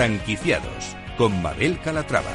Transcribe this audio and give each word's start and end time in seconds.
Franquiciados 0.00 0.96
con 1.18 1.42
Mabel 1.42 1.78
Calatrava. 1.78 2.30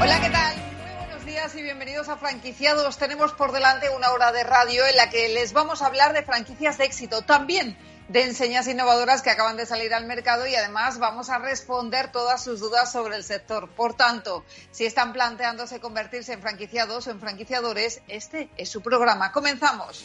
Hola, 0.00 0.20
¿qué 0.20 0.30
tal? 0.30 0.54
Muy 0.54 0.94
buenos 0.96 1.26
días 1.26 1.56
y 1.56 1.62
bienvenidos 1.62 2.08
a 2.08 2.18
Franquiciados. 2.18 2.96
Tenemos 2.96 3.32
por 3.32 3.50
delante 3.50 3.90
una 3.90 4.12
hora 4.12 4.30
de 4.30 4.44
radio 4.44 4.86
en 4.86 4.94
la 4.94 5.10
que 5.10 5.28
les 5.30 5.52
vamos 5.52 5.82
a 5.82 5.86
hablar 5.86 6.12
de 6.12 6.22
franquicias 6.22 6.78
de 6.78 6.84
éxito. 6.84 7.22
También 7.22 7.76
de 8.08 8.22
enseñas 8.22 8.68
innovadoras 8.68 9.22
que 9.22 9.30
acaban 9.30 9.56
de 9.56 9.66
salir 9.66 9.92
al 9.92 10.06
mercado 10.06 10.46
y 10.46 10.54
además 10.54 10.98
vamos 10.98 11.28
a 11.30 11.38
responder 11.38 12.12
todas 12.12 12.42
sus 12.42 12.60
dudas 12.60 12.92
sobre 12.92 13.16
el 13.16 13.24
sector. 13.24 13.68
Por 13.70 13.94
tanto, 13.94 14.44
si 14.70 14.86
están 14.86 15.12
planteándose 15.12 15.80
convertirse 15.80 16.32
en 16.32 16.40
franquiciados 16.40 17.06
o 17.06 17.10
en 17.10 17.20
franquiciadores, 17.20 18.00
este 18.08 18.48
es 18.56 18.68
su 18.68 18.80
programa. 18.80 19.32
Comenzamos. 19.32 20.04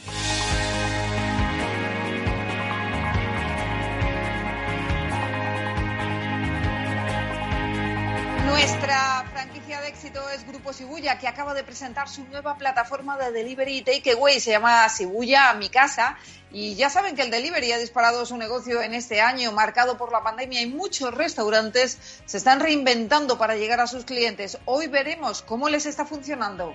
Nuestra 8.46 9.26
franquicia 9.32 9.61
éxito 10.02 10.28
es 10.32 10.48
Grupo 10.48 10.74
Sibuya, 10.74 11.20
que 11.20 11.28
acaba 11.28 11.54
de 11.54 11.64
presentar 11.64 12.10
su 12.10 12.24
nueva 12.24 12.58
plataforma 12.58 13.20
de 13.20 13.32
delivery 13.32 13.78
y 13.78 13.82
takeaway. 13.84 14.40
Se 14.40 14.50
llama 14.50 14.90
Sibuya 14.90 15.52
a 15.52 15.54
mi 15.54 15.70
casa. 15.70 16.18
Y 16.52 16.74
ya 16.74 16.90
saben 16.90 17.16
que 17.16 17.22
el 17.22 17.30
delivery 17.30 17.72
ha 17.72 17.78
disparado 17.78 18.26
su 18.26 18.36
negocio 18.36 18.82
en 18.82 18.96
este 18.96 19.22
año, 19.22 19.52
marcado 19.52 20.00
por 20.00 20.12
la 20.12 20.24
pandemia, 20.24 20.60
y 20.60 20.66
muchos 20.66 21.14
restaurantes 21.14 22.00
se 22.26 22.38
están 22.38 22.60
reinventando 22.62 23.38
para 23.38 23.56
llegar 23.56 23.80
a 23.80 23.86
sus 23.86 24.04
clientes. 24.04 24.58
Hoy 24.66 24.88
veremos 24.88 25.44
cómo 25.44 25.70
les 25.70 25.86
está 25.86 26.04
funcionando. 26.04 26.74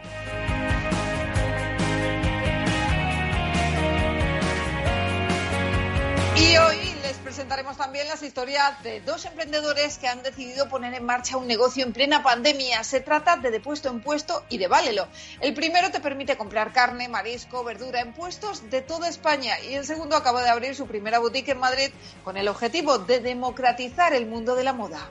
Y 6.36 6.56
hoy 6.58 6.95
les 7.06 7.18
presentaremos 7.18 7.76
también 7.76 8.08
las 8.08 8.20
historias 8.24 8.82
de 8.82 9.00
dos 9.00 9.24
emprendedores 9.26 9.96
que 9.96 10.08
han 10.08 10.24
decidido 10.24 10.68
poner 10.68 10.92
en 10.92 11.04
marcha 11.04 11.36
un 11.36 11.46
negocio 11.46 11.84
en 11.84 11.92
plena 11.92 12.24
pandemia. 12.24 12.82
Se 12.82 13.00
trata 13.00 13.36
de 13.36 13.52
de 13.52 13.60
puesto 13.60 13.88
en 13.88 14.00
puesto 14.00 14.44
y 14.48 14.58
de 14.58 14.66
Válelo. 14.66 15.06
El 15.40 15.54
primero 15.54 15.92
te 15.92 16.00
permite 16.00 16.36
comprar 16.36 16.72
carne, 16.72 17.08
marisco, 17.08 17.62
verdura 17.62 18.00
en 18.00 18.12
puestos 18.12 18.70
de 18.70 18.82
toda 18.82 19.08
España 19.08 19.60
y 19.60 19.74
el 19.74 19.86
segundo 19.86 20.16
acaba 20.16 20.42
de 20.42 20.48
abrir 20.48 20.74
su 20.74 20.88
primera 20.88 21.20
boutique 21.20 21.52
en 21.52 21.58
Madrid 21.58 21.90
con 22.24 22.36
el 22.36 22.48
objetivo 22.48 22.98
de 22.98 23.20
democratizar 23.20 24.12
el 24.12 24.26
mundo 24.26 24.56
de 24.56 24.64
la 24.64 24.72
moda. 24.72 25.08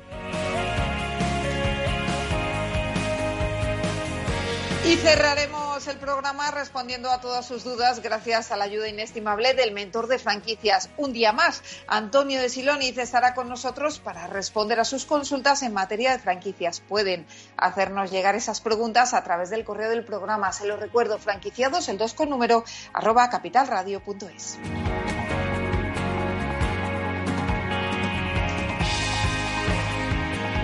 Y 4.85 4.97
cerraremos 4.97 5.64
el 5.75 5.97
programa 5.97 6.51
respondiendo 6.51 7.11
a 7.11 7.19
todas 7.19 7.45
sus 7.45 7.65
dudas 7.65 8.01
gracias 8.01 8.49
a 8.49 8.55
la 8.55 8.63
ayuda 8.63 8.87
inestimable 8.87 9.53
del 9.53 9.73
mentor 9.73 10.07
de 10.07 10.17
franquicias. 10.17 10.89
Un 10.95 11.11
día 11.11 11.33
más, 11.33 11.61
Antonio 11.85 12.41
de 12.41 12.47
Siloniz 12.47 12.97
estará 12.97 13.33
con 13.33 13.49
nosotros 13.49 13.99
para 13.99 14.25
responder 14.27 14.79
a 14.79 14.85
sus 14.85 15.03
consultas 15.05 15.63
en 15.63 15.73
materia 15.73 16.13
de 16.13 16.19
franquicias. 16.19 16.79
Pueden 16.79 17.27
hacernos 17.57 18.09
llegar 18.09 18.35
esas 18.35 18.61
preguntas 18.61 19.14
a 19.14 19.25
través 19.25 19.49
del 19.49 19.65
correo 19.65 19.89
del 19.89 20.05
programa. 20.05 20.53
Se 20.53 20.65
lo 20.65 20.77
recuerdo, 20.77 21.19
franquiciados, 21.19 21.89
el 21.89 21.97
2 21.97 22.14
con 22.14 22.30
número, 22.30 22.64
arroba 22.93 23.30
capitalradio.es. 23.30 24.58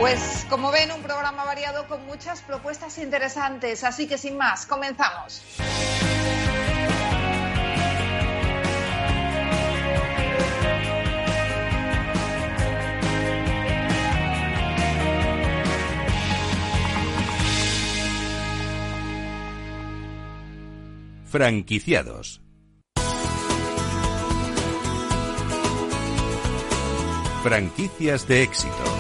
Pues 0.02 0.48
como 0.50 0.72
ven, 0.72 0.92
un 0.92 1.04
programa 1.04 1.46
variado 1.46 1.88
con 1.88 2.04
muchas 2.08 2.42
propuestas 2.42 2.98
interesantes, 2.98 3.84
así 3.84 4.08
que 4.08 4.18
sin 4.18 4.36
más, 4.36 4.66
comenzamos. 4.66 5.44
Franquiciados. 21.28 22.42
Franquicias 27.44 28.28
de 28.28 28.42
éxito. 28.42 28.91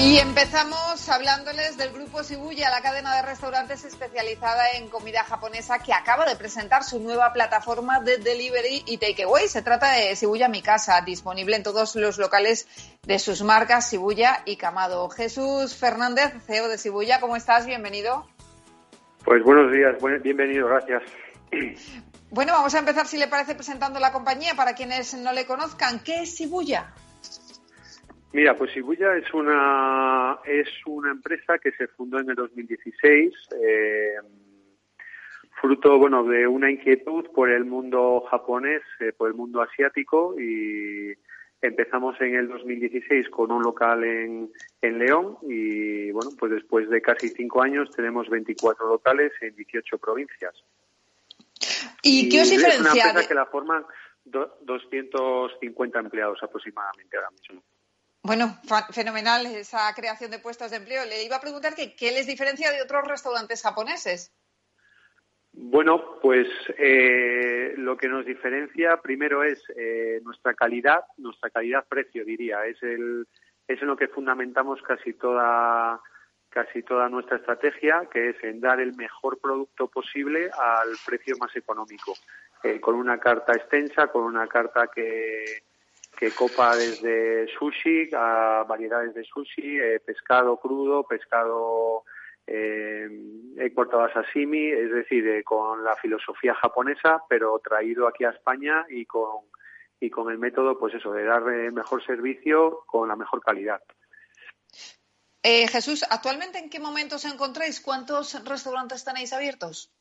Y 0.00 0.16
empezamos 0.18 1.08
hablándoles 1.08 1.76
del 1.76 1.90
grupo 1.92 2.22
Shibuya, 2.22 2.70
la 2.70 2.80
cadena 2.80 3.16
de 3.16 3.22
restaurantes 3.22 3.84
especializada 3.84 4.70
en 4.76 4.88
comida 4.90 5.24
japonesa 5.24 5.80
que 5.80 5.92
acaba 5.92 6.24
de 6.24 6.36
presentar 6.36 6.84
su 6.84 7.00
nueva 7.00 7.32
plataforma 7.32 7.98
de 7.98 8.18
delivery 8.18 8.84
y 8.86 8.98
takeaway. 8.98 9.48
Se 9.48 9.60
trata 9.60 9.90
de 9.90 10.14
Shibuya 10.14 10.48
Mi 10.48 10.62
Casa, 10.62 11.00
disponible 11.00 11.56
en 11.56 11.64
todos 11.64 11.96
los 11.96 12.16
locales 12.16 12.68
de 13.02 13.18
sus 13.18 13.42
marcas 13.42 13.90
Shibuya 13.90 14.42
y 14.44 14.56
Kamado. 14.56 15.08
Jesús 15.10 15.74
Fernández, 15.74 16.32
CEO 16.46 16.68
de 16.68 16.76
Shibuya, 16.76 17.18
¿cómo 17.18 17.34
estás? 17.34 17.66
Bienvenido. 17.66 18.24
Pues 19.24 19.42
buenos 19.42 19.72
días, 19.72 19.96
bienvenido, 20.22 20.68
gracias. 20.68 21.02
Bueno, 22.30 22.52
vamos 22.52 22.72
a 22.72 22.78
empezar, 22.78 23.08
si 23.08 23.18
le 23.18 23.26
parece, 23.26 23.56
presentando 23.56 23.98
la 23.98 24.12
compañía 24.12 24.54
para 24.54 24.74
quienes 24.74 25.14
no 25.14 25.32
le 25.32 25.44
conozcan. 25.44 25.98
¿Qué 26.04 26.22
es 26.22 26.36
Shibuya? 26.36 26.92
Mira, 28.32 28.54
pues 28.56 28.72
Shibuya 28.72 29.16
es 29.16 29.32
una 29.32 30.38
es 30.44 30.68
una 30.86 31.10
empresa 31.10 31.58
que 31.58 31.72
se 31.72 31.88
fundó 31.88 32.18
en 32.18 32.28
el 32.28 32.36
2016, 32.36 33.32
eh, 33.62 34.14
fruto 35.60 35.98
bueno 35.98 36.24
de 36.24 36.46
una 36.46 36.70
inquietud 36.70 37.26
por 37.34 37.50
el 37.50 37.64
mundo 37.64 38.24
japonés, 38.30 38.82
eh, 39.00 39.12
por 39.16 39.28
el 39.28 39.34
mundo 39.34 39.62
asiático 39.62 40.38
y 40.38 41.14
empezamos 41.62 42.20
en 42.20 42.36
el 42.36 42.48
2016 42.48 43.30
con 43.30 43.50
un 43.50 43.62
local 43.62 44.04
en, 44.04 44.52
en 44.82 44.98
León 44.98 45.38
y 45.42 46.10
bueno 46.12 46.30
pues 46.38 46.52
después 46.52 46.88
de 46.90 47.00
casi 47.00 47.30
cinco 47.30 47.62
años 47.62 47.90
tenemos 47.90 48.28
24 48.28 48.88
locales 48.88 49.32
en 49.40 49.56
18 49.56 49.96
provincias. 49.96 50.54
¿Y, 52.02 52.28
qué 52.28 52.42
os 52.42 52.50
diferencia? 52.50 52.84
Es 52.84 52.94
una 52.94 53.08
empresa 53.08 53.28
que 53.28 53.34
la 53.34 53.46
forman 53.46 53.84
250 54.24 55.98
empleados 55.98 56.42
aproximadamente 56.42 57.16
ahora 57.16 57.30
mismo. 57.30 57.62
Bueno, 58.28 58.58
fenomenal 58.92 59.46
esa 59.46 59.90
creación 59.96 60.30
de 60.30 60.38
puestos 60.38 60.70
de 60.70 60.76
empleo. 60.76 61.02
Le 61.06 61.24
iba 61.24 61.36
a 61.36 61.40
preguntar 61.40 61.74
que, 61.74 61.96
qué 61.96 62.12
les 62.12 62.26
diferencia 62.26 62.70
de 62.70 62.82
otros 62.82 63.08
restaurantes 63.08 63.62
japoneses. 63.62 64.34
Bueno, 65.50 66.20
pues 66.20 66.46
eh, 66.76 67.72
lo 67.78 67.96
que 67.96 68.06
nos 68.06 68.26
diferencia 68.26 68.98
primero 68.98 69.42
es 69.42 69.64
eh, 69.74 70.20
nuestra 70.24 70.52
calidad, 70.52 71.04
nuestra 71.16 71.48
calidad-precio, 71.48 72.22
diría. 72.26 72.66
Es, 72.66 72.76
el, 72.82 73.26
es 73.66 73.80
en 73.80 73.88
lo 73.88 73.96
que 73.96 74.08
fundamentamos 74.08 74.82
casi 74.82 75.14
toda, 75.14 75.98
casi 76.50 76.82
toda 76.82 77.08
nuestra 77.08 77.38
estrategia, 77.38 78.10
que 78.12 78.28
es 78.28 78.44
en 78.44 78.60
dar 78.60 78.78
el 78.78 78.94
mejor 78.94 79.38
producto 79.40 79.88
posible 79.88 80.50
al 80.52 80.90
precio 81.06 81.34
más 81.40 81.56
económico. 81.56 82.12
Eh, 82.62 82.78
con 82.78 82.94
una 82.94 83.18
carta 83.18 83.54
extensa, 83.54 84.08
con 84.08 84.24
una 84.24 84.46
carta 84.46 84.88
que, 84.94 85.62
que 86.18 86.32
copa 86.32 86.74
desde 86.74 87.46
sushi 87.58 88.10
a 88.12 88.64
variedades 88.66 89.14
de 89.14 89.24
sushi, 89.24 89.78
eh, 89.78 90.00
pescado 90.00 90.56
crudo, 90.56 91.04
pescado 91.04 92.04
eh, 92.46 93.08
exportado 93.58 94.04
a 94.04 94.12
sashimi, 94.12 94.68
es 94.70 94.90
decir, 94.90 95.26
eh, 95.28 95.44
con 95.44 95.84
la 95.84 95.94
filosofía 95.96 96.54
japonesa, 96.54 97.22
pero 97.28 97.60
traído 97.60 98.08
aquí 98.08 98.24
a 98.24 98.30
España 98.30 98.84
y 98.88 99.04
con 99.04 99.46
y 100.00 100.10
con 100.10 100.30
el 100.30 100.38
método, 100.38 100.78
pues 100.78 100.94
eso, 100.94 101.12
de 101.12 101.24
dar 101.24 101.42
eh, 101.48 101.70
mejor 101.70 102.04
servicio 102.04 102.84
con 102.86 103.08
la 103.08 103.16
mejor 103.16 103.40
calidad. 103.40 103.82
Eh, 105.42 105.66
Jesús, 105.68 106.04
¿actualmente 106.08 106.58
en 106.58 106.70
qué 106.70 106.78
momento 106.78 107.16
os 107.16 107.24
encontráis? 107.24 107.80
¿Cuántos 107.80 108.44
restaurantes 108.44 109.04
tenéis 109.04 109.32
abiertos? 109.32 109.92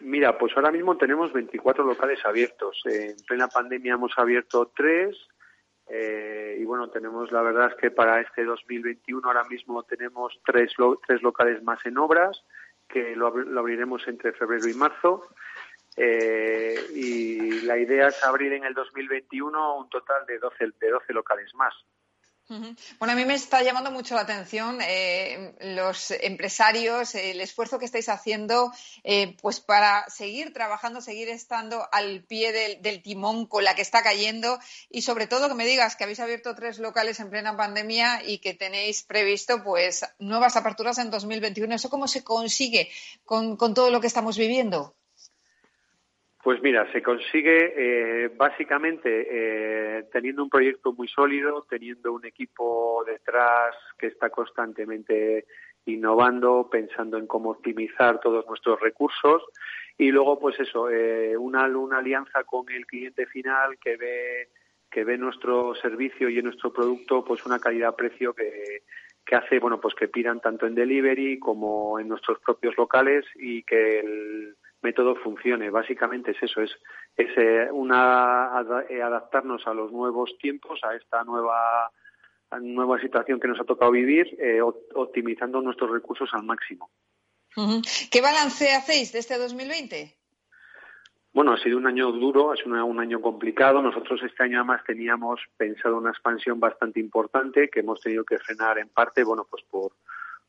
Mira, 0.00 0.36
pues 0.36 0.52
ahora 0.56 0.70
mismo 0.70 0.96
tenemos 0.96 1.32
24 1.32 1.84
locales 1.84 2.18
abiertos. 2.24 2.82
En 2.84 3.16
plena 3.26 3.48
pandemia 3.48 3.94
hemos 3.94 4.12
abierto 4.16 4.72
tres, 4.74 5.16
eh, 5.94 6.56
y 6.58 6.64
bueno, 6.64 6.88
tenemos 6.88 7.30
la 7.30 7.42
verdad 7.42 7.68
es 7.70 7.74
que 7.74 7.90
para 7.90 8.18
este 8.22 8.44
2021 8.44 9.28
ahora 9.28 9.44
mismo 9.44 9.82
tenemos 9.82 10.40
tres, 10.42 10.72
tres 11.06 11.20
locales 11.20 11.62
más 11.62 11.84
en 11.84 11.98
obras, 11.98 12.42
que 12.88 13.14
lo, 13.14 13.36
lo 13.36 13.60
abriremos 13.60 14.08
entre 14.08 14.32
febrero 14.32 14.66
y 14.68 14.72
marzo. 14.72 15.28
Eh, 15.94 16.74
y 16.94 17.60
la 17.66 17.76
idea 17.76 18.08
es 18.08 18.24
abrir 18.24 18.54
en 18.54 18.64
el 18.64 18.72
2021 18.72 19.76
un 19.76 19.90
total 19.90 20.24
de 20.24 20.38
12, 20.38 20.72
de 20.80 20.90
12 20.90 21.12
locales 21.12 21.54
más. 21.56 21.74
Bueno, 22.98 23.12
a 23.12 23.16
mí 23.16 23.24
me 23.24 23.34
está 23.34 23.62
llamando 23.62 23.90
mucho 23.90 24.14
la 24.14 24.22
atención 24.22 24.78
eh, 24.82 25.54
los 25.60 26.10
empresarios, 26.10 27.14
el 27.14 27.40
esfuerzo 27.40 27.78
que 27.78 27.84
estáis 27.84 28.08
haciendo 28.08 28.72
eh, 29.04 29.36
pues 29.40 29.60
para 29.60 30.08
seguir 30.08 30.52
trabajando, 30.52 31.00
seguir 31.00 31.28
estando 31.28 31.88
al 31.92 32.24
pie 32.24 32.52
del, 32.52 33.02
timón 33.02 33.46
con 33.46 33.64
la 33.64 33.74
que 33.74 33.82
está 33.82 34.02
cayendo 34.02 34.58
y 34.90 35.02
sobre 35.02 35.26
todo 35.26 35.48
que 35.48 35.54
me 35.54 35.66
digas 35.66 35.96
que 35.96 36.04
habéis 36.04 36.20
abierto 36.20 36.54
tres 36.54 36.78
locales 36.78 37.20
en 37.20 37.30
plena 37.30 37.56
pandemia 37.56 38.22
y 38.24 38.38
que 38.38 38.54
tenéis 38.54 39.02
previsto 39.02 39.62
pues 39.62 40.04
nuevas 40.18 40.56
aperturas 40.56 40.98
en 40.98 41.10
2021. 41.10 41.74
¿Eso 41.74 41.90
cómo 41.90 42.06
se 42.06 42.22
consigue 42.22 42.90
con 43.24 43.56
todo 43.56 43.90
lo 43.90 44.00
que 44.00 44.06
estamos 44.06 44.36
viviendo? 44.36 44.94
Pues 46.42 46.60
mira, 46.60 46.90
se 46.90 47.00
consigue 47.02 47.72
eh, 47.76 48.28
básicamente 48.36 49.28
eh, 49.30 50.04
teniendo 50.12 50.42
un 50.42 50.50
proyecto 50.50 50.92
muy 50.92 51.06
sólido, 51.06 51.64
teniendo 51.70 52.12
un 52.12 52.26
equipo 52.26 53.04
detrás 53.06 53.76
que 53.96 54.08
está 54.08 54.28
constantemente 54.28 55.46
innovando, 55.86 56.68
pensando 56.68 57.16
en 57.16 57.28
cómo 57.28 57.50
optimizar 57.50 58.18
todos 58.18 58.44
nuestros 58.48 58.80
recursos. 58.80 59.44
Y 59.96 60.10
luego, 60.10 60.40
pues 60.40 60.58
eso, 60.58 60.90
eh, 60.90 61.36
una, 61.36 61.64
una 61.68 61.98
alianza 61.98 62.42
con 62.42 62.68
el 62.72 62.86
cliente 62.86 63.26
final 63.26 63.78
que 63.78 63.96
ve 63.96 64.48
que 64.90 65.04
ve 65.04 65.16
nuestro 65.16 65.74
servicio 65.76 66.28
y 66.28 66.42
nuestro 66.42 66.70
producto 66.70 67.24
pues 67.24 67.46
una 67.46 67.58
calidad-precio 67.58 68.34
que, 68.34 68.82
que 69.24 69.34
hace 69.36 69.58
bueno 69.58 69.80
pues 69.80 69.94
que 69.94 70.06
pidan 70.06 70.40
tanto 70.40 70.66
en 70.66 70.74
delivery 70.74 71.38
como 71.38 71.98
en 71.98 72.08
nuestros 72.08 72.38
propios 72.40 72.76
locales 72.76 73.24
y 73.36 73.62
que 73.62 74.00
el 74.00 74.54
método 74.82 75.16
funcione. 75.16 75.70
Básicamente 75.70 76.32
es 76.32 76.42
eso, 76.42 76.60
es, 76.60 76.70
es 77.16 77.28
eh, 77.36 77.68
una, 77.72 78.50
eh, 78.88 79.02
adaptarnos 79.02 79.66
a 79.66 79.74
los 79.74 79.92
nuevos 79.92 80.36
tiempos, 80.38 80.80
a 80.82 80.94
esta 80.94 81.24
nueva, 81.24 81.90
nueva 82.60 83.00
situación 83.00 83.40
que 83.40 83.48
nos 83.48 83.60
ha 83.60 83.64
tocado 83.64 83.90
vivir, 83.92 84.36
eh, 84.40 84.60
optimizando 84.60 85.60
nuestros 85.60 85.90
recursos 85.90 86.28
al 86.32 86.42
máximo. 86.42 86.90
¿Qué 88.10 88.20
balance 88.20 88.72
hacéis 88.72 89.12
de 89.12 89.18
este 89.18 89.36
2020? 89.36 90.16
Bueno, 91.34 91.52
ha 91.52 91.58
sido 91.58 91.78
un 91.78 91.86
año 91.86 92.12
duro, 92.12 92.52
ha 92.52 92.56
sido 92.56 92.84
un 92.84 93.00
año 93.00 93.20
complicado. 93.20 93.80
Nosotros 93.80 94.20
este 94.22 94.42
año 94.42 94.58
además 94.58 94.82
teníamos 94.86 95.40
pensado 95.56 95.96
una 95.96 96.10
expansión 96.10 96.60
bastante 96.60 97.00
importante 97.00 97.70
que 97.70 97.80
hemos 97.80 98.00
tenido 98.00 98.24
que 98.24 98.38
frenar 98.38 98.78
en 98.78 98.88
parte, 98.88 99.24
bueno, 99.24 99.46
pues 99.48 99.62
por, 99.64 99.92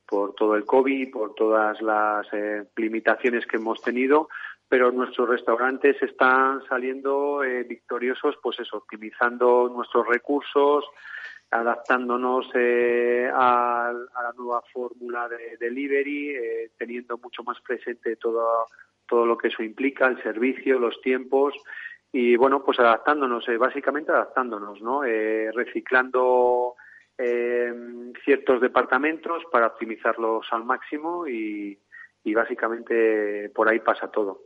por 0.05 0.35
todo 0.35 0.55
el 0.55 0.65
COVID, 0.65 1.11
por 1.11 1.33
todas 1.35 1.81
las 1.81 2.27
eh, 2.33 2.63
limitaciones 2.75 3.45
que 3.45 3.57
hemos 3.57 3.81
tenido, 3.81 4.29
pero 4.67 4.91
nuestros 4.91 5.29
restaurantes 5.29 6.01
están 6.01 6.63
saliendo 6.67 7.43
eh, 7.43 7.63
victoriosos, 7.63 8.35
pues 8.41 8.59
eso, 8.59 8.77
optimizando 8.77 9.69
nuestros 9.73 10.07
recursos, 10.07 10.85
adaptándonos 11.51 12.49
eh, 12.55 13.29
a, 13.31 13.93
la 13.93 14.33
nueva 14.35 14.63
fórmula 14.73 15.29
de 15.29 15.57
delivery, 15.59 16.35
teniendo 16.77 17.17
mucho 17.17 17.43
más 17.43 17.59
presente 17.61 18.15
todo, 18.15 18.65
todo 19.07 19.25
lo 19.25 19.37
que 19.37 19.49
eso 19.49 19.61
implica, 19.61 20.07
el 20.07 20.21
servicio, 20.23 20.79
los 20.79 20.99
tiempos 21.01 21.53
y 22.11 22.35
bueno, 22.35 22.63
pues 22.63 22.79
adaptándonos, 22.79 23.45
básicamente 23.57 24.11
adaptándonos, 24.11 24.81
¿no? 24.81 25.01
reciclando 25.01 26.75
eh, 27.17 27.71
ciertos 28.23 28.61
departamentos 28.61 29.43
para 29.51 29.67
optimizarlos 29.67 30.45
al 30.51 30.63
máximo 30.63 31.27
y, 31.27 31.79
básicamente 32.25 33.49
por 33.49 33.69
ahí 33.69 33.79
pasa 33.79 34.09
todo. 34.09 34.41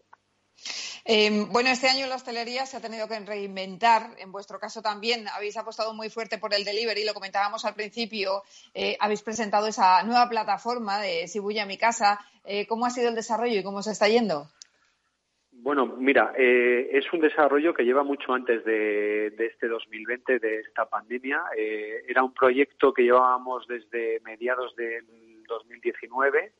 Em, 1.05 1.49
bueno, 1.53 1.69
este 1.69 1.87
año 1.87 2.05
la 2.07 2.15
hostelería 2.15 2.65
se 2.65 2.75
ha 2.75 2.81
tenido 2.81 3.07
que 3.07 3.17
reinventar. 3.19 4.15
En 4.17 4.31
vuestro 4.31 4.59
caso 4.59 4.81
también 4.81 5.27
habéis 5.29 5.55
apostado 5.55 5.93
muy 5.93 6.09
fuerte 6.09 6.37
por 6.37 6.53
el 6.53 6.65
delivery, 6.65 7.05
lo 7.05 7.13
comentábamos 7.13 7.63
al 7.63 7.75
principio. 7.75 8.43
Eh, 8.73 8.97
habéis 8.99 9.21
presentado 9.21 9.67
esa 9.67 10.03
nueva 10.03 10.27
plataforma 10.27 10.99
de 10.99 11.27
Sibuya 11.27 11.65
Mi 11.65 11.77
Casa. 11.77 12.19
Eh, 12.43 12.67
¿Cómo 12.67 12.85
ha 12.85 12.89
sido 12.89 13.07
el 13.07 13.15
desarrollo 13.15 13.57
y 13.57 13.63
cómo 13.63 13.81
se 13.81 13.91
está 13.91 14.09
yendo? 14.09 14.49
Bueno, 15.59 15.87
mira, 15.97 16.33
eh, 16.37 16.89
es 16.93 17.11
un 17.11 17.19
desarrollo 17.19 17.73
que 17.73 17.83
lleva 17.83 18.03
mucho 18.03 18.31
antes 18.33 18.63
de, 18.63 19.27
este 19.37 19.67
2020, 19.67 20.39
de 20.39 20.59
esta 20.59 20.85
pandemia. 20.85 21.41
Eh, 21.57 22.03
era 22.07 22.23
un 22.23 22.33
proyecto 22.33 22.93
que 22.93 23.03
llevábamos 23.03 23.67
desde 23.67 24.21
mediados 24.23 24.75
del 24.75 25.43
2019 25.47 26.53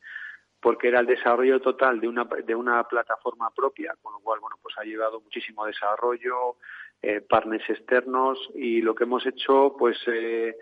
porque 0.60 0.88
era 0.88 1.00
el 1.00 1.06
desarrollo 1.06 1.60
total 1.60 2.00
de 2.00 2.08
una, 2.08 2.24
de 2.24 2.54
una 2.54 2.82
plataforma 2.84 3.50
propia, 3.54 3.94
con 4.02 4.12
lo 4.14 4.18
cual, 4.18 4.40
bueno, 4.40 4.56
pues 4.60 4.74
ha 4.78 4.82
llevado 4.82 5.20
muchísimo 5.20 5.64
desarrollo, 5.64 6.56
eh, 7.00 7.20
partners 7.20 7.70
externos 7.70 8.38
y 8.54 8.82
lo 8.82 8.94
que 8.94 9.04
hemos 9.04 9.24
hecho, 9.24 9.76
pues 9.78 9.96
eh, 10.08 10.56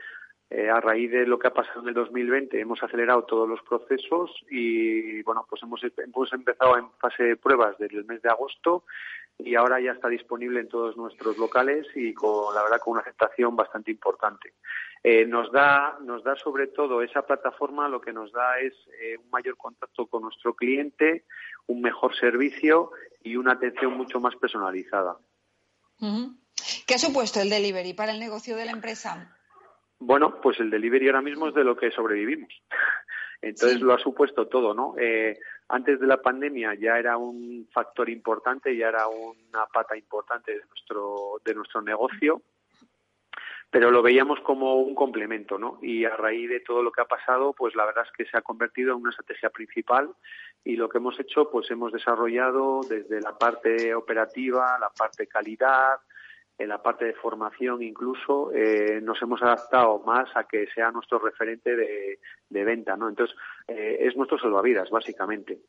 eh, 0.48 0.70
a 0.70 0.80
raíz 0.80 1.10
de 1.10 1.26
lo 1.26 1.40
que 1.40 1.48
ha 1.48 1.54
pasado 1.54 1.80
en 1.80 1.88
el 1.88 1.94
2020 1.94 2.60
hemos 2.60 2.80
acelerado 2.80 3.24
todos 3.24 3.48
los 3.48 3.60
procesos 3.62 4.30
y 4.48 5.20
bueno 5.22 5.44
pues 5.50 5.60
hemos, 5.64 5.82
empezado 6.32 6.78
en 6.78 6.88
fase 7.00 7.24
de 7.24 7.36
pruebas 7.36 7.76
desde 7.78 7.98
el 7.98 8.04
mes 8.04 8.22
de 8.22 8.28
agosto 8.28 8.84
y 9.38 9.56
ahora 9.56 9.80
ya 9.80 9.90
está 9.90 10.08
disponible 10.08 10.60
en 10.60 10.68
todos 10.68 10.96
nuestros 10.96 11.36
locales 11.36 11.84
y 11.96 12.14
con 12.14 12.54
la 12.54 12.62
verdad 12.62 12.78
con 12.78 12.92
una 12.92 13.00
aceptación 13.00 13.56
bastante 13.56 13.90
importante. 13.90 14.54
Eh, 15.02 15.26
nos 15.26 15.50
da 15.50 15.98
nos 16.02 16.22
da 16.22 16.36
sobre 16.36 16.68
todo 16.68 17.02
esa 17.02 17.22
plataforma 17.22 17.88
lo 17.88 18.00
que 18.00 18.12
nos 18.12 18.30
da 18.30 18.60
es 18.60 18.72
eh, 19.00 19.18
un 19.18 19.28
mayor 19.30 19.56
contacto 19.56 20.06
con 20.06 20.22
nuestro 20.22 20.54
cliente, 20.54 21.24
un 21.66 21.80
mejor 21.80 22.16
servicio 22.16 22.92
y 23.20 23.34
una 23.34 23.54
atención 23.54 23.96
mucho 23.96 24.20
más 24.20 24.36
personalizada. 24.36 25.16
¿Qué 26.86 26.94
ha 26.94 26.98
supuesto 26.98 27.40
el 27.40 27.50
delivery 27.50 27.94
para 27.94 28.12
el 28.12 28.20
negocio 28.20 28.54
de 28.54 28.64
la 28.64 28.70
empresa? 28.70 29.35
Bueno, 29.98 30.40
pues 30.40 30.60
el 30.60 30.70
delivery 30.70 31.06
ahora 31.08 31.22
mismo 31.22 31.48
es 31.48 31.54
de 31.54 31.64
lo 31.64 31.76
que 31.76 31.90
sobrevivimos. 31.90 32.52
Entonces 33.42 33.80
lo 33.80 33.94
ha 33.94 33.98
supuesto 33.98 34.46
todo, 34.46 34.74
¿no? 34.74 34.94
Eh, 34.98 35.38
antes 35.68 36.00
de 36.00 36.06
la 36.06 36.20
pandemia 36.20 36.74
ya 36.74 36.98
era 36.98 37.16
un 37.16 37.68
factor 37.72 38.08
importante, 38.08 38.76
ya 38.76 38.88
era 38.88 39.08
una 39.08 39.66
pata 39.72 39.96
importante 39.96 40.52
de 40.52 40.64
nuestro, 40.66 41.40
de 41.44 41.54
nuestro 41.54 41.82
negocio, 41.82 42.42
pero 43.70 43.90
lo 43.90 44.00
veíamos 44.00 44.40
como 44.40 44.76
un 44.76 44.94
complemento, 44.94 45.58
¿no? 45.58 45.78
Y 45.82 46.04
a 46.04 46.16
raíz 46.16 46.48
de 46.48 46.60
todo 46.60 46.82
lo 46.82 46.92
que 46.92 47.02
ha 47.02 47.06
pasado, 47.06 47.52
pues 47.52 47.74
la 47.74 47.84
verdad 47.84 48.04
es 48.06 48.12
que 48.12 48.30
se 48.30 48.36
ha 48.36 48.42
convertido 48.42 48.92
en 48.92 49.00
una 49.00 49.10
estrategia 49.10 49.50
principal 49.50 50.10
y 50.64 50.76
lo 50.76 50.88
que 50.88 50.98
hemos 50.98 51.18
hecho, 51.18 51.50
pues 51.50 51.70
hemos 51.70 51.92
desarrollado 51.92 52.80
desde 52.88 53.20
la 53.20 53.36
parte 53.36 53.94
operativa, 53.94 54.78
la 54.78 54.90
parte 54.90 55.26
calidad, 55.26 55.98
en 56.58 56.68
la 56.68 56.82
parte 56.82 57.04
de 57.04 57.14
formación 57.14 57.82
incluso 57.82 58.52
eh, 58.52 59.00
nos 59.02 59.20
hemos 59.22 59.42
adaptado 59.42 59.98
más 60.00 60.28
a 60.34 60.44
que 60.44 60.66
sea 60.74 60.90
nuestro 60.90 61.18
referente 61.18 61.76
de, 61.76 62.64
venta, 62.64 62.96
¿no? 62.96 63.08
Entonces, 63.08 63.36
eh, 63.68 63.98
es 64.00 64.16
nuestro 64.16 64.38
salvavidas, 64.38 64.90
básicamente. 64.90 65.60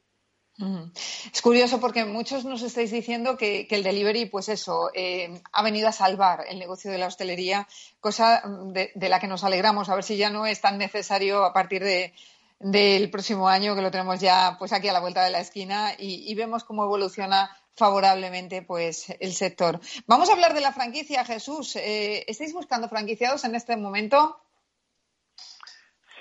Es 1.32 1.42
curioso 1.44 1.80
porque 1.80 2.04
muchos 2.06 2.44
nos 2.44 2.64
estáis 2.64 2.90
diciendo 2.90 3.38
que, 3.38 3.68
el 3.70 3.84
delivery, 3.84 4.26
pues 4.26 4.50
eso, 4.50 4.90
eh, 4.96 5.42
ha 5.52 5.62
venido 5.62 5.88
a 5.88 5.92
salvar 5.92 6.46
el 6.50 6.58
negocio 6.58 6.90
de 6.90 6.98
la 6.98 7.06
hostelería, 7.06 7.68
cosa 8.00 8.42
de, 8.74 9.10
la 9.10 9.20
que 9.20 9.28
nos 9.28 9.44
alegramos, 9.44 9.90
a 9.90 9.96
ver 9.96 10.04
si 10.04 10.18
ya 10.18 10.32
no 10.32 10.48
es 10.48 10.60
tan 10.60 10.80
necesario 10.80 11.44
a 11.44 11.54
partir 11.54 11.84
de, 11.84 12.14
del 12.60 13.12
próximo 13.12 13.48
año, 13.48 13.76
que 13.76 13.84
lo 13.84 13.92
tenemos 13.92 14.20
ya 14.20 14.56
pues 14.58 14.74
aquí 14.74 14.88
a 14.88 14.94
la 14.94 15.00
vuelta 15.00 15.24
de 15.24 15.30
la 15.30 15.42
esquina 15.42 15.92
y, 15.98 16.32
y 16.32 16.34
vemos 16.34 16.64
cómo 16.64 16.84
evoluciona 16.86 17.52
favorablemente 17.78 18.64
pues 18.64 19.10
el 19.20 19.32
sector. 19.32 19.80
Vamos 20.08 20.30
a 20.30 20.34
hablar 20.34 20.54
de 20.54 20.62
la 20.62 20.74
franquicia, 20.74 21.24
Jesús. 21.24 21.76
Eh, 21.76 22.26
¿Estáis 22.28 22.54
buscando 22.54 22.90
franquiciados 22.90 23.46
en 23.46 23.56
este 23.56 23.78
momento? 23.78 24.38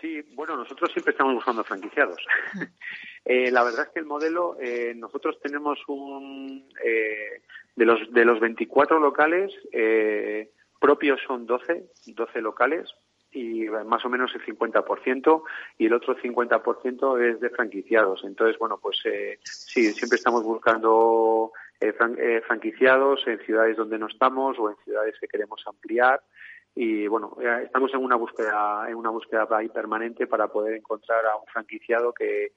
Sí, 0.01 0.21
bueno, 0.35 0.57
nosotros 0.57 0.93
siempre 0.93 1.13
estamos 1.13 1.35
buscando 1.35 1.65
franquiciados. 1.65 2.19
Eh, 3.29 3.51
la 3.51 3.65
verdad 3.65 3.87
es 3.87 3.93
que 3.93 3.99
el 3.99 4.07
modelo, 4.07 4.57
eh, 4.61 4.95
nosotros 4.95 5.37
tenemos 5.43 5.81
un 5.89 6.69
de 7.75 7.85
los 7.85 8.13
de 8.13 8.25
los 8.25 8.39
24 8.39 9.01
locales 9.01 9.53
propios 10.79 11.19
son 11.27 11.45
12, 11.45 11.91
12 12.07 12.41
locales 12.41 12.89
y 13.37 13.69
más 13.85 14.02
o 14.05 14.09
menos 14.09 14.35
el 14.35 14.43
50% 14.43 15.43
y 15.76 15.87
el 15.87 15.93
otro 15.93 16.16
50% 16.16 17.21
es 17.21 17.40
de 17.40 17.50
franquiciados. 17.50 18.25
Entonces, 18.25 18.59
bueno, 18.59 18.78
pues 18.81 18.99
eh, 19.05 19.38
sí, 19.43 19.93
siempre 19.93 20.16
estamos 20.16 20.43
buscando 20.43 21.52
eh, 21.78 21.93
eh, 22.19 22.43
franquiciados 22.47 23.26
en 23.26 23.38
ciudades 23.40 23.76
donde 23.76 23.99
no 23.99 24.07
estamos 24.07 24.59
o 24.59 24.71
en 24.71 24.76
ciudades 24.85 25.16
que 25.21 25.28
queremos 25.28 25.62
ampliar 25.66 26.23
y 26.75 27.07
bueno, 27.07 27.37
estamos 27.62 27.93
en 27.95 28.00
una 28.05 28.16
búsqueda 28.16 28.85
en 28.88 28.97
una 28.97 29.09
búsqueda 29.09 29.47
ahí 29.50 29.69
permanente 29.69 30.26
para 30.26 30.49
poder 30.49 30.75
encontrar 30.75 31.25
a 31.25 31.37
un 31.37 31.47
franquiciado 31.47 32.12
que 32.12 32.52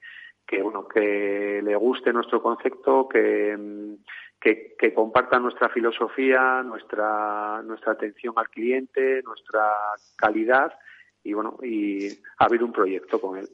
que 0.49 0.63
bueno 0.63 0.87
que 0.87 1.61
le 1.63 1.75
guste 1.75 2.11
nuestro 2.11 2.41
concepto 2.41 3.07
que 3.07 3.55
que, 4.39 4.75
que 4.79 4.93
compartan 4.93 5.43
nuestra 5.43 5.69
filosofía, 5.69 6.63
nuestra, 6.63 7.61
nuestra 7.63 7.91
atención 7.93 8.33
al 8.37 8.49
cliente, 8.49 9.21
nuestra 9.23 9.69
calidad 10.15 10.71
y 11.23 11.33
bueno, 11.33 11.57
y 11.61 12.07
abrir 12.37 12.63
un 12.63 12.71
proyecto 12.71 13.19
con 13.19 13.37
él. 13.37 13.49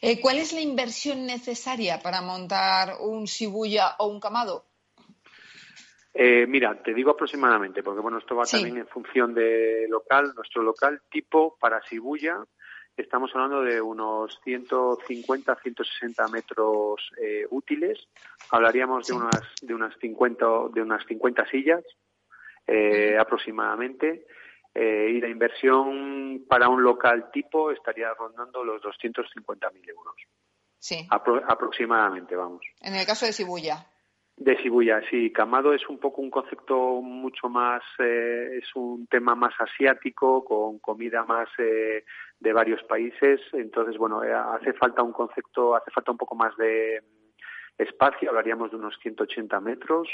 Eh, 0.00 0.20
¿Cuál 0.20 0.38
es 0.38 0.52
la 0.52 0.60
inversión 0.60 1.26
necesaria 1.26 2.00
para 2.02 2.22
montar 2.22 2.96
un 3.00 3.24
Shibuya 3.24 3.96
o 3.98 4.08
un 4.08 4.20
Camado? 4.20 4.64
Eh, 6.14 6.46
mira, 6.46 6.82
te 6.82 6.94
digo 6.94 7.10
aproximadamente, 7.10 7.82
porque 7.82 8.00
bueno, 8.00 8.18
esto 8.18 8.34
va 8.34 8.44
también 8.44 8.78
en 8.78 8.88
función 8.88 9.34
de 9.34 9.86
local. 9.88 10.32
Nuestro 10.34 10.62
local 10.62 11.02
tipo 11.10 11.56
para 11.60 11.80
Shibuya 11.80 12.38
estamos 12.96 13.30
hablando 13.34 13.62
de 13.62 13.80
unos 13.80 14.38
150, 14.44 15.56
160 15.56 16.28
metros 16.28 17.10
eh, 17.20 17.46
útiles. 17.50 17.98
Hablaríamos 18.50 19.06
de 19.06 19.14
unas 19.14 19.42
de 19.60 19.74
unas 19.74 19.96
50 19.98 20.46
de 20.72 20.82
unas 20.82 21.04
50 21.06 21.46
sillas 21.46 21.84
eh, 22.66 23.16
aproximadamente. 23.18 24.26
Eh, 24.74 25.12
y 25.14 25.20
la 25.20 25.28
inversión 25.28 26.44
para 26.46 26.68
un 26.68 26.82
local 26.82 27.30
tipo 27.32 27.70
estaría 27.70 28.12
rondando 28.12 28.62
los 28.62 28.82
250.000 28.82 29.88
euros. 29.88 30.14
Sí. 30.78 31.08
aproximadamente, 31.10 32.36
vamos. 32.36 32.60
En 32.82 32.94
el 32.94 33.06
caso 33.06 33.24
de 33.24 33.32
Shibuya. 33.32 33.86
De 34.36 34.54
Shibuya, 34.54 35.00
sí. 35.08 35.32
Kamado 35.32 35.72
es 35.72 35.88
un 35.88 35.98
poco 35.98 36.20
un 36.20 36.30
concepto 36.30 37.00
mucho 37.00 37.48
más, 37.48 37.82
eh, 37.98 38.58
es 38.58 38.76
un 38.76 39.06
tema 39.06 39.34
más 39.34 39.54
asiático, 39.58 40.44
con 40.44 40.78
comida 40.78 41.24
más 41.24 41.48
eh, 41.56 42.04
de 42.38 42.52
varios 42.52 42.82
países. 42.82 43.40
Entonces, 43.54 43.96
bueno, 43.96 44.22
eh, 44.22 44.34
hace 44.34 44.74
falta 44.74 45.02
un 45.02 45.12
concepto, 45.12 45.74
hace 45.74 45.90
falta 45.90 46.12
un 46.12 46.18
poco 46.18 46.34
más 46.34 46.54
de 46.58 47.02
espacio, 47.78 48.28
hablaríamos 48.28 48.70
de 48.70 48.76
unos 48.76 48.98
180 49.00 49.58
metros. 49.60 50.08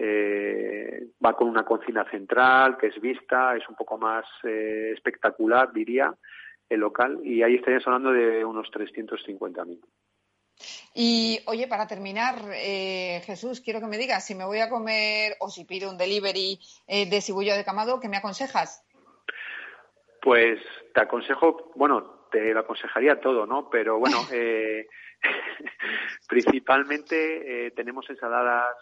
va 0.00 1.32
con 1.32 1.48
una 1.48 1.64
cocina 1.64 2.04
central 2.08 2.76
que 2.78 2.86
es 2.88 3.00
vista, 3.00 3.56
es 3.56 3.68
un 3.68 3.74
poco 3.74 3.98
más 3.98 4.24
espectacular, 4.44 5.72
diría, 5.72 6.14
el 6.68 6.78
local. 6.80 7.18
Y 7.24 7.42
ahí 7.42 7.56
estaríamos 7.56 7.86
hablando 7.88 8.12
de 8.12 8.44
unos 8.44 8.68
350.000. 8.70 9.80
Y 10.94 11.40
oye, 11.46 11.68
para 11.68 11.86
terminar, 11.86 12.36
eh, 12.54 13.22
Jesús, 13.24 13.60
quiero 13.60 13.80
que 13.80 13.86
me 13.86 13.98
digas 13.98 14.26
si 14.26 14.34
me 14.34 14.44
voy 14.44 14.60
a 14.60 14.68
comer 14.68 15.36
o 15.40 15.48
si 15.50 15.64
pido 15.64 15.90
un 15.90 15.98
delivery 15.98 16.58
eh, 16.86 17.08
de 17.08 17.20
cibullo 17.20 17.54
de 17.54 17.64
camado, 17.64 18.00
¿qué 18.00 18.08
me 18.08 18.16
aconsejas? 18.16 18.84
Pues 20.20 20.60
te 20.94 21.00
aconsejo, 21.00 21.70
bueno, 21.76 22.26
te 22.30 22.52
lo 22.52 22.60
aconsejaría 22.60 23.20
todo, 23.20 23.46
¿no? 23.46 23.70
Pero 23.70 23.98
bueno, 23.98 24.18
eh, 24.32 24.88
principalmente 26.28 27.72
tenemos 27.76 28.08
ensaladas 28.10 28.76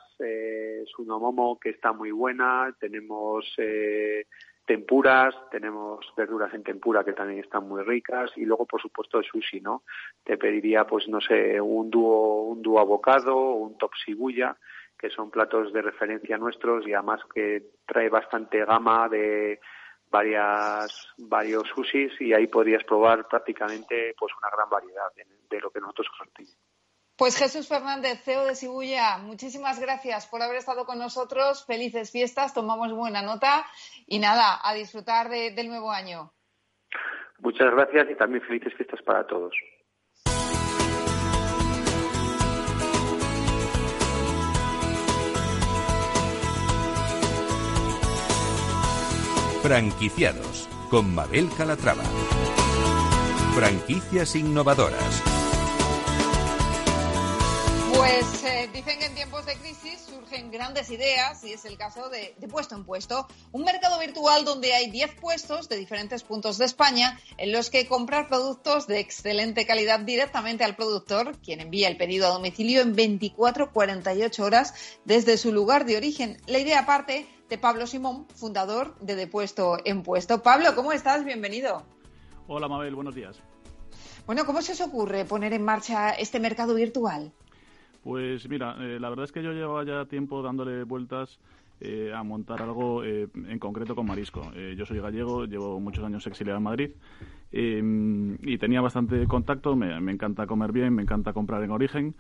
sunomomo 0.95 1.59
que 1.59 1.71
está 1.71 1.93
muy 1.93 2.11
buena, 2.11 2.75
tenemos 2.81 3.45
tempuras, 4.67 5.35
tenemos 5.51 6.05
verduras 6.17 6.53
en 6.53 6.65
tempura 6.65 7.05
que 7.05 7.13
también 7.13 7.41
están 7.41 7.67
muy 7.69 7.83
ricas 7.83 8.31
y 8.37 8.45
luego 8.45 8.67
por 8.67 8.83
supuesto 8.83 9.19
el 9.19 9.25
sushi, 9.25 9.61
¿no? 9.61 9.85
Te 10.25 10.37
pediría 10.37 10.85
pues 10.85 11.09
no 11.09 11.21
sé, 11.21 11.61
un 11.61 11.91
dúo 11.91 12.43
un 12.43 12.63
dúo 12.63 12.81
abocado, 12.81 13.37
un 13.53 13.79
top 13.79 13.93
shibuya, 13.95 14.57
que 14.99 15.09
son 15.11 15.31
platos 15.31 15.73
de 15.73 15.83
referencia 15.83 16.37
nuestros 16.37 16.87
y 16.87 16.93
además 16.93 17.21
que 17.33 17.63
trae 17.87 18.09
bastante 18.09 18.65
gama 18.65 19.09
de 19.09 19.61
varias 20.11 21.15
varios 21.17 21.69
sushis 21.69 22.13
y 22.21 22.33
ahí 22.33 22.49
podrías 22.49 22.85
probar 22.85 23.29
prácticamente 23.29 24.15
pues 24.19 24.33
una 24.37 24.51
gran 24.51 24.69
variedad 24.69 25.13
de, 25.15 25.27
de 25.49 25.61
lo 25.61 25.71
que 25.71 25.81
nosotros 25.81 26.09
ofrecemos. 26.13 26.66
Pues 27.17 27.39
Jesús 27.39 27.67
Fernández, 27.67 28.21
CEO 28.23 28.45
de 28.45 28.55
Sibuya, 28.55 29.17
muchísimas 29.17 29.81
gracias 29.81 30.27
por 30.27 30.43
haber 30.43 30.59
estado 30.59 30.85
con 30.85 30.99
nosotros. 30.99 31.65
Felices 31.65 32.11
fiestas, 32.11 32.53
tomamos 32.53 32.93
buena 32.93 33.23
nota 33.23 33.65
y 34.07 34.19
nada, 34.19 34.61
a 34.63 34.75
disfrutar 34.75 35.31
del 35.31 35.69
nuevo 35.69 35.91
año. 35.91 36.35
Muchas 37.39 37.71
gracias 37.73 38.09
y 38.11 38.15
también 38.17 38.45
felices 38.45 38.75
fiestas 38.77 39.01
para 39.03 39.27
todos. 39.27 39.55
Franquiciados 49.63 50.69
con 50.91 51.15
Mabel 51.15 51.49
Calatrava. 51.57 52.05
Franquicias 53.55 54.37
innovadoras. 54.37 55.36
Pues 58.07 58.45
eh, 58.45 58.71
dicen 58.73 59.01
que 59.01 59.07
en 59.07 59.15
tiempos 59.17 59.45
de 59.47 59.57
crisis 59.57 60.01
surgen 60.09 60.53
grandes 60.53 60.91
ideas 60.91 61.43
y 61.43 61.53
es 61.53 61.65
el 61.65 61.77
caso 61.77 62.09
de, 62.09 62.37
Puesto 62.49 62.77
en 62.77 62.85
Puesto, 62.85 63.27
un 63.51 63.65
mercado 63.65 63.99
virtual 63.99 64.45
donde 64.45 64.75
hay 64.75 64.89
10 64.93 65.17
puestos 65.17 65.69
de 65.69 65.77
diferentes 65.77 66.23
puntos 66.23 66.57
de 66.57 66.67
España 66.67 67.19
en 67.37 67.51
los 67.51 67.69
que 67.69 67.89
comprar 67.89 68.29
productos 68.29 68.87
de 68.87 69.01
excelente 69.01 69.67
calidad 69.67 69.99
directamente 69.99 70.63
al 70.63 70.77
productor, 70.77 71.37
quien 71.39 71.61
envía 71.61 71.89
el 71.89 71.97
pedido 71.97 72.29
a 72.29 72.35
domicilio 72.35 72.81
en 72.81 72.95
24-48 72.95 74.39
horas 74.39 74.75
desde 75.05 75.37
su 75.37 75.53
lugar 75.53 75.85
de 75.85 75.97
origen. 75.97 76.37
La 76.47 76.61
idea 76.61 76.87
parte 76.87 77.27
de 77.49 77.59
Pablo 77.59 77.89
Simón, 77.89 78.29
fundador 78.37 78.97
de 79.01 79.17
De 79.17 79.27
Puesto 79.27 79.79
en 79.85 80.05
Puesto. 80.05 80.45
Pablo, 80.45 80.77
¿cómo 80.77 80.93
estás? 80.93 81.25
Bienvenido. 81.25 81.85
Hola 82.47 82.69
Mabel, 82.69 82.95
buenos 82.95 83.17
días. 83.17 83.43
Bueno, 84.27 84.47
¿cómo 84.47 84.63
se 84.63 84.73
os 84.73 84.81
ocurre 84.81 85.25
poner 85.25 85.53
en 85.53 85.65
marcha 85.65 86.11
este 86.11 86.39
mercado 86.39 86.75
virtual? 86.77 87.33
Pues 88.07 88.49
mira, 88.49 88.77
eh, 88.79 89.01
la 89.01 89.09
verdad 89.09 89.25
es 89.25 89.33
que 89.33 89.43
yo 89.43 89.51
llevaba 89.51 89.85
ya 89.85 90.05
tiempo 90.05 90.41
dándole 90.41 90.85
vueltas 90.85 91.41
eh, 91.81 92.13
a 92.15 92.23
montar 92.23 92.63
algo 92.63 93.03
eh, 93.03 93.27
en 93.35 93.59
concreto 93.59 93.97
con 93.97 94.07
marisco. 94.07 94.53
yo 94.77 94.87
soy 94.87 95.01
gallego, 95.01 95.45
llevo 95.45 95.81
muchos 95.81 96.05
años 96.05 96.25
exiliado 96.25 96.59
en 96.59 96.63
Madrid 96.63 96.91
y 97.51 98.59
tenía 98.59 98.81
bastante 98.81 99.27
contacto, 99.27 99.75
me, 99.75 100.13
encanta 100.13 100.47
comer 100.47 100.71
bien, 100.71 100.95
me 100.95 101.03
encanta 101.03 101.33
comprar 101.33 101.65
en 101.65 101.73
origen. 101.73 102.15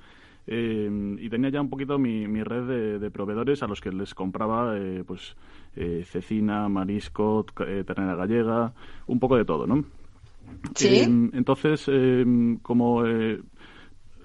y 0.48 1.28
tenía 1.28 1.50
ya 1.50 1.60
un 1.60 1.70
poquito 1.70 2.00
mi, 2.00 2.42
red 2.42 2.98
de, 2.98 3.10
proveedores 3.12 3.62
a 3.62 3.68
los 3.68 3.80
que 3.80 3.92
les 3.92 4.12
compraba 4.12 4.74
pues 5.06 5.36
cecina, 6.02 6.68
marisco, 6.68 7.46
ternera 7.54 8.16
gallega, 8.16 8.72
un 9.06 9.20
poco 9.20 9.36
de 9.36 9.44
todo, 9.44 9.68
¿no? 9.68 9.84
¿Sí? 10.74 11.02
entonces, 11.32 11.88
como 12.62 13.04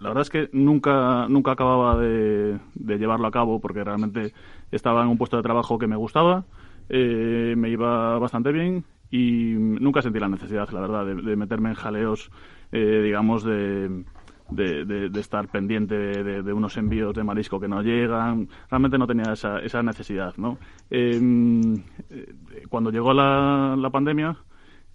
la 0.02 0.10
verdad 0.10 0.24
es 0.24 0.30
que 0.32 0.50
nunca, 0.52 1.28
nunca 1.30 1.52
acababa 1.52 1.96
de, 1.96 2.60
llevarlo 2.76 3.28
a 3.28 3.32
cabo 3.32 3.62
porque 3.62 3.84
realmente 3.84 4.34
estaba 4.72 5.04
en 5.04 5.10
un 5.10 5.18
puesto 5.18 5.38
de 5.38 5.44
trabajo 5.44 5.78
que 5.78 5.86
me 5.86 5.96
gustaba, 5.96 6.44
eh, 6.90 7.54
me 7.56 7.70
iba 7.70 8.18
bastante 8.18 8.52
bien 8.52 8.84
y 9.12 9.54
nunca 9.56 10.02
sentí 10.02 10.20
la 10.20 10.28
necesidad, 10.28 10.68
la 10.72 10.82
verdad, 10.82 11.06
de, 11.06 11.36
meterme 11.36 11.70
en 11.70 11.76
jaleos, 11.76 12.32
eh, 12.72 13.02
digamos, 13.04 13.44
de, 13.44 14.04
de, 14.50 15.20
estar 15.20 15.48
pendiente 15.50 15.96
de, 15.96 16.52
unos 16.54 16.78
envíos 16.78 17.14
de 17.14 17.24
marisco 17.24 17.60
que 17.60 17.68
no 17.68 17.84
llegan. 17.84 18.50
Realmente 18.72 18.98
no 18.98 19.06
tenía 19.06 19.34
esa, 19.34 19.60
esa 19.60 19.84
necesidad, 19.84 20.34
¿no? 20.38 20.58
Em, 20.90 21.76
eh, 22.10 22.34
cuando 22.70 22.90
llegó 22.90 23.14
la, 23.14 23.76
la 23.78 23.90
pandemia, 23.92 24.36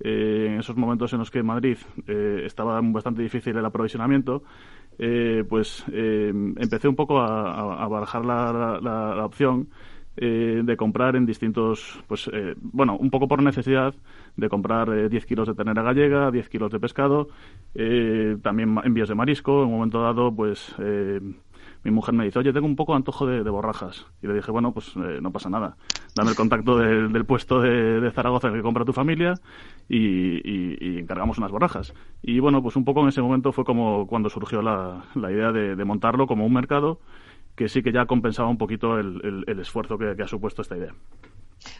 en 0.00 0.58
esos 0.58 0.76
momentos 0.76 1.12
en 1.12 1.20
los 1.20 1.30
que 1.30 1.42
Madrid 1.42 1.78
estaba 2.06 2.78
bastante 2.82 3.22
difícil 3.22 3.56
el 3.56 3.64
aprovisionamiento, 3.64 4.42
eh, 4.98 5.44
pues 5.48 5.84
eh, 5.92 6.32
empecé 6.56 6.88
un 6.88 6.96
poco 6.96 7.20
a, 7.20 7.86
barajar 7.88 8.24
la, 8.24 9.24
opción 9.24 9.68
eh, 10.16 10.62
de 10.64 10.76
comprar 10.76 11.16
en 11.16 11.26
distintos, 11.26 12.02
pues 12.06 12.30
bueno, 12.60 12.96
un 12.96 13.10
poco 13.10 13.28
por 13.28 13.42
necesidad 13.42 13.94
de 14.36 14.48
comprar 14.48 15.08
10 15.08 15.26
kilos 15.26 15.48
de 15.48 15.54
ternera 15.54 15.82
gallega, 15.82 16.30
10 16.30 16.48
kilos 16.48 16.72
de 16.72 16.80
pescado, 16.80 17.28
también 18.42 18.78
envíos 18.84 19.08
de 19.08 19.14
marisco. 19.14 19.62
En 19.62 19.68
un 19.68 19.74
momento 19.74 20.02
dado, 20.02 20.34
pues 20.34 20.74
mi 21.86 21.92
mujer 21.92 22.14
me 22.14 22.24
dice, 22.24 22.40
oye, 22.40 22.52
tengo 22.52 22.66
un 22.66 22.74
poco 22.74 22.92
de 22.92 22.96
antojo 22.96 23.26
de, 23.26 23.48
borrajas. 23.48 24.06
Y 24.20 24.26
le 24.26 24.34
dije, 24.34 24.50
bueno, 24.50 24.72
pues 24.72 24.88
eh, 24.96 25.20
no 25.22 25.30
pasa 25.30 25.48
nada. 25.48 25.76
Dame 26.16 26.30
el 26.30 26.36
contacto 26.36 26.78
del 26.78 27.24
puesto 27.24 27.60
de, 27.60 28.10
Zaragoza 28.10 28.52
que 28.52 28.60
compra 28.60 28.84
tu 28.84 28.92
familia 28.92 29.34
y, 29.88 30.98
encargamos 30.98 31.38
unas 31.38 31.52
borrajas. 31.52 31.94
Y 32.22 32.40
bueno, 32.40 32.60
pues 32.60 32.74
un 32.74 32.84
poco 32.84 33.02
en 33.02 33.08
ese 33.08 33.22
momento 33.22 33.52
fue 33.52 33.64
como 33.64 34.08
cuando 34.08 34.28
surgió 34.30 34.62
la, 34.62 35.04
idea 35.14 35.52
de, 35.52 35.84
montarlo 35.84 36.26
como 36.26 36.44
un 36.44 36.52
mercado 36.52 36.98
que 37.54 37.68
sí 37.68 37.84
que 37.84 37.92
ya 37.92 38.06
compensaba 38.06 38.48
un 38.48 38.58
poquito 38.58 38.98
el, 38.98 39.44
esfuerzo 39.60 39.96
que 39.96 40.20
ha 40.20 40.26
supuesto 40.26 40.62
esta 40.62 40.76
idea. 40.76 40.92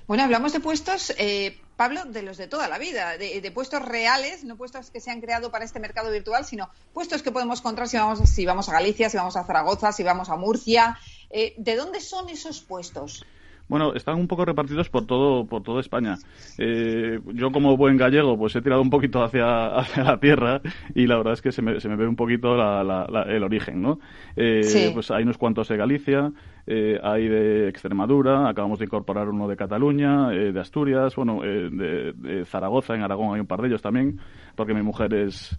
Bueno, 0.06 0.24
hablamos 0.24 0.52
de 0.52 0.60
puestos, 0.60 1.14
eh, 1.18 1.58
Pablo, 1.76 2.04
de 2.06 2.22
los 2.22 2.38
de 2.38 2.48
toda 2.48 2.68
la 2.68 2.78
vida, 2.78 3.18
de, 3.18 3.50
puestos 3.52 3.82
reales, 3.82 4.44
no 4.44 4.56
puestos 4.56 4.90
que 4.90 5.00
se 5.00 5.10
han 5.10 5.20
creado 5.20 5.50
para 5.50 5.64
este 5.64 5.78
mercado 5.78 6.10
virtual, 6.10 6.44
sino 6.44 6.70
puestos 6.94 7.22
que 7.22 7.30
podemos 7.30 7.60
encontrar 7.60 7.88
si 7.88 7.98
vamos, 7.98 8.20
si 8.20 8.46
vamos 8.46 8.68
a 8.68 8.72
Galicia, 8.72 9.10
si 9.10 9.16
vamos 9.16 9.36
a 9.36 9.44
Zaragoza, 9.44 9.92
si 9.92 10.02
vamos 10.02 10.30
a 10.30 10.36
Murcia. 10.36 10.98
Eh, 11.30 11.54
¿De 11.58 11.76
dónde 11.76 12.00
son 12.00 12.28
esos 12.28 12.60
puestos? 12.60 13.24
Bueno, 13.68 13.94
están 13.94 14.16
un 14.16 14.28
poco 14.28 14.44
repartidos 14.44 14.88
por 14.88 15.06
todo, 15.06 15.44
por 15.44 15.62
toda 15.62 15.80
España. 15.80 16.18
Eh, 16.56 17.18
yo 17.34 17.50
como 17.50 17.76
buen 17.76 17.96
gallego, 17.96 18.38
pues 18.38 18.54
he 18.54 18.62
tirado 18.62 18.80
un 18.80 18.90
poquito 18.90 19.24
hacia, 19.24 19.66
hacia 19.78 20.04
la 20.04 20.20
tierra 20.20 20.60
y 20.94 21.06
la 21.06 21.16
verdad 21.16 21.32
es 21.32 21.42
que 21.42 21.52
se 21.52 21.62
me, 21.62 21.80
se 21.80 21.88
me 21.88 21.96
ve 21.96 22.06
un 22.06 22.16
poquito 22.16 22.54
el 22.54 23.42
origen, 23.42 23.82
¿no? 23.82 23.98
Eh, 24.36 24.90
Pues 24.94 25.10
hay 25.10 25.24
unos 25.24 25.38
cuantos 25.38 25.68
de 25.68 25.76
Galicia, 25.76 26.32
eh, 26.66 26.98
hay 27.02 27.28
de 27.28 27.68
Extremadura, 27.68 28.48
acabamos 28.48 28.78
de 28.78 28.86
incorporar 28.86 29.28
uno 29.28 29.48
de 29.48 29.56
Cataluña, 29.56 30.32
eh, 30.32 30.52
de 30.52 30.60
Asturias, 30.60 31.14
bueno, 31.16 31.42
de, 31.42 32.12
de, 32.12 32.44
Zaragoza, 32.44 32.94
en 32.94 33.02
Aragón 33.02 33.34
hay 33.34 33.40
un 33.40 33.46
par 33.46 33.60
de 33.60 33.68
ellos 33.68 33.82
también, 33.82 34.18
porque 34.54 34.74
mi 34.74 34.82
mujer 34.82 35.14
es 35.14 35.58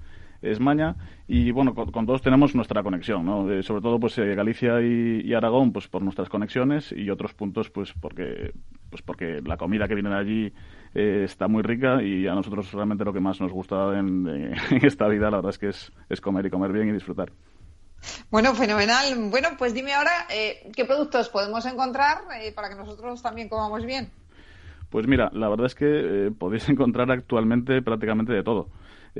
Maña 0.60 0.96
y 1.28 1.52
bueno, 1.52 1.74
con, 1.74 2.06
todos 2.06 2.22
tenemos 2.22 2.56
nuestra 2.56 2.84
conexión, 2.84 3.26
¿no? 3.26 3.52
Eh, 3.52 3.64
sobre 3.64 3.82
todo 3.82 4.00
pues 4.00 4.18
eh, 4.18 4.36
Galicia 4.36 4.82
y, 4.82 5.34
Aragón 5.34 5.72
pues 5.74 5.88
por 5.88 6.02
nuestras 6.02 6.30
conexiones 6.30 6.92
y 6.92 7.10
otros 7.10 7.34
puntos 7.34 7.70
pues 7.70 7.94
porque 7.94 8.54
pues 8.90 9.02
porque 9.02 9.42
la 9.44 9.58
comida 9.58 9.88
que 9.88 9.96
viene 9.96 10.10
de 10.10 10.16
allí 10.16 10.54
eh, 10.94 11.24
está 11.26 11.48
muy 11.48 11.64
rica 11.64 12.02
y 12.02 12.28
a 12.28 12.34
nosotros 12.34 12.72
realmente 12.72 13.04
lo 13.04 13.14
que 13.14 13.20
más 13.20 13.42
nos 13.42 13.52
gusta 13.52 13.98
en, 13.98 14.28
esta 14.82 15.08
vida 15.08 15.30
la 15.30 15.38
verdad 15.38 15.50
es 15.50 15.58
que 15.58 15.70
es, 15.70 15.92
es 16.10 16.22
comer 16.22 16.46
y 16.46 16.50
comer 16.50 16.72
bien 16.72 16.90
y 16.90 16.94
disfrutar. 16.94 17.32
Bueno, 18.30 18.54
fenomenal. 18.56 19.30
Bueno, 19.30 19.50
pues 19.58 19.74
dime 19.74 19.94
ahora, 19.94 20.28
¿qué 20.76 20.86
productos 20.86 21.30
podemos 21.30 21.66
encontrar 21.66 22.20
para 22.56 22.70
que 22.70 22.76
nosotros 22.76 23.22
también 23.22 23.50
comamos 23.50 23.86
bien? 23.86 24.12
Pues 24.90 25.08
mira, 25.08 25.30
la 25.34 25.50
verdad 25.50 25.66
es 25.68 25.76
que 25.76 26.32
podéis 26.38 26.68
encontrar 26.70 27.12
actualmente 27.12 27.82
prácticamente 27.82 28.34
de 28.34 28.44
todo. 28.44 28.70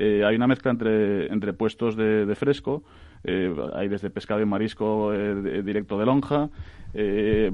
Eh, 0.00 0.24
hay 0.24 0.36
una 0.36 0.46
mezcla 0.46 0.70
entre, 0.70 1.26
entre 1.32 1.52
puestos 1.52 1.96
de, 1.96 2.32
fresco, 2.36 2.84
eh, 3.24 3.52
hay 3.74 3.88
desde 3.88 4.10
pescado 4.10 4.40
y 4.40 4.46
marisco 4.46 5.12
eh, 5.12 5.62
directo 5.62 5.98
de 5.98 6.06
lonja, 6.06 6.50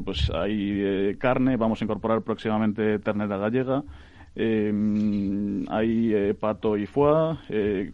pues 0.05 0.31
hay 0.31 1.17
carne, 1.17 1.57
vamos 1.57 1.81
a 1.81 1.85
incorporar 1.85 2.21
próximamente 2.21 2.99
ternera 2.99 3.39
gallega, 3.39 3.83
hay 4.37 6.35
pato 6.39 6.77
y 6.77 6.85
foie, 6.87 7.93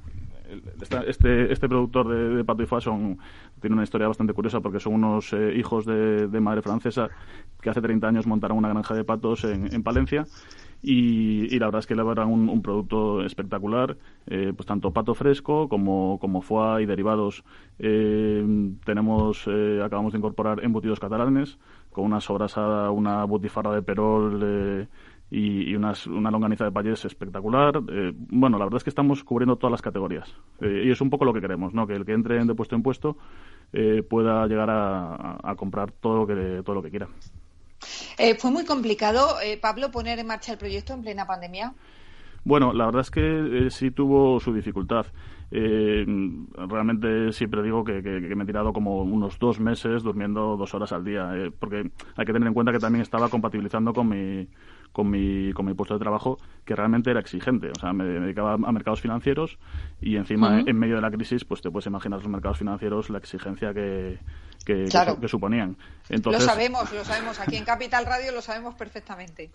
este, 1.07 1.53
este 1.53 1.69
productor 1.69 2.09
de, 2.09 2.45
pato 2.45 2.63
y 2.63 2.67
foie 2.67 2.81
son, 2.81 3.19
tiene 3.61 3.75
una 3.75 3.85
historia 3.85 4.09
bastante 4.09 4.33
curiosa 4.33 4.61
porque 4.61 4.81
son 4.81 4.95
unos 4.95 5.35
hijos 5.55 5.85
de, 5.87 6.29
madre 6.41 6.63
francesa 6.63 7.09
que 7.61 7.71
hace 7.71 7.81
30 7.81 8.09
años 8.09 8.27
montaron 8.27 8.59
una 8.59 8.69
granja 8.69 8.95
de 8.95 9.05
patos 9.05 9.45
en, 9.45 9.73
en 9.73 9.83
Palencia 9.83 10.27
y, 10.83 11.59
la 11.59 11.67
verdad 11.67 11.81
es 11.81 11.87
que 11.87 11.95
elaboran 11.95 12.29
un, 12.29 12.49
un 12.49 12.63
producto 12.63 13.23
espectacular, 13.25 13.99
eh, 14.27 14.53
pues 14.57 14.67
tanto 14.67 14.93
pato 14.93 15.15
fresco 15.15 15.69
como, 15.69 16.19
como 16.21 16.41
foie 16.41 16.83
y 16.83 16.87
derivados. 16.87 17.45
Eh, 17.79 18.73
tenemos, 18.85 19.45
eh, 19.47 19.83
acabamos 19.85 20.13
de 20.13 20.19
incorporar 20.19 20.65
embutidos 20.65 20.99
catalanes 20.99 21.59
con 21.93 22.05
una 22.05 22.21
sobrasada, 22.21 22.91
una 22.91 23.25
butifarra 23.25 23.75
de 23.75 23.83
perol 23.83 24.89
y, 25.31 25.75
unas, 25.75 26.07
una 26.07 26.31
longaniza 26.31 26.65
de 26.65 26.73
payés 26.73 27.05
espectacular. 27.05 27.81
bueno, 28.29 28.59
la 28.59 28.65
verdad 28.65 28.79
es 28.79 28.85
que 28.85 28.91
estamos 28.91 29.23
cubriendo 29.23 29.57
todas 29.57 29.71
las 29.71 29.83
categorías 29.83 30.35
y 30.61 30.91
es 30.91 31.01
un 31.01 31.11
poco 31.11 31.25
lo 31.25 31.33
que 31.33 31.41
queremos, 31.41 31.73
¿no? 31.73 31.87
Que 31.87 31.95
el 31.95 32.05
que 32.05 32.13
entre 32.13 32.45
de 32.45 32.55
puesto 32.55 32.75
en 32.75 32.83
puesto 32.83 33.17
pueda 34.09 34.47
llegar 34.47 34.71
a, 34.71 35.39
a, 35.43 35.55
comprar 35.55 35.93
todo 35.93 36.17
lo 36.19 36.27
que 36.27 36.63
todo 36.65 36.75
lo 36.75 36.83
que 36.83 36.91
quiera. 36.91 37.09
Eh, 38.19 38.35
¿Fue 38.35 38.51
muy 38.51 38.65
complicado, 38.65 39.41
eh, 39.43 39.57
Pablo, 39.57 39.91
poner 39.91 40.19
en 40.19 40.27
marcha 40.27 40.53
el 40.53 40.59
proyecto 40.59 40.93
en 40.93 41.03
plena 41.03 41.27
pandemia? 41.27 41.75
Bueno, 42.45 42.73
la 42.73 42.87
verdad 42.87 43.03
es 43.03 43.11
que 43.11 43.21
eh, 43.21 43.71
sí 43.71 43.91
tuvo 43.91 44.41
su 44.41 44.53
dificultad. 44.53 45.07
realmente 45.51 47.33
siempre 47.33 47.63
digo 47.63 47.83
que, 47.85 48.01
me 48.03 48.45
he 48.45 48.47
tirado 48.47 48.73
como 48.73 49.03
unos 49.03 49.39
dos 49.39 49.59
meses 49.59 50.03
durmiendo 50.03 50.57
dos 50.57 50.75
horas 50.75 50.93
al 50.93 51.05
día, 51.05 51.33
porque 51.59 51.91
hay 52.17 52.27
que 52.27 52.33
tener 52.33 52.47
en 52.47 52.55
cuenta 52.55 52.73
que 52.73 52.79
también 52.79 53.03
estaba 53.03 53.29
compatibilizando 53.29 53.93
con 53.93 54.09
mi, 54.09 54.47
con 54.93 55.09
mi, 55.09 55.53
con 55.53 55.67
mi 55.67 55.75
puesto 55.75 55.95
de 55.95 56.01
trabajo, 56.01 56.39
que 56.65 56.75
realmente 56.75 57.11
era 57.11 57.21
exigente. 57.21 57.71
O 57.71 57.79
sea, 57.79 57.93
me 57.93 58.05
dedicaba 58.05 58.55
a 58.55 58.73
mercados 58.73 59.01
financieros 59.01 59.59
y 60.01 60.17
encima, 60.17 60.61
en 60.61 60.79
medio 60.79 60.97
de 60.97 61.03
la 61.03 61.11
crisis, 61.11 61.45
pues 61.45 61.61
te 61.61 61.71
puedes 61.71 61.87
imaginar 61.87 62.19
los 62.19 62.29
mercados 62.29 62.59
financieros, 62.59 63.11
la 63.11 63.19
exigencia 63.19 63.73
que, 63.73 64.19
que, 64.65 64.89
suponían. 65.29 65.77
Entonces, 66.09 66.43
lo 66.43 66.49
sabemos, 66.49 66.93
lo 66.93 67.05
sabemos. 67.05 67.41
Aquí 67.41 67.57
en 67.57 67.65
Capital 67.65 68.07
Radio 68.07 68.33
lo 68.33 68.43
sabemos 68.43 68.75
perfectamente. 68.75 69.51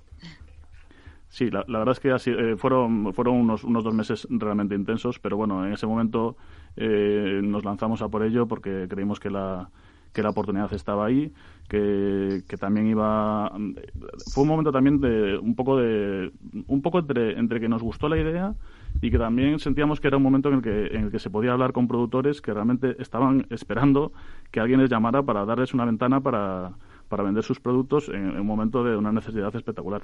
Sí, 1.29 1.49
la, 1.49 1.63
verdad 1.67 1.91
es 1.91 1.99
que 1.99 2.11
así, 2.11 2.31
eh, 2.31 2.55
fueron, 2.55 3.13
fueron 3.13 3.35
unos, 3.35 3.65
unos 3.65 3.83
dos 3.83 3.93
meses 3.93 4.25
realmente 4.29 4.73
intensos, 4.73 5.19
pero 5.19 5.35
bueno, 5.35 5.65
en 5.65 5.73
ese 5.73 5.85
momento 5.85 6.37
eh, 6.77 7.41
nos 7.43 7.65
lanzamos 7.65 8.01
a 8.01 8.07
por 8.07 8.23
ello 8.23 8.47
porque 8.47 8.87
creímos 8.89 9.19
que 9.19 9.29
la, 9.29 9.69
que 10.15 10.23
la 10.23 10.29
oportunidad 10.29 10.73
estaba 10.73 11.05
ahí, 11.05 11.31
que, 11.67 12.43
que, 12.47 12.57
también 12.57 12.87
iba 12.87 13.51
fue 14.33 14.43
un 14.43 14.49
momento 14.49 14.71
también 14.71 15.01
de 15.01 15.37
un 15.37 15.55
poco 15.55 15.77
de 15.77 16.31
un 16.67 16.81
poco 16.81 16.99
entre, 16.99 17.37
entre 17.37 17.59
que 17.59 17.67
nos 17.67 17.83
gustó 17.83 18.07
la 18.07 18.17
idea 18.17 18.55
y 19.01 19.11
que 19.11 19.17
también 19.17 19.59
sentíamos 19.59 19.99
que 19.99 20.07
era 20.07 20.17
un 20.17 20.23
momento 20.23 20.49
en 20.49 20.55
el 20.55 20.61
que, 20.61 20.87
en 20.95 21.05
el 21.05 21.11
que 21.11 21.19
se 21.19 21.29
podía 21.29 21.51
hablar 21.51 21.73
con 21.73 21.87
productores 21.87 22.41
que 22.41 22.53
realmente 22.53 22.95
estaban 22.99 23.45
esperando 23.49 24.13
que 24.51 24.61
alguien 24.61 24.79
les 24.79 24.89
llamara 24.89 25.21
para 25.23 25.43
darles 25.43 25.73
una 25.73 25.85
ventana 25.85 26.21
para, 26.21 26.71
para 27.09 27.23
vender 27.23 27.43
sus 27.43 27.59
productos 27.59 28.07
en, 28.09 28.39
un 28.39 28.47
momento 28.47 28.83
de 28.83 28.95
una 28.95 29.11
necesidad 29.11 29.53
espectacular. 29.55 30.03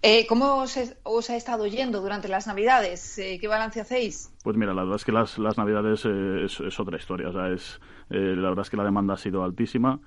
Eh, 0.00 0.26
¿Cómo 0.26 0.64
os, 1.04 1.30
ha 1.30 1.36
estado 1.36 1.66
yendo 1.66 2.00
durante 2.00 2.28
las 2.28 2.46
Navidades? 2.46 3.18
Eh, 3.18 3.38
¿Qué 3.38 3.46
balance 3.46 3.80
hacéis? 3.80 4.32
Pues 4.48 4.56
mira, 4.56 4.72
la 4.72 4.80
verdad 4.80 4.96
es 4.96 5.04
que 5.04 5.12
las, 5.12 5.38
las 5.38 5.58
Navidades 5.58 6.06
eh, 6.06 6.46
es, 6.46 6.80
otra 6.80 6.96
historia. 6.96 7.28
O 7.28 7.32
sea, 7.32 7.50
es, 7.50 7.78
la 8.08 8.48
verdad 8.48 8.60
es 8.60 8.70
que 8.70 8.78
la 8.78 8.84
demanda 8.84 9.12
ha 9.12 9.18
sido 9.18 9.44
altísima, 9.44 10.00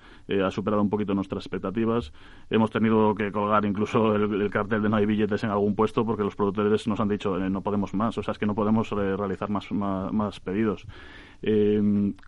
ha 0.44 0.50
superado 0.50 0.82
un 0.82 0.90
poquito 0.90 1.14
nuestras 1.14 1.46
expectativas. 1.46 2.12
Hemos 2.50 2.72
tenido 2.72 3.14
que 3.14 3.32
colgar 3.32 3.66
incluso 3.66 4.16
el, 4.16 4.50
cartel 4.50 4.82
de 4.82 4.90
no 4.90 4.96
hay 4.96 5.06
billetes 5.06 5.44
en 5.44 5.52
algún 5.52 5.76
puesto 5.76 6.08
porque 6.08 6.24
los 6.24 6.36
productores 6.36 6.88
nos 6.88 7.00
han 7.00 7.10
dicho 7.10 7.38
no 7.38 7.62
podemos 7.62 7.94
más, 7.94 8.18
o 8.18 8.24
sea, 8.24 8.32
es 8.32 8.40
que 8.40 8.48
no 8.48 8.56
podemos 8.56 8.90
realizar 8.90 9.52
más, 9.52 9.72
más, 9.72 10.40
pedidos. 10.40 10.88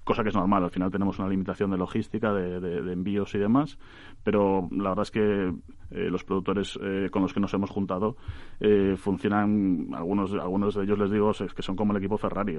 cosa 0.03 0.21
que 0.21 0.29
es 0.29 0.35
normal, 0.35 0.65
al 0.65 0.69
final 0.69 0.91
tenemos 0.91 1.17
una 1.17 1.29
limitación 1.29 1.71
de 1.71 1.77
logística, 1.79 2.31
de 2.31 2.93
envíos 2.93 3.33
y 3.33 3.39
demás, 3.39 3.79
pero 4.23 4.69
la 4.71 4.89
verdad 4.89 5.01
es 5.01 5.11
que 5.11 5.51
eh, 5.93 6.09
los 6.09 6.23
productores 6.23 6.79
eh, 6.81 7.09
con 7.11 7.21
los 7.21 7.33
que 7.33 7.39
nos 7.39 7.53
hemos 7.53 7.69
juntado 7.69 8.17
eh, 8.59 8.95
funcionan, 8.97 9.89
algunos, 9.93 10.33
algunos 10.33 10.73
de 10.73 10.83
ellos 10.83 10.97
les 10.97 11.11
digo, 11.11 11.31
es 11.31 11.53
que 11.53 11.61
son 11.61 11.75
como 11.75 11.91
el 11.91 11.97
equipo 12.03 12.17
Ferrari. 12.17 12.57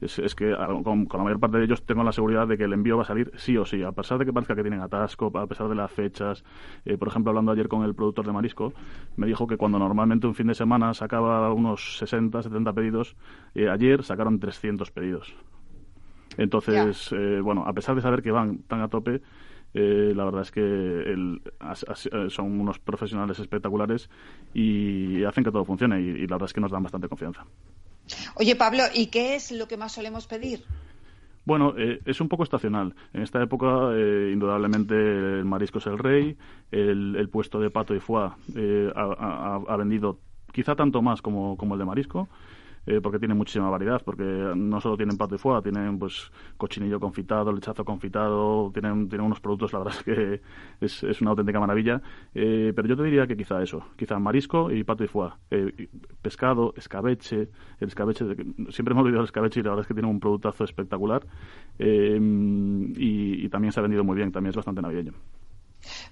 Es, 0.00 0.18
es, 0.18 0.34
que 0.34 0.54
con, 0.84 1.08
la 1.12 1.24
mayor 1.24 1.40
parte 1.40 1.58
de 1.58 1.64
ellos 1.64 1.84
tengo 1.84 2.02
la 2.04 2.12
seguridad 2.12 2.46
de 2.46 2.56
que 2.56 2.64
el 2.64 2.72
envío 2.72 2.96
va 2.96 3.02
a 3.02 3.06
salir 3.06 3.32
sí 3.36 3.56
o 3.56 3.64
sí, 3.64 3.82
a 3.82 3.92
pesar 3.92 4.18
de 4.18 4.24
que 4.24 4.32
parezca 4.32 4.54
que 4.54 4.62
tienen 4.62 4.80
atasco, 4.80 5.32
a 5.36 5.46
pesar 5.46 5.68
de 5.68 5.74
las 5.74 5.90
fechas. 5.90 6.44
por 6.98 7.08
ejemplo, 7.08 7.30
hablando 7.30 7.52
ayer 7.52 7.68
con 7.68 7.84
el 7.84 7.94
productor 7.94 8.26
de 8.26 8.32
marisco, 8.32 8.72
me 9.16 9.26
dijo 9.26 9.46
que 9.46 9.56
cuando 9.56 9.78
normalmente 9.78 10.26
un 10.26 10.34
fin 10.34 10.46
de 10.46 10.54
semana 10.54 10.94
sacaba 10.94 11.52
unos 11.52 11.98
60, 11.98 12.42
70 12.42 12.72
pedidos, 12.72 13.16
ayer 13.54 14.02
sacaron 14.02 14.38
300 14.38 14.90
pedidos. 14.90 15.34
Entonces, 16.36 17.14
bueno, 17.42 17.64
a 17.66 17.72
pesar 17.72 17.96
de 17.96 18.02
saber 18.02 18.22
que 18.22 18.30
van 18.30 18.58
tan 18.68 18.80
a 18.80 18.88
tope, 18.88 19.20
eh, 19.74 20.12
la 20.16 20.24
verdad 20.24 20.42
es 20.42 20.50
que 20.50 20.60
eh, 20.62 22.30
son 22.30 22.60
unos 22.60 22.78
profesionales 22.78 23.38
espectaculares 23.38 24.08
y 24.54 25.24
hacen 25.24 25.44
que 25.44 25.50
todo 25.50 25.64
funcione 25.64 26.00
y, 26.00 26.26
la 26.26 26.36
verdad 26.36 26.46
es 26.46 26.52
que 26.52 26.60
nos 26.60 26.70
dan 26.70 26.82
bastante 26.82 27.08
confianza. 27.08 27.44
Oye, 28.34 28.56
Pablo, 28.56 28.84
¿y 28.94 29.06
qué 29.06 29.34
es 29.34 29.52
lo 29.52 29.68
que 29.68 29.76
más 29.76 29.92
solemos 29.92 30.26
pedir? 30.26 30.64
Bueno, 31.44 31.74
eh, 31.78 32.00
es 32.04 32.20
un 32.20 32.28
poco 32.28 32.42
estacional. 32.42 32.94
En 33.14 33.22
esta 33.22 33.42
época, 33.42 33.66
indudablemente, 34.32 34.94
el 34.94 35.44
marisco 35.44 35.78
es 35.78 35.86
el 35.86 35.98
rey, 35.98 36.36
el, 36.70 37.28
puesto 37.30 37.58
de 37.58 37.70
pato 37.70 37.94
y 37.94 38.00
foie 38.00 38.30
ha, 38.94 39.60
ha, 39.66 39.76
vendido 39.76 40.18
quizá 40.52 40.74
tanto 40.74 41.00
más 41.02 41.22
como, 41.22 41.56
como 41.56 41.74
el 41.74 41.78
de 41.78 41.86
marisco, 41.86 42.28
eh, 42.88 43.00
porque 43.02 43.18
tiene 43.18 43.34
muchísima 43.34 43.68
variedad, 43.68 44.00
porque 44.02 44.24
no 44.56 44.80
solo 44.80 44.96
tienen 44.96 45.18
pato 45.18 45.34
y 45.34 45.38
foie, 45.38 45.60
tienen 45.60 45.98
pues 45.98 46.32
cochinillo 46.56 46.98
confitado, 46.98 47.52
lechazo 47.52 47.84
confitado, 47.84 48.70
tienen, 48.72 49.10
tienen 49.10 49.26
unos 49.26 49.40
productos, 49.40 49.74
la 49.74 49.80
verdad 49.80 49.94
es 49.98 50.02
que 50.04 50.40
es, 50.80 51.02
es 51.02 51.20
una 51.20 51.32
auténtica 51.32 51.60
maravilla. 51.60 52.00
Eh, 52.34 52.72
pero 52.74 52.88
yo 52.88 52.96
te 52.96 53.02
diría 53.02 53.26
que 53.26 53.36
quizá 53.36 53.62
eso, 53.62 53.84
quizá 53.96 54.18
marisco 54.18 54.70
y 54.70 54.84
pato 54.84 55.04
y 55.04 55.08
foie. 55.08 55.32
Eh, 55.50 55.88
pescado, 56.22 56.72
escabeche, 56.78 57.50
el 57.78 57.88
escabeche, 57.88 58.24
siempre 58.70 58.92
hemos 58.92 59.04
olvidado 59.04 59.20
el 59.20 59.26
escabeche 59.26 59.60
y 59.60 59.62
la 59.64 59.70
verdad 59.70 59.82
es 59.82 59.88
que 59.88 59.94
tiene 59.94 60.08
un 60.08 60.18
productazo 60.18 60.64
espectacular. 60.64 61.26
y, 61.78 63.44
y 63.44 63.48
también 63.50 63.72
se 63.72 63.80
ha 63.80 63.82
vendido 63.82 64.02
muy 64.02 64.16
bien, 64.16 64.32
también 64.32 64.50
es 64.50 64.56
bastante 64.56 64.80
navideño. 64.80 65.12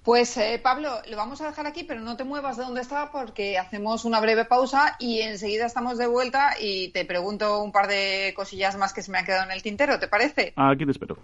Pues 0.06 0.36
eh, 0.36 0.60
Pablo, 0.62 1.02
lo 1.10 1.16
vamos 1.16 1.40
a 1.40 1.48
dejar 1.48 1.66
aquí, 1.66 1.82
pero 1.82 2.00
no 2.00 2.16
te 2.16 2.22
muevas 2.22 2.56
de 2.56 2.62
donde 2.62 2.80
estaba 2.80 3.10
porque 3.10 3.58
hacemos 3.58 4.04
una 4.04 4.20
breve 4.20 4.44
pausa 4.44 4.94
y 5.00 5.20
enseguida 5.22 5.66
estamos 5.66 5.98
de 5.98 6.06
vuelta 6.06 6.54
y 6.60 6.90
te 6.90 7.04
pregunto 7.04 7.60
un 7.60 7.72
par 7.72 7.88
de 7.88 8.32
cosillas 8.36 8.76
más 8.76 8.92
que 8.92 9.02
se 9.02 9.10
me 9.10 9.18
han 9.18 9.24
quedado 9.24 9.42
en 9.42 9.50
el 9.50 9.64
tintero, 9.64 9.98
¿te 9.98 10.06
parece? 10.06 10.52
Aquí 10.54 10.84
te 10.84 10.92
espero. 10.92 11.18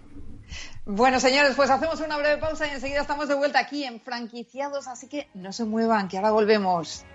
Bueno, 0.85 1.21
señores, 1.21 1.53
pues 1.55 1.69
hacemos 1.69 2.01
una 2.01 2.17
breve 2.17 2.41
pausa 2.41 2.67
y 2.67 2.71
enseguida 2.71 2.99
estamos 2.99 3.29
de 3.29 3.35
vuelta 3.35 3.59
aquí 3.59 3.85
en 3.85 4.01
Franquiciados, 4.01 4.89
así 4.89 5.07
que 5.07 5.29
no 5.33 5.53
se 5.53 5.63
muevan, 5.63 6.09
que 6.09 6.17
ahora 6.17 6.31
volvemos. 6.31 7.05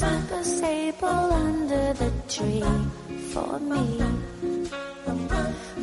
Your 0.00 0.08
super 0.08 0.44
sable 0.44 1.08
under 1.08 1.92
the 1.92 2.10
tree 2.26 2.64
for 3.32 3.58
me. 3.58 3.98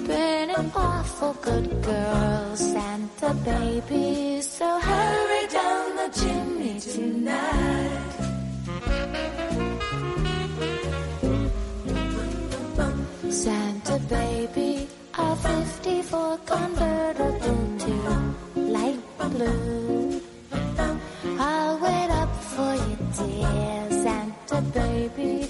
Been 0.08 0.50
an 0.50 0.72
awful 0.76 1.34
good 1.42 1.84
girl, 1.84 2.56
Santa 2.56 3.34
baby. 3.46 4.42
So 4.42 4.80
hurry 4.80 5.48
down 5.48 5.96
the 5.98 6.10
chimney 6.20 6.80
tonight. 6.80 8.14
Santa 13.30 14.00
baby, 14.10 14.88
a 15.14 15.36
54 15.36 16.38
convertible 16.46 17.78
to 17.84 17.94
light 18.56 19.00
blue. 19.20 19.97
Baby. 25.10 25.50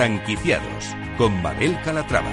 Franquiciados 0.00 0.96
con 1.18 1.42
Mabel 1.42 1.78
Calatrava. 1.84 2.30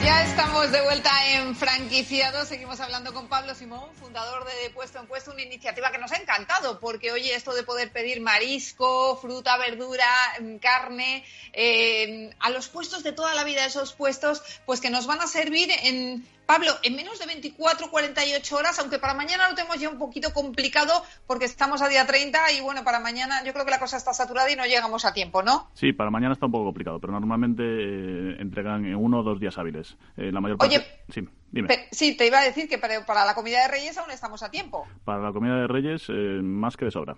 Ya 0.00 0.22
estamos 0.22 0.70
de 0.70 0.80
vuelta 0.82 1.10
en 1.34 1.54
franquiciados. 1.54 2.48
Seguimos 2.48 2.80
hablando 2.80 3.12
con 3.12 3.28
Pablo 3.28 3.54
Simón, 3.54 3.90
fundador 3.94 4.44
de 4.44 4.70
Puesto 4.70 4.98
en 4.98 5.06
Puesto, 5.06 5.32
una 5.32 5.42
iniciativa 5.42 5.90
que 5.92 5.98
nos 5.98 6.10
ha 6.12 6.16
encantado, 6.16 6.80
porque 6.80 7.12
oye, 7.12 7.34
esto 7.34 7.54
de 7.54 7.62
poder 7.62 7.92
pedir 7.92 8.20
marisco, 8.20 9.16
fruta, 9.16 9.56
verdura, 9.56 10.06
mm, 10.40 10.56
carne, 10.56 11.24
eh, 11.52 12.30
a 12.40 12.50
los 12.50 12.68
puestos 12.68 13.02
de 13.02 13.12
toda 13.12 13.34
la 13.34 13.44
vida, 13.44 13.64
esos 13.64 13.92
puestos, 13.92 14.42
pues 14.66 14.80
que 14.80 14.90
nos 14.90 15.06
van 15.06 15.20
a 15.20 15.26
servir 15.26 15.70
en. 15.84 16.26
Pablo, 16.50 16.72
en 16.82 16.96
menos 16.96 17.20
de 17.20 17.26
24, 17.26 17.92
48 17.92 18.56
horas, 18.56 18.76
aunque 18.80 18.98
para 18.98 19.14
mañana 19.14 19.48
lo 19.48 19.54
tenemos 19.54 19.78
ya 19.78 19.88
un 19.88 19.98
poquito 19.98 20.32
complicado 20.32 20.90
porque 21.28 21.44
estamos 21.44 21.80
a 21.80 21.86
día 21.86 22.04
30 22.04 22.50
y 22.58 22.60
bueno, 22.60 22.82
para 22.82 22.98
mañana 22.98 23.44
yo 23.44 23.52
creo 23.52 23.64
que 23.64 23.70
la 23.70 23.78
cosa 23.78 23.96
está 23.96 24.12
saturada 24.12 24.50
y 24.50 24.56
no 24.56 24.64
llegamos 24.64 25.04
a 25.04 25.12
tiempo, 25.12 25.44
¿no? 25.44 25.70
Sí, 25.74 25.92
para 25.92 26.10
mañana 26.10 26.32
está 26.32 26.46
un 26.46 26.52
poco 26.52 26.64
complicado, 26.64 26.98
pero 26.98 27.12
normalmente 27.12 27.62
eh, 27.62 28.36
entregan 28.40 28.84
en 28.84 28.96
uno 28.96 29.20
o 29.20 29.22
dos 29.22 29.38
días 29.38 29.56
hábiles. 29.58 29.96
Eh, 30.16 30.32
la 30.32 30.40
mayor 30.40 30.58
parte... 30.58 30.78
Oye, 30.78 30.86
sí, 31.08 31.19
dime. 31.50 31.68
Sí, 31.90 32.16
te 32.16 32.26
iba 32.26 32.38
a 32.40 32.44
decir 32.44 32.68
que 32.68 32.78
para, 32.78 33.04
para 33.06 33.24
la 33.24 33.34
comida 33.34 33.62
de 33.62 33.68
Reyes 33.68 33.96
aún 33.98 34.10
estamos 34.10 34.42
a 34.42 34.50
tiempo. 34.50 34.86
Para 35.04 35.22
la 35.22 35.32
comida 35.32 35.56
de 35.60 35.66
Reyes, 35.66 36.06
eh, 36.08 36.40
más 36.42 36.76
que 36.76 36.84
de 36.86 36.90
sobra. 36.90 37.16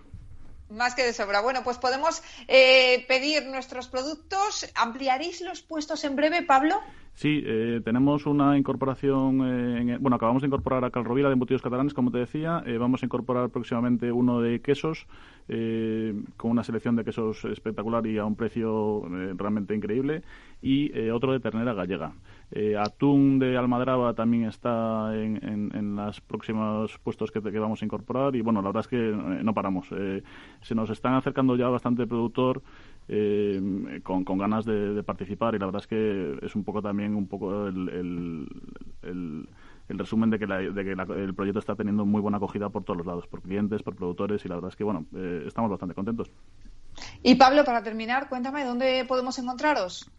Más 0.69 0.95
que 0.95 1.03
de 1.03 1.13
sobra. 1.13 1.41
Bueno, 1.41 1.59
pues 1.63 1.77
podemos 1.77 2.23
eh, 2.47 3.05
pedir 3.07 3.45
nuestros 3.45 3.87
productos. 3.89 4.71
¿Ampliaréis 4.75 5.41
los 5.41 5.61
puestos 5.61 6.03
en 6.03 6.15
breve, 6.15 6.41
Pablo? 6.41 6.79
Sí, 7.15 7.43
eh, 7.45 7.79
tenemos 7.85 8.25
una 8.25 8.57
incorporación, 8.57 9.41
eh, 9.41 9.81
en- 9.81 10.01
bueno, 10.01 10.15
acabamos 10.15 10.41
de 10.41 10.47
incorporar 10.47 10.83
a 10.83 10.89
Calrovira 10.89 11.29
de 11.29 11.33
embutidos 11.33 11.61
catalanes, 11.61 11.93
como 11.93 12.09
te 12.09 12.17
decía, 12.17 12.63
eh, 12.65 12.79
vamos 12.79 13.03
a 13.03 13.05
incorporar 13.05 13.51
próximamente 13.51 14.11
uno 14.11 14.41
de 14.41 14.61
quesos, 14.61 15.05
eh, 15.47 16.15
con 16.37 16.49
una 16.49 16.63
selección 16.63 16.95
de 16.95 17.03
quesos 17.05 17.45
espectacular 17.45 18.07
y 18.07 18.17
a 18.17 18.25
un 18.25 18.35
precio 18.35 19.03
realmente 19.37 19.75
increíble, 19.75 20.23
y 20.59 20.91
otro 21.11 21.33
de 21.33 21.39
ternera 21.39 21.75
gallega. 21.75 22.13
Eh, 22.55 22.77
atún 22.77 23.39
de 23.39 23.57
Almadraba 23.57 24.13
también 24.13 24.43
está 24.45 25.11
en, 25.15 25.43
en, 25.43 25.71
en 25.75 25.95
los 25.95 26.21
próximos 26.21 26.99
puestos 26.99 27.31
que, 27.31 27.41
que 27.41 27.57
vamos 27.57 27.81
a 27.81 27.85
incorporar, 27.85 28.35
y 28.35 28.41
bueno, 28.41 28.61
la 28.61 28.67
verdad 28.67 28.81
es 28.81 28.87
que 28.87 29.09
eh, 29.09 29.41
no 29.43 29.55
paramos. 29.55 29.87
Eh, 29.91 30.21
se 30.61 30.75
nos 30.75 30.91
están 30.91 31.15
acercando 31.15 31.55
ya 31.55 31.67
bastante 31.69 32.05
productor 32.05 32.61
eh, 33.07 33.99
con, 34.03 34.23
ganas 34.37 34.65
de, 34.65 35.01
participar 35.03 35.55
y 35.55 35.59
la 35.59 35.65
verdad 35.65 35.81
es 35.81 35.87
que 35.87 36.37
es 36.45 36.55
un 36.55 36.63
poco 36.63 36.81
también 36.81 37.15
un 37.15 37.27
poco 37.27 37.67
el, 37.67 37.89
el, 37.89 38.47
el- 39.01 39.49
el 39.89 39.99
resumen 39.99 40.29
de 40.29 40.39
que, 40.39 40.47
la- 40.47 40.59
que 40.59 40.95
la- 40.95 41.03
el 41.03 41.33
proyecto 41.33 41.59
está 41.59 41.75
teniendo 41.75 42.05
muy 42.05 42.21
buena 42.21 42.37
acogida 42.37 42.69
por 42.69 42.83
todos 42.85 42.97
los 42.97 43.05
lados, 43.05 43.27
por 43.27 43.41
clientes, 43.41 43.83
por 43.83 43.95
productores 43.95 44.45
y 44.45 44.47
la 44.47 44.55
verdad 44.55 44.69
es 44.69 44.77
que 44.77 44.83
bueno, 44.85 45.05
eh, 45.15 45.43
estamos 45.45 45.69
bastante 45.69 45.93
contentos. 45.93 46.31
Y 47.21 47.35
Pablo, 47.35 47.65
para 47.65 47.83
terminar, 47.83 48.29
cuéntame 48.29 48.63
dónde 48.63 49.03
podemos 49.07 49.37
encontraros. 49.39 50.09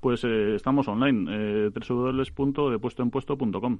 Pues 0.00 0.24
eh, 0.24 0.54
estamos 0.54 0.88
online, 0.88 1.66
eh, 1.66 1.70
www.depuestoenpuesto.com. 1.70 3.78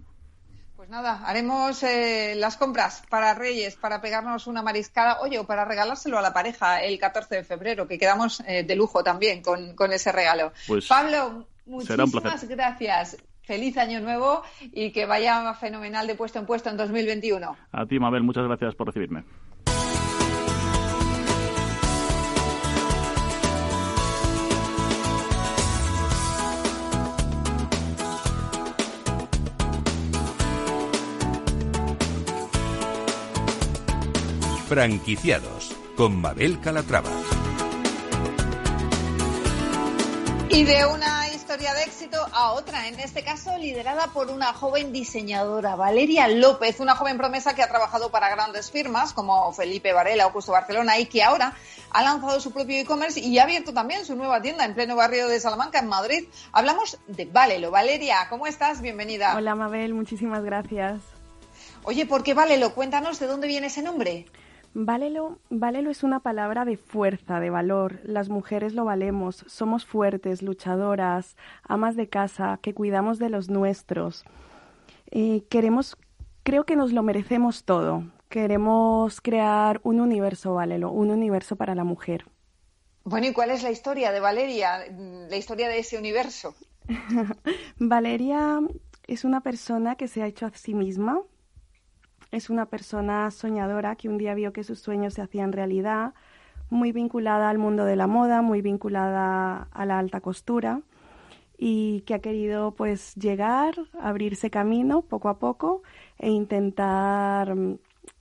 Pues 0.88 0.90
nada, 0.90 1.22
haremos 1.26 1.82
eh, 1.82 2.34
las 2.36 2.56
compras 2.56 3.02
para 3.10 3.34
Reyes, 3.34 3.76
para 3.76 4.00
pegarnos 4.00 4.46
una 4.46 4.62
mariscada, 4.62 5.18
oye, 5.20 5.38
o 5.38 5.44
para 5.44 5.64
regalárselo 5.64 6.18
a 6.18 6.22
la 6.22 6.32
pareja 6.32 6.82
el 6.82 6.98
14 6.98 7.34
de 7.34 7.44
febrero, 7.44 7.86
que 7.86 7.98
quedamos 7.98 8.40
eh, 8.46 8.62
de 8.62 8.74
lujo 8.74 9.02
también 9.02 9.42
con, 9.42 9.74
con 9.74 9.92
ese 9.92 10.12
regalo. 10.12 10.52
Pues 10.66 10.86
Pablo, 10.86 11.46
muchísimas 11.66 12.48
gracias. 12.48 13.18
Feliz 13.42 13.76
año 13.76 14.00
nuevo 14.00 14.42
y 14.60 14.92
que 14.92 15.04
vaya 15.04 15.52
fenomenal 15.54 16.06
de 16.06 16.14
puesto 16.14 16.38
en 16.38 16.46
puesto 16.46 16.70
en 16.70 16.76
2021. 16.76 17.56
A 17.72 17.86
ti, 17.86 17.98
Mabel, 17.98 18.22
muchas 18.22 18.44
gracias 18.44 18.74
por 18.74 18.86
recibirme. 18.86 19.24
Franquiciados 34.68 35.74
con 35.96 36.20
Mabel 36.20 36.60
Calatrava. 36.60 37.08
Y 40.50 40.64
de 40.64 40.84
una 40.84 41.26
historia 41.34 41.72
de 41.72 41.84
éxito 41.84 42.18
a 42.34 42.52
otra, 42.52 42.86
en 42.86 43.00
este 43.00 43.24
caso 43.24 43.56
liderada 43.56 44.08
por 44.08 44.28
una 44.28 44.52
joven 44.52 44.92
diseñadora, 44.92 45.74
Valeria 45.74 46.28
López, 46.28 46.80
una 46.80 46.96
joven 46.96 47.16
promesa 47.16 47.54
que 47.54 47.62
ha 47.62 47.68
trabajado 47.68 48.10
para 48.10 48.28
grandes 48.28 48.70
firmas 48.70 49.14
como 49.14 49.50
Felipe 49.54 49.94
Varela 49.94 50.26
o 50.26 50.32
Justo 50.32 50.52
Barcelona 50.52 50.98
y 50.98 51.06
que 51.06 51.22
ahora 51.22 51.54
ha 51.90 52.02
lanzado 52.02 52.38
su 52.38 52.52
propio 52.52 52.78
e-commerce 52.78 53.20
y 53.20 53.38
ha 53.38 53.44
abierto 53.44 53.72
también 53.72 54.04
su 54.04 54.16
nueva 54.16 54.42
tienda 54.42 54.66
en 54.66 54.74
pleno 54.74 54.96
barrio 54.96 55.28
de 55.28 55.40
Salamanca, 55.40 55.78
en 55.78 55.88
Madrid. 55.88 56.24
Hablamos 56.52 56.98
de 57.06 57.24
Valelo. 57.24 57.70
Valeria, 57.70 58.26
¿cómo 58.28 58.46
estás? 58.46 58.82
Bienvenida. 58.82 59.34
Hola 59.34 59.54
Mabel, 59.54 59.94
muchísimas 59.94 60.44
gracias. 60.44 61.00
Oye, 61.84 62.04
¿por 62.04 62.22
qué 62.22 62.34
Valelo? 62.34 62.74
Cuéntanos 62.74 63.18
de 63.18 63.26
dónde 63.26 63.48
viene 63.48 63.68
ese 63.68 63.80
nombre. 63.80 64.26
Valelo, 64.80 65.40
Valelo 65.50 65.90
es 65.90 66.04
una 66.04 66.20
palabra 66.20 66.64
de 66.64 66.76
fuerza, 66.76 67.40
de 67.40 67.50
valor. 67.50 67.98
Las 68.04 68.28
mujeres 68.28 68.74
lo 68.74 68.84
valemos, 68.84 69.44
somos 69.48 69.84
fuertes, 69.84 70.40
luchadoras, 70.40 71.36
amas 71.64 71.96
de 71.96 72.08
casa, 72.08 72.60
que 72.62 72.74
cuidamos 72.74 73.18
de 73.18 73.28
los 73.28 73.48
nuestros. 73.48 74.24
Eh, 75.10 75.42
queremos, 75.50 75.96
creo 76.44 76.64
que 76.64 76.76
nos 76.76 76.92
lo 76.92 77.02
merecemos 77.02 77.64
todo. 77.64 78.04
Queremos 78.28 79.20
crear 79.20 79.80
un 79.82 80.00
universo 80.00 80.54
Valelo, 80.54 80.92
un 80.92 81.10
universo 81.10 81.56
para 81.56 81.74
la 81.74 81.82
mujer. 81.82 82.26
Bueno, 83.02 83.26
¿y 83.26 83.32
cuál 83.32 83.50
es 83.50 83.64
la 83.64 83.72
historia 83.72 84.12
de 84.12 84.20
Valeria, 84.20 84.84
la 85.28 85.36
historia 85.36 85.66
de 85.66 85.80
ese 85.80 85.98
universo? 85.98 86.54
Valeria 87.80 88.60
es 89.08 89.24
una 89.24 89.40
persona 89.40 89.96
que 89.96 90.06
se 90.06 90.22
ha 90.22 90.28
hecho 90.28 90.46
a 90.46 90.50
sí 90.50 90.72
misma. 90.72 91.20
Es 92.30 92.50
una 92.50 92.66
persona 92.66 93.30
soñadora 93.30 93.96
que 93.96 94.08
un 94.08 94.18
día 94.18 94.34
vio 94.34 94.52
que 94.52 94.64
sus 94.64 94.80
sueños 94.80 95.14
se 95.14 95.22
hacían 95.22 95.52
realidad, 95.52 96.12
muy 96.70 96.92
vinculada 96.92 97.48
al 97.48 97.58
mundo 97.58 97.84
de 97.84 97.96
la 97.96 98.06
moda, 98.06 98.42
muy 98.42 98.60
vinculada 98.60 99.68
a 99.72 99.86
la 99.86 99.98
alta 99.98 100.20
costura 100.20 100.82
y 101.56 102.02
que 102.02 102.14
ha 102.14 102.20
querido 102.20 102.72
pues 102.72 103.14
llegar, 103.16 103.74
abrirse 104.00 104.50
camino 104.50 105.02
poco 105.02 105.28
a 105.28 105.38
poco 105.38 105.82
e 106.18 106.30
intentar 106.30 107.56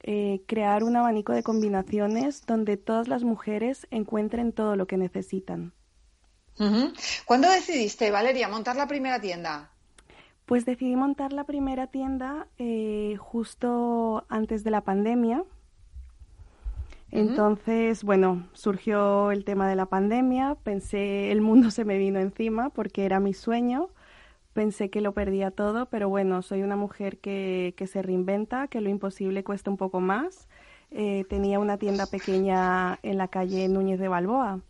eh, 0.04 0.41
crear 0.48 0.84
un 0.84 0.96
abanico 0.96 1.34
de 1.34 1.43
combinaciones 1.43 2.46
donde 2.46 2.78
todas 2.78 3.08
las 3.08 3.24
mujeres 3.24 3.88
encuentren 3.91 4.54
todo 4.54 4.76
lo 4.76 4.88
que 4.88 4.98
necesitan. 4.98 5.74
¿Cuándo 7.26 7.52
decidiste, 7.52 8.10
Valeria, 8.10 8.48
montar 8.48 8.76
la 8.76 8.88
primera 8.88 9.22
tienda? 9.22 9.70
Pues 10.48 10.66
decidí 10.66 10.96
montar 10.96 11.34
la 11.34 11.44
primera 11.44 11.88
tienda 11.88 12.48
eh, 12.58 13.18
justo 13.20 14.24
antes 14.30 14.64
de 14.64 14.72
la 14.72 14.80
pandemia. 14.80 15.44
Entonces, 17.12 18.06
bueno, 18.06 18.48
surgió 18.54 19.32
el 19.32 19.44
tema 19.44 19.68
de 19.68 19.76
la 19.76 19.88
pandemia, 19.88 20.56
pensé, 20.64 21.34
el 21.34 21.42
mundo 21.42 21.70
se 21.72 21.84
me 21.84 21.98
vino 21.98 22.20
encima 22.20 22.70
porque 22.70 23.04
era 23.04 23.20
mi 23.20 23.34
sueño, 23.34 23.90
pensé 24.54 24.90
que 24.90 25.02
lo 25.02 25.12
perdía 25.12 25.52
todo, 25.52 25.88
pero 25.88 26.08
bueno, 26.08 26.42
soy 26.42 26.64
una 26.64 26.78
mujer 26.78 27.18
que, 27.18 27.74
que 27.76 27.86
se 27.86 28.02
reinventa, 28.02 28.70
que 28.70 28.80
lo 28.80 28.90
imposible 28.90 29.44
cuesta 29.44 29.70
un 29.70 29.78
poco 29.78 30.00
más. 30.00 30.48
Eh, 30.92 31.26
tenía 31.30 31.60
una 31.60 31.78
tienda 31.78 32.06
pequeña 32.06 33.00
en 33.04 33.18
la 33.18 33.28
calle 33.28 33.68
Núñez 33.68 34.00
de 34.00 34.08
Balboa. 34.08 34.62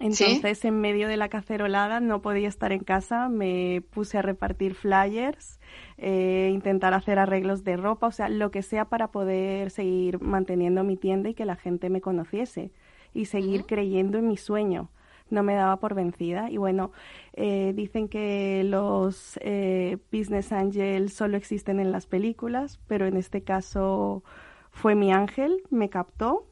Entonces, 0.00 0.64
en 0.64 0.80
medio 0.80 1.06
de 1.06 1.16
la 1.16 1.28
cacerolada 1.28 2.00
no 2.00 2.22
podía 2.22 2.48
estar 2.48 2.72
en 2.72 2.82
casa, 2.82 3.28
me 3.28 3.82
puse 3.90 4.18
a 4.18 4.22
repartir 4.22 4.74
flyers, 4.74 5.60
eh, 5.98 6.50
intentar 6.52 6.94
hacer 6.94 7.18
arreglos 7.18 7.62
de 7.62 7.76
ropa, 7.76 8.08
o 8.08 8.12
sea, 8.12 8.28
lo 8.28 8.50
que 8.50 8.62
sea 8.62 8.86
para 8.86 9.08
poder 9.08 9.70
seguir 9.70 10.20
manteniendo 10.20 10.82
mi 10.82 10.96
tienda 10.96 11.28
y 11.28 11.34
que 11.34 11.44
la 11.44 11.56
gente 11.56 11.90
me 11.90 12.00
conociese 12.00 12.72
y 13.14 13.26
seguir 13.26 13.64
creyendo 13.64 14.18
en 14.18 14.28
mi 14.28 14.36
sueño. 14.36 14.90
No 15.30 15.42
me 15.42 15.54
daba 15.54 15.78
por 15.78 15.94
vencida 15.94 16.50
y 16.50 16.56
bueno, 16.56 16.90
eh, 17.32 17.72
dicen 17.74 18.08
que 18.08 18.64
los 18.64 19.38
eh, 19.42 19.98
business 20.10 20.52
angels 20.52 21.14
solo 21.14 21.36
existen 21.36 21.80
en 21.80 21.92
las 21.92 22.06
películas, 22.06 22.80
pero 22.86 23.06
en 23.06 23.16
este 23.16 23.42
caso 23.42 24.24
fue 24.70 24.94
mi 24.94 25.12
ángel, 25.12 25.62
me 25.70 25.88
captó 25.88 26.46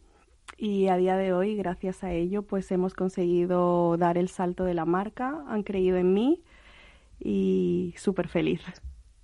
y 0.61 0.89
a 0.89 0.97
día 0.97 1.17
de 1.17 1.33
hoy, 1.33 1.57
gracias 1.57 2.05
a 2.05 2.13
ello, 2.13 2.43
pues 2.43 2.71
hemos 2.71 2.93
conseguido 2.95 3.97
dar 3.97 4.19
el 4.19 4.29
salto 4.29 4.65
de 4.65 4.75
la 4.75 4.85
marca, 4.85 5.43
han 5.49 5.63
creído 5.63 5.97
en 5.97 6.13
mí 6.13 6.43
y 7.19 7.95
súper 7.97 8.29
feliz. 8.29 8.61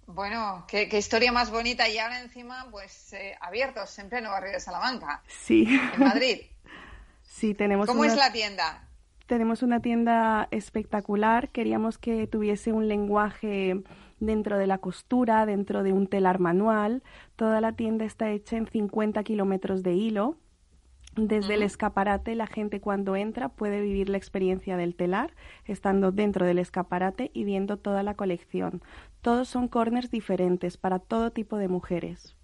Bueno, 0.07 0.65
qué, 0.69 0.89
qué 0.89 0.99
historia 0.99 1.33
más 1.33 1.51
bonita 1.51 1.89
y 1.89 1.99
ahora 1.99 2.21
encima, 2.23 2.67
pues 2.71 3.13
eh, 3.13 3.35
abiertos 3.41 3.99
en 3.99 4.09
pleno 4.09 4.31
barrio 4.31 4.53
de 4.53 4.61
Salamanca, 4.61 5.23
Sí. 5.29 5.67
en 5.95 6.01
Madrid. 6.01 6.39
Sí, 7.29 7.53
tenemos 7.53 7.87
¿Cómo 7.87 8.01
una, 8.01 8.13
es 8.13 8.17
la 8.17 8.33
tienda? 8.33 8.89
tenemos 9.27 9.63
una 9.63 9.81
tienda 9.81 10.49
espectacular. 10.53 11.51
Queríamos 11.51 11.99
que 11.99 12.27
tuviese 12.27 12.73
un 12.73 12.89
lenguaje 12.89 13.83
dentro 14.21 14.57
de 14.57 14.67
la 14.67 14.79
costura, 14.79 15.45
dentro 15.45 15.83
de 15.83 15.93
un 15.93 16.07
telar 16.07 16.39
manual. 16.39 17.03
Toda 17.35 17.61
la 17.61 17.73
tienda 17.73 18.07
está 18.07 18.31
hecha 18.31 18.57
en 18.57 18.67
50 18.69 19.23
kilómetros 19.25 19.83
de 19.83 19.93
hilo. 19.93 20.37
Desde 21.17 21.55
el 21.55 21.63
escaparate, 21.63 22.35
la 22.35 22.47
gente 22.47 22.81
cuando 22.81 23.17
entra 23.17 23.49
puede 23.49 23.81
vivir 23.81 24.11
la 24.11 24.19
experiencia 24.19 24.77
del 24.77 24.95
telar, 24.95 25.33
estando 25.65 26.13
dentro 26.13 26.45
del 26.45 26.59
escaparate 26.59 27.31
y 27.33 27.45
viendo 27.45 27.79
toda 27.79 28.03
la 28.03 28.15
colección. 28.15 28.83
Todos 29.23 29.49
son 29.49 29.69
corners 29.69 30.11
diferentes 30.11 30.77
para 30.77 30.99
todo 30.99 31.33
tipo 31.33 31.57
de 31.57 31.69
mujeres. 31.69 32.37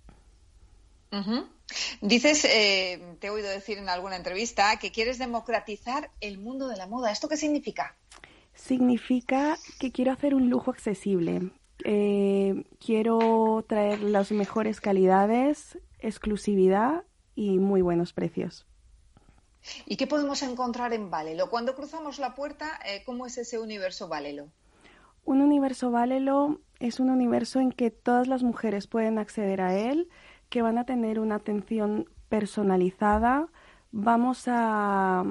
Dices, 2.01 2.47
eh, 2.47 3.17
te 3.21 3.27
he 3.27 3.31
oído 3.31 3.51
decir 3.51 3.77
en 3.77 3.91
alguna 3.91 4.17
entrevista, 4.17 4.79
que 4.79 4.91
quieres 4.91 5.19
democratizar 5.19 6.11
el 6.23 6.39
mundo 6.39 6.69
de 6.69 6.79
la 6.79 6.87
moda. 6.87 7.13
¿Esto 7.13 7.29
qué 7.29 7.37
significa? 7.37 7.95
Significa 8.55 9.59
que 9.79 9.93
quiero 9.93 10.13
hacer 10.13 10.35
un 10.35 10.49
lujo 10.49 10.71
accesible. 10.71 11.51
Eh, 11.85 12.65
quiero 12.85 13.63
traer 13.69 14.01
las 14.01 14.33
mejores 14.33 14.81
calidades, 14.81 15.79
exclusividad 15.99 17.05
y 17.35 17.59
muy 17.59 17.83
buenos 17.83 18.13
precios. 18.13 18.67
¿Y 19.87 19.97
qué 19.97 20.07
podemos 20.07 20.43
encontrar 20.43 20.93
en 20.93 21.11
Valelo? 21.11 21.49
Cuando 21.49 21.75
cruzamos 21.75 22.19
la 22.19 22.35
puerta, 22.35 22.79
eh, 22.85 23.03
¿cómo 23.07 23.27
es 23.27 23.39
ese 23.39 23.59
universo 23.59 24.09
Valelo? 24.09 24.49
Un 25.25 25.41
universo 25.41 25.91
Valelo 25.91 26.61
es 26.81 26.99
un 26.99 27.11
universo 27.11 27.61
en 27.61 27.71
que 27.71 27.91
todas 27.91 28.27
las 28.27 28.43
mujeres 28.43 28.89
pueden 28.89 29.19
acceder 29.19 29.61
a 29.61 29.77
él, 29.79 30.09
que 30.49 30.63
van 30.63 30.79
a 30.79 30.85
tener 30.85 31.21
una 31.21 31.37
atención 31.37 32.09
personalizada. 32.29 33.47
Vamos 33.93 34.45
a 34.49 35.25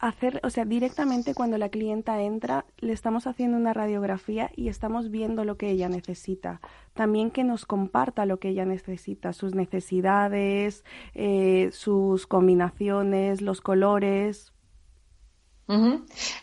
hacer, 0.00 0.40
o 0.42 0.50
sea, 0.50 0.64
directamente 0.64 1.34
cuando 1.34 1.58
la 1.58 1.68
clienta 1.68 2.20
entra, 2.22 2.64
le 2.78 2.92
estamos 2.92 3.26
haciendo 3.26 3.58
una 3.58 3.74
radiografía 3.74 4.50
y 4.56 4.68
estamos 4.68 5.10
viendo 5.10 5.44
lo 5.44 5.56
que 5.56 5.70
ella 5.70 5.88
necesita. 5.88 6.60
También 6.94 7.30
que 7.30 7.44
nos 7.44 7.66
comparta 7.66 8.24
lo 8.24 8.38
que 8.38 8.48
ella 8.48 8.64
necesita, 8.64 9.34
sus 9.34 9.54
necesidades, 9.54 10.84
eh, 11.14 11.68
sus 11.72 12.26
combinaciones, 12.26 13.42
los 13.42 13.60
colores. 13.60 14.52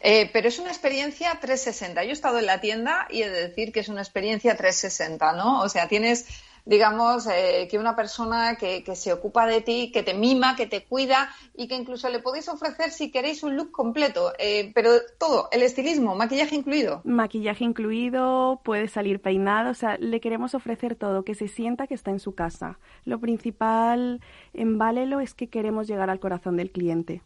Eh, 0.01 0.29
pero 0.31 0.47
es 0.47 0.57
una 0.57 0.69
experiencia 0.69 1.31
360. 1.31 2.03
Yo 2.03 2.11
he 2.11 2.13
estado 2.13 2.39
en 2.39 2.45
la 2.45 2.61
tienda 2.61 3.07
y 3.09 3.23
he 3.23 3.29
de 3.29 3.49
decir 3.49 3.73
que 3.73 3.81
es 3.81 3.89
una 3.89 4.01
experiencia 4.01 4.55
360, 4.55 5.33
¿no? 5.33 5.61
O 5.61 5.67
sea, 5.67 5.89
tienes, 5.89 6.27
digamos, 6.67 7.27
eh, 7.27 7.67
que 7.71 7.79
una 7.79 7.95
persona 7.95 8.57
que, 8.57 8.83
que 8.83 8.95
se 8.95 9.13
ocupa 9.13 9.47
de 9.47 9.61
ti, 9.61 9.89
que 9.91 10.03
te 10.03 10.13
mima, 10.13 10.57
que 10.57 10.67
te 10.67 10.83
cuida 10.83 11.29
y 11.55 11.67
que 11.67 11.75
incluso 11.75 12.09
le 12.09 12.19
podéis 12.19 12.49
ofrecer, 12.49 12.91
si 12.91 13.09
queréis, 13.09 13.41
un 13.41 13.55
look 13.55 13.71
completo. 13.71 14.33
Eh, 14.37 14.71
pero 14.75 14.91
todo, 15.17 15.47
el 15.53 15.63
estilismo, 15.63 16.13
maquillaje 16.15 16.55
incluido. 16.55 17.01
Maquillaje 17.05 17.63
incluido, 17.63 18.59
puede 18.65 18.89
salir 18.89 19.21
peinado, 19.21 19.71
o 19.71 19.73
sea, 19.73 19.97
le 19.97 20.19
queremos 20.19 20.55
ofrecer 20.55 20.95
todo, 20.95 21.23
que 21.23 21.35
se 21.35 21.47
sienta 21.47 21.87
que 21.87 21.93
está 21.93 22.11
en 22.11 22.19
su 22.19 22.35
casa. 22.35 22.79
Lo 23.05 23.19
principal 23.19 24.19
en 24.53 24.77
Valelo 24.77 25.21
es 25.21 25.33
que 25.33 25.47
queremos 25.47 25.87
llegar 25.87 26.09
al 26.09 26.19
corazón 26.19 26.57
del 26.57 26.71
cliente. 26.71 27.21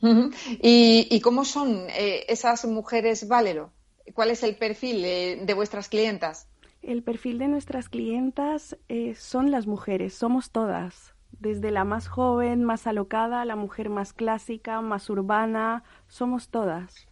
¿Y, 0.00 1.08
y 1.10 1.20
cómo 1.20 1.44
son 1.44 1.86
eh, 1.90 2.24
esas 2.28 2.64
mujeres 2.64 3.28
Valero? 3.28 3.70
¿Cuál 4.14 4.30
es 4.30 4.42
el 4.42 4.56
perfil 4.56 5.04
eh, 5.04 5.40
de 5.44 5.54
vuestras 5.54 5.88
clientas? 5.88 6.48
El 6.86 7.02
perfil 7.02 7.38
de 7.38 7.48
nuestras 7.48 7.88
clientas 7.88 8.78
eh, 8.88 9.16
son 9.16 9.50
las 9.50 9.66
mujeres, 9.66 10.14
somos 10.14 10.52
todas, 10.52 11.16
desde 11.32 11.72
la 11.72 11.82
más 11.82 12.06
joven, 12.06 12.62
más 12.62 12.86
alocada, 12.86 13.44
la 13.44 13.56
mujer 13.56 13.90
más 13.90 14.12
clásica, 14.12 14.80
más 14.82 15.10
urbana, 15.10 15.82
somos 16.06 16.48
todas. 16.48 17.08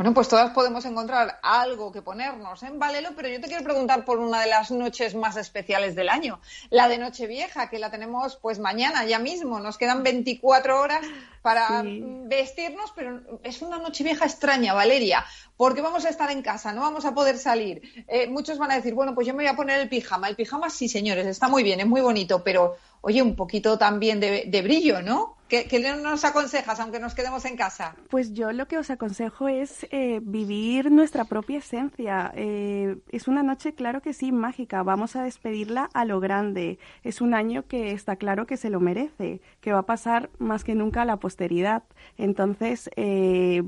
Bueno, 0.00 0.14
pues 0.14 0.28
todas 0.28 0.52
podemos 0.52 0.86
encontrar 0.86 1.40
algo 1.42 1.92
que 1.92 2.00
ponernos 2.00 2.62
en 2.62 2.78
Valero, 2.78 3.10
pero 3.14 3.28
yo 3.28 3.38
te 3.38 3.48
quiero 3.48 3.62
preguntar 3.62 4.06
por 4.06 4.18
una 4.18 4.40
de 4.40 4.48
las 4.48 4.70
noches 4.70 5.14
más 5.14 5.36
especiales 5.36 5.94
del 5.94 6.08
año, 6.08 6.40
la 6.70 6.88
de 6.88 6.96
Nochevieja, 6.96 7.68
que 7.68 7.78
la 7.78 7.90
tenemos 7.90 8.36
pues 8.36 8.58
mañana, 8.58 9.04
ya 9.04 9.18
mismo. 9.18 9.60
Nos 9.60 9.76
quedan 9.76 10.02
24 10.02 10.80
horas 10.80 11.02
para 11.42 11.82
Sí. 11.82 12.02
vestirnos, 12.24 12.94
pero 12.96 13.20
es 13.42 13.60
una 13.60 13.76
Nochevieja 13.76 14.24
extraña, 14.24 14.72
Valeria, 14.72 15.22
porque 15.58 15.82
vamos 15.82 16.06
a 16.06 16.08
estar 16.08 16.30
en 16.30 16.40
casa, 16.40 16.72
no 16.72 16.80
vamos 16.80 17.04
a 17.04 17.12
poder 17.12 17.36
salir. 17.36 17.82
Eh, 18.08 18.26
muchos 18.26 18.56
van 18.56 18.70
a 18.70 18.76
decir, 18.76 18.94
bueno, 18.94 19.14
pues 19.14 19.26
yo 19.26 19.34
me 19.34 19.42
voy 19.42 19.52
a 19.52 19.56
poner 19.56 19.80
el 19.80 19.90
pijama. 19.90 20.30
El 20.30 20.36
pijama, 20.36 20.70
sí, 20.70 20.88
señores, 20.88 21.26
está 21.26 21.46
muy 21.48 21.62
bien, 21.62 21.78
es 21.78 21.86
muy 21.86 22.00
bonito, 22.00 22.42
pero 22.42 22.78
oye, 23.02 23.22
un 23.22 23.36
poquito 23.36 23.78
también 23.78 24.20
de, 24.20 24.62
brillo, 24.62 25.02
¿no? 25.02 25.36
¿Qué, 25.48 25.64
qué 25.64 25.80
nos 25.80 26.24
aconsejas, 26.24 26.78
aunque 26.78 27.00
nos 27.00 27.14
quedemos 27.14 27.44
en 27.44 27.56
casa? 27.56 27.96
Pues 28.08 28.32
yo 28.34 28.52
lo 28.52 28.68
que 28.68 28.78
os 28.78 28.88
aconsejo 28.88 29.48
es 29.48 29.84
eh, 29.90 30.20
vivir 30.22 30.92
nuestra 30.92 31.24
propia 31.24 31.58
esencia. 31.58 32.30
Eh, 32.36 32.98
es 33.10 33.26
una 33.26 33.42
noche, 33.42 33.74
claro 33.74 34.00
que 34.00 34.12
sí, 34.12 34.30
mágica. 34.30 34.84
Vamos 34.84 35.16
a 35.16 35.24
despedirla 35.24 35.90
a 35.92 36.04
lo 36.04 36.20
grande. 36.20 36.78
Es 37.02 37.20
un 37.20 37.34
año 37.34 37.66
que 37.66 37.90
está 37.90 38.14
claro 38.14 38.46
que 38.46 38.56
se 38.56 38.70
lo 38.70 38.78
merece, 38.78 39.40
que 39.60 39.72
va 39.72 39.80
a 39.80 39.86
pasar 39.86 40.30
más 40.38 40.62
que 40.62 40.76
nunca 40.76 41.02
a 41.02 41.04
la 41.04 41.16
posteridad. 41.16 41.82
Entonces, 42.16 42.88
eh, 42.94 43.64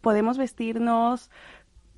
podemos 0.00 0.38
vestirnos 0.38 1.30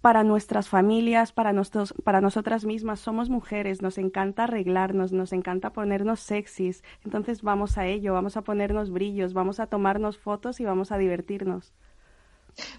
para 0.00 0.24
nuestras 0.24 0.68
familias, 0.68 1.32
para, 1.32 1.52
nuestros, 1.52 1.94
para 2.04 2.20
nosotras 2.20 2.64
mismas. 2.64 3.00
Somos 3.00 3.28
mujeres, 3.28 3.82
nos 3.82 3.98
encanta 3.98 4.44
arreglarnos, 4.44 5.12
nos 5.12 5.32
encanta 5.32 5.70
ponernos 5.70 6.20
sexys. 6.20 6.82
Entonces 7.04 7.42
vamos 7.42 7.78
a 7.78 7.86
ello, 7.86 8.14
vamos 8.14 8.36
a 8.36 8.42
ponernos 8.42 8.90
brillos, 8.90 9.34
vamos 9.34 9.60
a 9.60 9.66
tomarnos 9.66 10.18
fotos 10.18 10.60
y 10.60 10.64
vamos 10.64 10.92
a 10.92 10.98
divertirnos. 10.98 11.72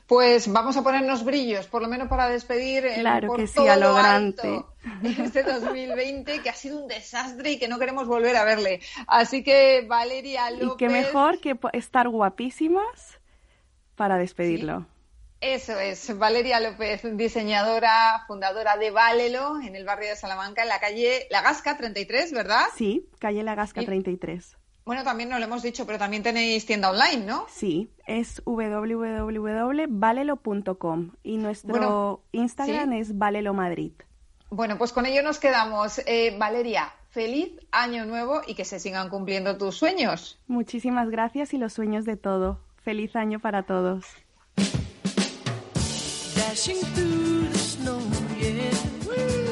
Pues 0.05 0.51
vamos 0.51 0.75
a 0.75 0.83
ponernos 0.83 1.23
brillos, 1.23 1.67
por 1.67 1.81
lo 1.81 1.87
menos 1.87 2.09
para 2.09 2.27
despedir 2.27 2.85
eh, 2.85 2.95
Claro 2.99 3.29
por 3.29 3.37
que 3.37 3.47
sí, 3.47 3.55
todo 3.55 3.71
a 3.71 3.77
lo 3.77 3.95
grande. 3.95 4.63
este 5.03 5.43
2020 5.59 6.41
que 6.41 6.49
ha 6.49 6.53
sido 6.53 6.81
un 6.81 6.87
desastre 6.87 7.53
y 7.53 7.59
que 7.59 7.67
no 7.67 7.79
queremos 7.79 8.07
volver 8.07 8.35
a 8.35 8.43
verle. 8.43 8.81
Así 9.07 9.43
que 9.43 9.85
Valeria 9.87 10.51
López. 10.51 10.73
Y 10.73 10.77
qué 10.77 10.89
mejor 10.89 11.39
que 11.39 11.57
estar 11.73 12.09
guapísimas 12.09 13.19
para 13.95 14.17
despedirlo. 14.17 14.85
Eso 15.41 15.77
es, 15.79 16.15
Valeria 16.19 16.59
López, 16.59 17.01
diseñadora, 17.17 18.23
fundadora 18.27 18.77
de 18.77 18.91
Valelo 18.91 19.59
en 19.59 19.75
el 19.75 19.85
barrio 19.85 20.09
de 20.09 20.15
Salamanca, 20.15 20.61
en 20.61 20.69
la 20.69 20.79
calle 20.79 21.25
La 21.31 21.41
Gasca 21.41 21.77
33, 21.77 22.31
¿verdad? 22.31 22.65
Sí, 22.75 23.09
calle 23.17 23.41
La 23.41 23.55
Gasca 23.55 23.83
33. 23.83 24.55
Bueno, 24.85 25.03
también 25.03 25.29
no 25.29 25.39
lo 25.39 25.45
hemos 25.45 25.63
dicho, 25.63 25.87
pero 25.87 25.97
también 25.97 26.21
tenéis 26.21 26.67
tienda 26.67 26.91
online, 26.91 27.25
¿no? 27.25 27.47
Sí, 27.49 27.89
es 28.05 28.43
www.valelo.com 28.45 31.11
y 31.23 31.37
nuestro 31.37 31.71
Bueno, 31.71 32.21
Instagram 32.33 32.91
¿sí? 32.91 32.99
es 32.99 33.17
Valelo 33.17 33.55
Madrid. 33.55 33.93
Bueno, 34.51 34.77
pues 34.77 34.91
con 34.91 35.07
ello 35.07 35.23
nos 35.23 35.39
quedamos. 35.39 36.03
Eh, 36.05 36.35
Valeria, 36.37 36.93
feliz 37.09 37.53
año 37.71 38.05
nuevo 38.05 38.41
y 38.45 38.53
que 38.53 38.65
se 38.65 38.79
sigan 38.79 39.09
cumpliendo 39.09 39.57
tus 39.57 39.75
sueños. 39.75 40.39
Muchísimas 40.45 41.09
gracias 41.09 41.55
y 41.55 41.57
los 41.57 41.73
sueños 41.73 42.05
de 42.05 42.17
todo. 42.17 42.59
Feliz 42.83 43.15
año 43.15 43.39
para 43.39 43.63
todos. 43.63 44.05
Dashing 46.51 46.81
through 46.95 47.47
the 47.47 47.57
snow, 47.57 48.01
yeah. 48.35 48.75
In 49.15 49.50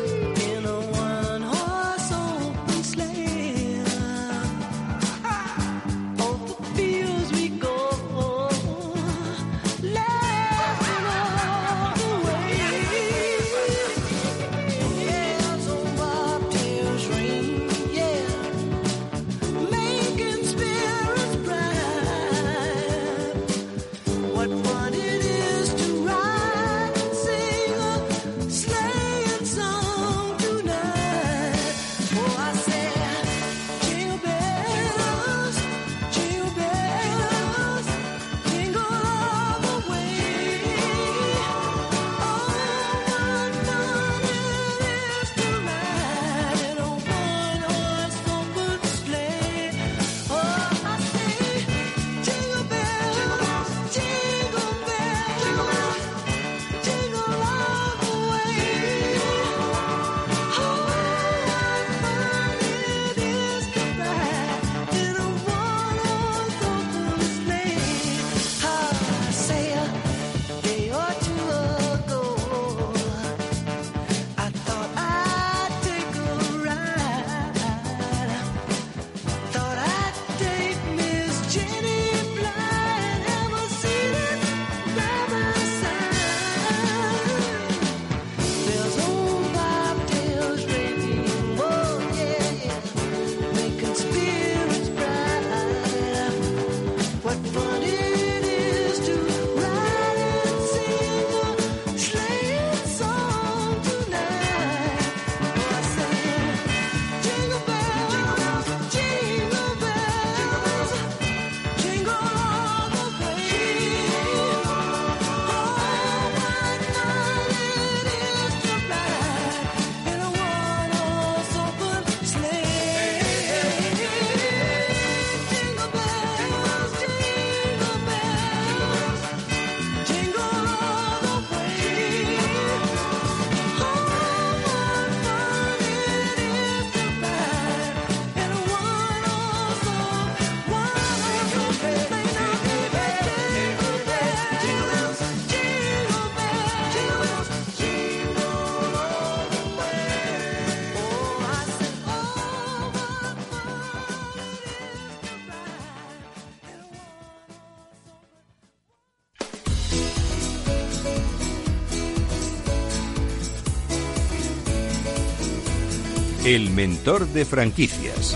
El 166.50 166.72
mentor 166.72 167.28
de 167.28 167.46
franquicias. 167.46 168.36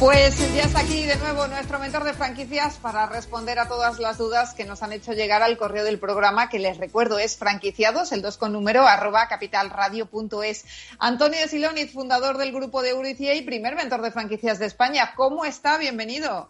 Pues 0.00 0.54
ya 0.56 0.62
está 0.62 0.80
aquí 0.80 1.04
de 1.04 1.16
nuevo 1.16 1.46
nuestro 1.48 1.78
mentor 1.78 2.04
de 2.04 2.14
franquicias 2.14 2.78
para 2.78 3.04
responder 3.04 3.58
a 3.58 3.68
todas 3.68 3.98
las 3.98 4.16
dudas 4.16 4.54
que 4.54 4.64
nos 4.64 4.82
han 4.82 4.94
hecho 4.94 5.12
llegar 5.12 5.42
al 5.42 5.58
correo 5.58 5.84
del 5.84 5.98
programa, 5.98 6.48
que 6.48 6.58
les 6.58 6.78
recuerdo 6.78 7.18
es 7.18 7.36
franquiciados, 7.36 8.10
el 8.12 8.22
2 8.22 8.38
con 8.38 8.54
número, 8.54 8.86
arroba 8.86 9.28
capitalradio.es. 9.28 10.96
Antonio 10.98 11.40
de 11.40 11.48
Siloniz, 11.48 11.92
fundador 11.92 12.38
del 12.38 12.52
grupo 12.52 12.80
de 12.80 12.92
Euricia 12.92 13.34
y 13.34 13.42
primer 13.42 13.76
mentor 13.76 14.00
de 14.00 14.12
franquicias 14.12 14.58
de 14.58 14.64
España. 14.64 15.12
¿Cómo 15.14 15.44
está? 15.44 15.76
Bienvenido. 15.76 16.48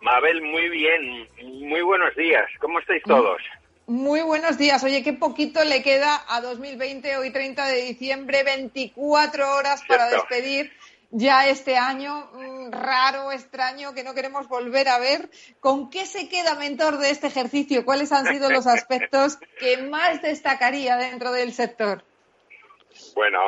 Mabel, 0.00 0.42
muy 0.42 0.68
bien. 0.70 1.28
Muy 1.68 1.82
buenos 1.82 2.16
días. 2.16 2.46
¿Cómo 2.58 2.80
estáis 2.80 3.04
todos? 3.04 3.40
Muy 3.86 4.20
buenos 4.22 4.58
días. 4.58 4.82
Oye, 4.82 5.04
qué 5.04 5.12
poquito 5.12 5.62
le 5.62 5.80
queda 5.80 6.24
a 6.28 6.40
2020, 6.40 7.18
hoy 7.18 7.30
30 7.30 7.68
de 7.68 7.82
diciembre, 7.82 8.42
24 8.42 9.54
horas 9.54 9.84
para 9.86 10.08
Cierto. 10.08 10.26
despedir 10.28 10.72
ya 11.12 11.48
este 11.48 11.76
año 11.76 12.28
mm, 12.32 12.72
raro, 12.72 13.30
extraño, 13.30 13.94
que 13.94 14.02
no 14.02 14.12
queremos 14.12 14.48
volver 14.48 14.88
a 14.88 14.98
ver. 14.98 15.28
¿Con 15.60 15.88
qué 15.88 16.04
se 16.04 16.28
queda, 16.28 16.56
mentor, 16.56 16.98
de 16.98 17.10
este 17.10 17.28
ejercicio? 17.28 17.84
¿Cuáles 17.84 18.10
han 18.10 18.26
sido 18.26 18.50
los 18.50 18.66
aspectos 18.66 19.38
que 19.60 19.78
más 19.78 20.20
destacaría 20.20 20.96
dentro 20.96 21.30
del 21.30 21.52
sector? 21.52 22.02
Bueno, 23.14 23.38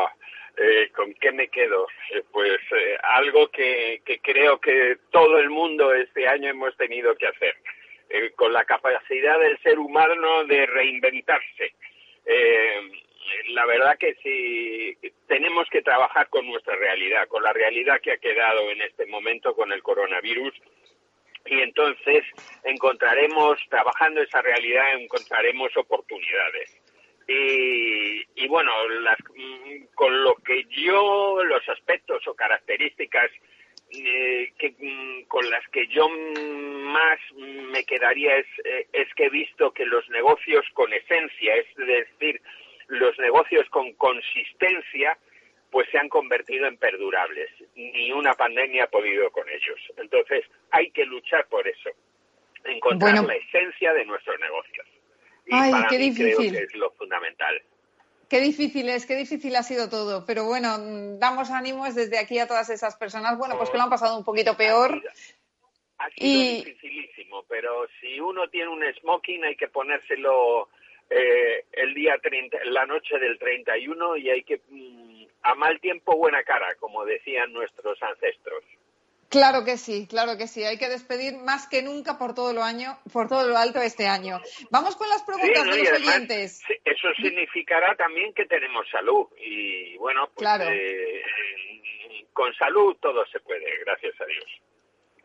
eh, 0.56 0.92
¿con 0.94 1.14
qué 1.14 1.32
me 1.32 1.48
quedo? 1.48 1.88
Eh, 2.14 2.22
pues 2.30 2.60
eh, 2.76 2.96
algo 3.02 3.48
que, 3.48 4.02
que 4.04 4.20
creo 4.20 4.60
que 4.60 4.98
todo 5.10 5.38
el 5.38 5.50
mundo 5.50 5.92
este 5.94 6.28
año 6.28 6.48
hemos 6.48 6.76
tenido 6.76 7.16
que 7.16 7.26
hacer, 7.26 7.56
eh, 8.10 8.32
con 8.34 8.52
la 8.52 8.64
capacidad 8.64 9.38
del 9.38 9.58
ser 9.58 9.78
humano 9.78 10.44
de 10.44 10.66
reinventarse. 10.66 11.74
Eh, 12.24 12.90
la 13.48 13.66
verdad 13.66 13.98
que 13.98 14.14
sí 14.22 14.96
tenemos 15.26 15.68
que 15.70 15.82
trabajar 15.82 16.28
con 16.28 16.46
nuestra 16.46 16.76
realidad, 16.76 17.28
con 17.28 17.42
la 17.42 17.52
realidad 17.52 18.00
que 18.00 18.12
ha 18.12 18.18
quedado 18.18 18.70
en 18.70 18.82
este 18.82 19.06
momento 19.06 19.54
con 19.54 19.72
el 19.72 19.82
coronavirus 19.82 20.54
y 21.46 21.60
entonces 21.60 22.24
encontraremos, 22.64 23.58
trabajando 23.70 24.22
esa 24.22 24.42
realidad, 24.42 25.00
encontraremos 25.00 25.74
oportunidades. 25.76 26.76
Y, 27.26 28.22
y 28.42 28.48
bueno, 28.48 28.70
las, 28.88 29.18
mm, 29.34 29.94
con 29.94 30.22
lo 30.24 30.34
que 30.36 30.64
yo, 30.70 31.42
los 31.44 31.66
aspectos 31.68 32.26
o 32.26 32.34
características 32.34 33.30
eh, 33.90 34.52
que, 34.58 34.74
mm, 34.78 35.28
con 35.28 35.48
las 35.50 35.66
que 35.68 35.86
yo 35.88 36.08
más 36.88 37.18
me 37.34 37.84
quedaría 37.84 38.36
es, 38.36 38.46
eh, 38.64 38.86
es 38.92 39.08
que 39.14 39.26
he 39.26 39.30
visto 39.30 39.72
que 39.72 39.84
los 39.84 40.08
negocios 40.10 40.64
con 40.74 40.92
esencia, 40.92 41.54
es 41.56 41.66
decir, 41.76 42.40
los 42.88 43.18
negocios 43.18 43.68
con 43.70 43.92
consistencia, 43.94 45.16
pues 45.70 45.88
se 45.90 45.98
han 45.98 46.08
convertido 46.08 46.66
en 46.66 46.76
perdurables. 46.78 47.50
Ni 47.74 48.10
una 48.12 48.32
pandemia 48.34 48.84
ha 48.84 48.90
podido 48.90 49.30
con 49.30 49.48
ellos. 49.48 49.78
Entonces, 49.98 50.44
hay 50.70 50.90
que 50.90 51.04
luchar 51.04 51.46
por 51.48 51.68
eso, 51.68 51.90
encontrar 52.64 53.12
Bueno. 53.12 53.28
la 53.28 53.34
esencia 53.36 53.92
de 53.92 54.04
nuestros 54.06 54.40
negocios. 54.40 54.86
Y 55.46 55.54
Ay, 55.54 55.70
para 55.70 55.88
qué 55.88 55.98
mí 55.98 56.14
creo 56.14 56.26
difícil. 56.38 56.52
que 56.56 56.62
es 56.64 56.74
lo 56.74 56.90
fundamental. 56.92 57.62
Qué 58.28 58.40
difícil 58.40 58.88
es, 58.90 59.06
qué 59.06 59.16
difícil 59.16 59.56
ha 59.56 59.62
sido 59.62 59.88
todo. 59.88 60.24
Pero 60.26 60.44
bueno, 60.44 60.76
mm, 60.78 61.18
damos 61.18 61.50
ánimos 61.50 61.94
desde 61.94 62.18
aquí 62.18 62.38
a 62.38 62.46
todas 62.46 62.68
esas 62.68 62.96
personas, 62.96 63.38
bueno, 63.38 63.56
pues 63.56 63.70
que 63.70 63.78
lo 63.78 63.84
han 63.84 63.90
pasado 63.90 64.18
un 64.18 64.24
poquito 64.24 64.56
peor. 64.56 65.02
Ha 65.98 66.08
sido 66.10 66.26
Y- 66.26 66.56
dificilísimo, 66.64 67.44
pero 67.48 67.86
si 68.00 68.20
uno 68.20 68.48
tiene 68.48 68.68
un 68.68 68.82
smoking 69.00 69.44
hay 69.44 69.56
que 69.56 69.68
ponérselo 69.68 70.68
eh, 71.10 71.64
el 71.72 71.94
día 71.94 72.16
30, 72.22 72.58
la 72.66 72.86
noche 72.86 73.18
del 73.18 73.38
31 73.38 74.16
y 74.16 74.30
hay 74.30 74.42
que 74.44 74.60
mm, 74.68 75.24
a 75.42 75.54
mal 75.54 75.80
tiempo 75.80 76.16
buena 76.16 76.42
cara, 76.44 76.74
como 76.78 77.04
decían 77.04 77.52
nuestros 77.52 78.00
ancestros. 78.02 78.62
Claro 79.30 79.62
que 79.64 79.76
sí, 79.76 80.06
claro 80.08 80.38
que 80.38 80.46
sí. 80.46 80.64
Hay 80.64 80.78
que 80.78 80.88
despedir 80.88 81.36
más 81.36 81.68
que 81.68 81.82
nunca 81.82 82.16
por 82.16 82.34
todo 82.34 82.52
lo 82.54 82.62
año, 82.62 82.98
por 83.12 83.28
todo 83.28 83.46
lo 83.46 83.56
alto 83.58 83.80
este 83.80 84.06
año. 84.06 84.40
Vamos 84.70 84.96
con 84.96 85.06
las 85.08 85.22
preguntas 85.22 85.62
Sí, 85.64 85.68
¿no? 85.68 85.74
de 85.76 85.78
los 85.82 85.88
además, 85.90 86.14
oyentes. 86.16 86.62
Eso 86.84 87.08
significará 87.20 87.94
también 87.96 88.32
que 88.32 88.46
tenemos 88.46 88.88
salud 88.90 89.26
y 89.38 89.96
bueno, 89.98 90.26
pues 90.28 90.38
Claro. 90.38 90.64
eh, 90.70 91.22
con 92.32 92.54
salud 92.54 92.96
todo 93.00 93.26
se 93.26 93.40
puede, 93.40 93.64
gracias 93.84 94.18
a 94.20 94.24
Dios. 94.24 94.46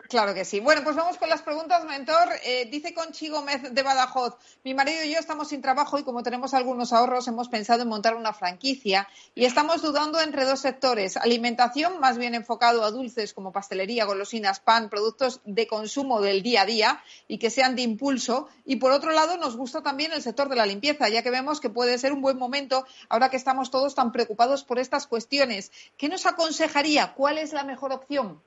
Claro 0.09 0.33
que 0.33 0.45
sí. 0.45 0.59
Bueno, 0.59 0.83
pues 0.83 0.95
vamos 0.95 1.17
con 1.17 1.29
las 1.29 1.41
preguntas, 1.41 1.85
mentor. 1.85 2.29
Eh, 2.43 2.67
dice 2.69 2.93
Conchi 2.93 3.29
Gómez 3.29 3.73
de 3.73 3.83
Badajoz, 3.83 4.35
mi 4.63 4.73
marido 4.73 5.03
y 5.03 5.13
yo 5.13 5.19
estamos 5.19 5.47
sin 5.47 5.61
trabajo 5.61 5.97
y 5.97 6.03
como 6.03 6.23
tenemos 6.23 6.53
algunos 6.53 6.91
ahorros 6.93 7.27
hemos 7.27 7.47
pensado 7.47 7.81
en 7.81 7.87
montar 7.87 8.15
una 8.15 8.33
franquicia 8.33 9.07
y 9.33 9.45
estamos 9.45 9.81
dudando 9.81 10.19
entre 10.19 10.45
dos 10.45 10.59
sectores. 10.59 11.17
Alimentación, 11.17 11.99
más 11.99 12.17
bien 12.17 12.35
enfocado 12.35 12.83
a 12.83 12.91
dulces 12.91 13.33
como 13.33 13.51
pastelería, 13.51 14.05
golosinas, 14.05 14.59
pan, 14.59 14.89
productos 14.89 15.41
de 15.45 15.67
consumo 15.67 16.21
del 16.21 16.43
día 16.43 16.63
a 16.63 16.65
día 16.65 17.03
y 17.27 17.37
que 17.37 17.49
sean 17.49 17.75
de 17.75 17.81
impulso. 17.81 18.49
Y 18.65 18.75
por 18.75 18.91
otro 18.91 19.11
lado, 19.11 19.37
nos 19.37 19.55
gusta 19.55 19.81
también 19.81 20.11
el 20.11 20.21
sector 20.21 20.49
de 20.49 20.57
la 20.57 20.65
limpieza, 20.65 21.09
ya 21.09 21.23
que 21.23 21.31
vemos 21.31 21.61
que 21.61 21.69
puede 21.69 21.97
ser 21.97 22.11
un 22.13 22.21
buen 22.21 22.37
momento 22.37 22.85
ahora 23.09 23.29
que 23.29 23.37
estamos 23.37 23.71
todos 23.71 23.95
tan 23.95 24.11
preocupados 24.11 24.63
por 24.63 24.79
estas 24.79 25.07
cuestiones. 25.07 25.71
¿Qué 25.97 26.09
nos 26.09 26.25
aconsejaría? 26.25 27.13
¿Cuál 27.13 27.37
es 27.37 27.53
la 27.53 27.63
mejor 27.63 27.93
opción? 27.93 28.41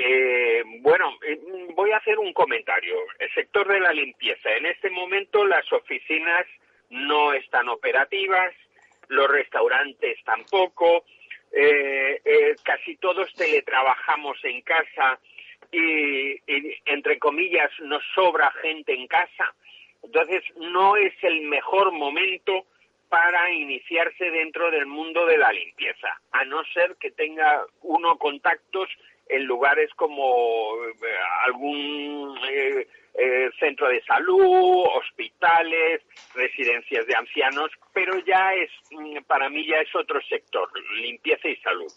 Eh, 0.00 0.62
bueno, 0.80 1.18
eh, 1.26 1.40
voy 1.74 1.90
a 1.90 1.96
hacer 1.96 2.20
un 2.20 2.32
comentario. 2.32 2.94
El 3.18 3.34
sector 3.34 3.66
de 3.66 3.80
la 3.80 3.92
limpieza. 3.92 4.48
En 4.54 4.66
este 4.66 4.90
momento 4.90 5.44
las 5.44 5.70
oficinas 5.72 6.46
no 6.90 7.32
están 7.32 7.68
operativas, 7.68 8.54
los 9.08 9.28
restaurantes 9.28 10.22
tampoco, 10.22 11.04
eh, 11.50 12.20
eh, 12.24 12.54
casi 12.62 12.94
todos 12.96 13.34
teletrabajamos 13.34 14.38
en 14.44 14.60
casa 14.62 15.18
y, 15.72 16.34
y, 16.46 16.76
entre 16.84 17.18
comillas, 17.18 17.70
nos 17.80 18.02
sobra 18.14 18.52
gente 18.62 18.94
en 18.94 19.08
casa. 19.08 19.52
Entonces, 20.04 20.44
no 20.58 20.96
es 20.96 21.12
el 21.22 21.40
mejor 21.40 21.90
momento 21.90 22.66
para 23.08 23.50
iniciarse 23.50 24.30
dentro 24.30 24.70
del 24.70 24.86
mundo 24.86 25.26
de 25.26 25.38
la 25.38 25.50
limpieza, 25.50 26.20
a 26.30 26.44
no 26.44 26.62
ser 26.72 26.94
que 27.00 27.10
tenga 27.10 27.64
uno 27.82 28.16
contactos 28.16 28.88
en 29.28 29.44
lugares 29.44 29.90
como 29.94 30.74
eh, 30.84 31.16
algún 31.44 32.38
eh, 32.50 32.86
eh, 33.14 33.50
centro 33.58 33.88
de 33.88 34.02
salud, 34.04 34.84
hospitales, 34.94 36.02
residencias 36.34 37.06
de 37.06 37.16
ancianos, 37.16 37.70
pero 37.92 38.18
ya 38.24 38.54
es, 38.54 38.70
mm, 38.90 39.24
para 39.26 39.48
mí 39.48 39.66
ya 39.66 39.78
es 39.78 39.94
otro 39.94 40.20
sector, 40.22 40.68
limpieza 41.00 41.48
y 41.48 41.56
salud. 41.56 41.92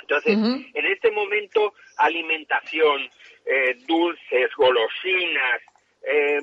Entonces, 0.00 0.36
en 0.74 0.84
este 0.84 1.10
momento, 1.12 1.72
alimentación, 1.96 3.08
eh, 3.46 3.74
dulces, 3.86 4.50
golosinas, 4.54 5.62
eh, 6.02 6.40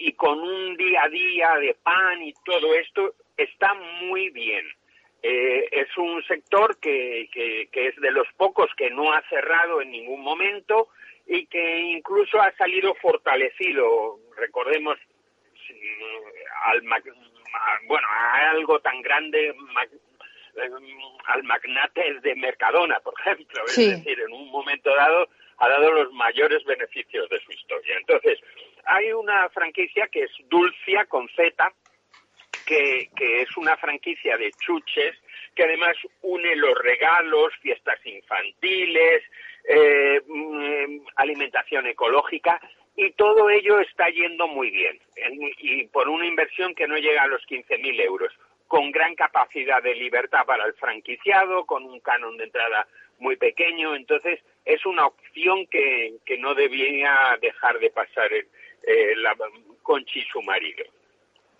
y 0.00 0.12
con 0.14 0.40
un 0.40 0.76
día 0.76 1.02
a 1.04 1.08
día 1.08 1.54
de 1.60 1.74
pan 1.74 2.20
y 2.22 2.34
todo 2.44 2.74
esto, 2.74 3.14
está 3.36 3.72
muy 4.02 4.30
bien. 4.30 4.66
Eh, 5.22 5.68
es 5.72 5.96
un 5.96 6.22
sector 6.24 6.78
que, 6.78 7.28
que, 7.32 7.68
que 7.72 7.88
es 7.88 7.96
de 7.96 8.10
los 8.12 8.26
pocos 8.36 8.70
que 8.76 8.90
no 8.90 9.12
ha 9.12 9.20
cerrado 9.28 9.80
en 9.82 9.90
ningún 9.90 10.22
momento 10.22 10.88
y 11.26 11.46
que 11.46 11.78
incluso 11.80 12.40
ha 12.40 12.52
salido 12.56 12.94
fortalecido. 12.94 14.18
Recordemos 14.36 14.96
sí, 15.66 15.74
al 16.64 16.82
bueno 17.86 18.06
a 18.08 18.50
algo 18.50 18.78
tan 18.80 19.02
grande 19.02 19.48
eh, 19.48 20.70
al 21.26 21.42
magnate 21.44 22.20
de 22.20 22.34
Mercadona, 22.36 23.00
por 23.00 23.14
ejemplo, 23.20 23.62
Sí. 23.66 23.84
es 23.84 24.04
decir, 24.04 24.20
en 24.20 24.32
un 24.32 24.50
momento 24.50 24.94
dado 24.94 25.28
ha 25.58 25.68
dado 25.68 25.90
los 25.92 26.12
mayores 26.12 26.62
beneficios 26.64 27.28
de 27.28 27.40
su 27.40 27.50
historia. 27.50 27.96
Entonces, 27.98 28.38
hay 28.84 29.12
una 29.12 29.48
franquicia 29.48 30.06
que 30.06 30.22
es 30.22 30.30
Dulcia 30.48 31.04
con 31.06 31.28
Z, 31.30 31.72
que, 32.68 33.08
es 33.42 33.56
una 33.56 33.76
franquicia 33.78 34.36
de 34.36 34.50
chuches 34.60 35.16
que 35.54 35.64
además 35.64 35.96
une 36.22 36.54
los 36.56 36.76
regalos, 36.78 37.52
fiestas 37.62 37.98
infantiles, 38.04 39.22
eh, 39.68 40.20
mm, 40.26 41.06
alimentación 41.16 41.86
ecológica 41.86 42.60
y 42.96 43.10
todo 43.12 43.48
ello 43.50 43.80
está 43.80 44.08
yendo 44.10 44.46
muy 44.48 44.70
bien 44.70 44.98
En- 45.16 45.52
y 45.58 45.86
por 45.88 46.08
una 46.08 46.26
inversión 46.26 46.74
que 46.74 46.86
no 46.86 46.96
llega 46.98 47.22
a 47.22 47.26
los 47.28 47.44
15.000 47.46 47.98
euros, 48.00 48.32
con 48.66 48.90
gran 48.92 49.14
capacidad 49.14 49.82
de 49.82 49.94
libertad 49.94 50.44
para 50.46 50.66
el 50.66 50.74
franquiciado, 50.74 51.64
con 51.64 51.84
un 51.84 52.00
canon 52.00 52.36
de 52.36 52.44
entrada 52.44 52.86
muy 53.18 53.36
pequeño, 53.36 53.94
entonces 53.96 54.40
es 54.64 54.84
una 54.84 55.06
opción 55.06 55.66
que, 55.68 56.14
que 56.26 56.36
no 56.38 56.54
debía 56.54 57.38
dejar 57.40 57.78
de 57.78 57.90
pasar 57.90 58.30
eh, 58.32 58.46
la 59.16 59.34
Conchi 59.82 60.20
y 60.20 60.24
su 60.30 60.42
marido. 60.42 60.84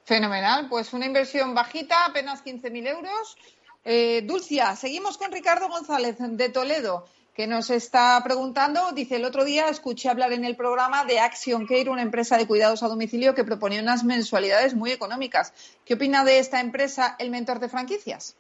Fenomenal, 0.09 0.69
pues 0.71 0.95
una 0.95 1.05
inversión 1.05 1.55
bajita, 1.55 2.07
apenas 2.07 2.43
15.000 2.43 2.89
euros. 2.89 3.37
Eh, 3.85 4.23
Dulcia, 4.25 4.75
seguimos 4.75 5.19
con 5.19 5.31
Ricardo 5.31 5.69
González 5.69 6.17
de 6.19 6.49
Toledo, 6.49 7.05
que 7.35 7.47
nos 7.47 7.69
está 7.69 8.19
preguntando, 8.25 8.93
dice, 8.93 9.17
el 9.17 9.27
otro 9.27 9.45
día 9.45 9.69
escuché 9.69 10.09
hablar 10.09 10.33
en 10.33 10.47
el 10.47 10.57
programa 10.57 11.05
de 11.05 11.21
Action 11.21 11.67
Care, 11.67 11.91
una 11.91 12.01
empresa 12.01 12.39
de 12.39 12.47
cuidados 12.47 12.83
a 12.83 12.89
domicilio 12.89 13.35
que 13.35 13.45
proponía 13.45 13.83
unas 13.83 14.03
mensualidades 14.03 14.73
muy 14.75 14.93
económicas. 14.93 15.53
¿Qué 15.85 15.93
opina 15.95 16.25
de 16.25 16.39
esta 16.39 16.61
empresa 16.61 17.15
el 17.19 17.29
mentor 17.31 17.59
de 17.61 17.69
franquicias? 17.69 18.35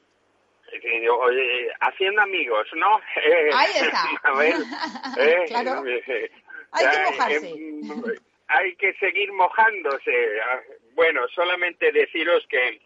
Oye, 1.20 1.68
haciendo 1.80 2.22
amigos, 2.22 2.66
¿no? 2.76 2.96
Ahí 3.58 3.70
está. 3.74 4.04
a 4.22 4.32
ver, 4.38 4.54
eh, 5.18 5.44
Claro. 5.48 5.86
eh, 5.86 6.30
Hay 6.72 6.86
que 6.86 6.96
eh, 6.96 7.04
mojarse. 7.10 7.48
eh, 7.50 8.20
hay 8.48 8.74
que 8.76 8.92
seguir 8.94 9.32
mojándose. 9.32 10.40
Ah, 10.42 10.60
Bueno, 10.94 11.28
solamente 11.28 11.92
deciros 11.92 12.46
que 12.48 12.80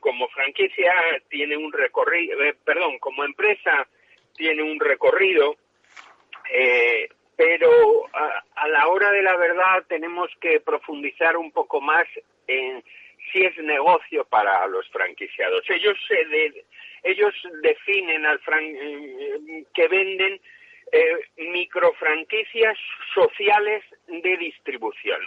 como 0.00 0.28
franquicia 0.28 0.92
tiene 1.28 1.56
un 1.58 1.70
recorrido, 1.72 2.42
eh, 2.42 2.54
perdón, 2.64 2.98
como 2.98 3.22
empresa 3.24 3.86
tiene 4.34 4.62
un 4.62 4.80
recorrido, 4.80 5.56
eh, 6.50 7.08
pero 7.36 7.70
a, 8.14 8.42
a 8.54 8.68
la 8.68 8.86
hora 8.88 9.10
de 9.10 9.22
la 9.22 9.36
verdad 9.36 9.84
tenemos 9.88 10.30
que 10.40 10.60
profundizar 10.60 11.36
un 11.36 11.50
poco 11.52 11.80
más 11.80 12.06
en 12.46 12.82
si 13.32 13.44
es 13.44 13.56
negocio 13.58 14.24
para 14.26 14.66
los 14.68 14.88
franquiciados. 14.90 15.64
Ellos 15.68 15.98
de- 16.08 16.64
ellos 17.02 17.34
definen 17.62 18.24
al 18.24 18.40
fran- 18.40 18.76
eh, 18.80 19.64
que 19.74 19.88
venden 19.88 20.40
eh, 20.92 21.18
microfranquicias 21.36 22.78
sociales 23.14 23.82
de 24.06 24.36
distribución. 24.36 25.20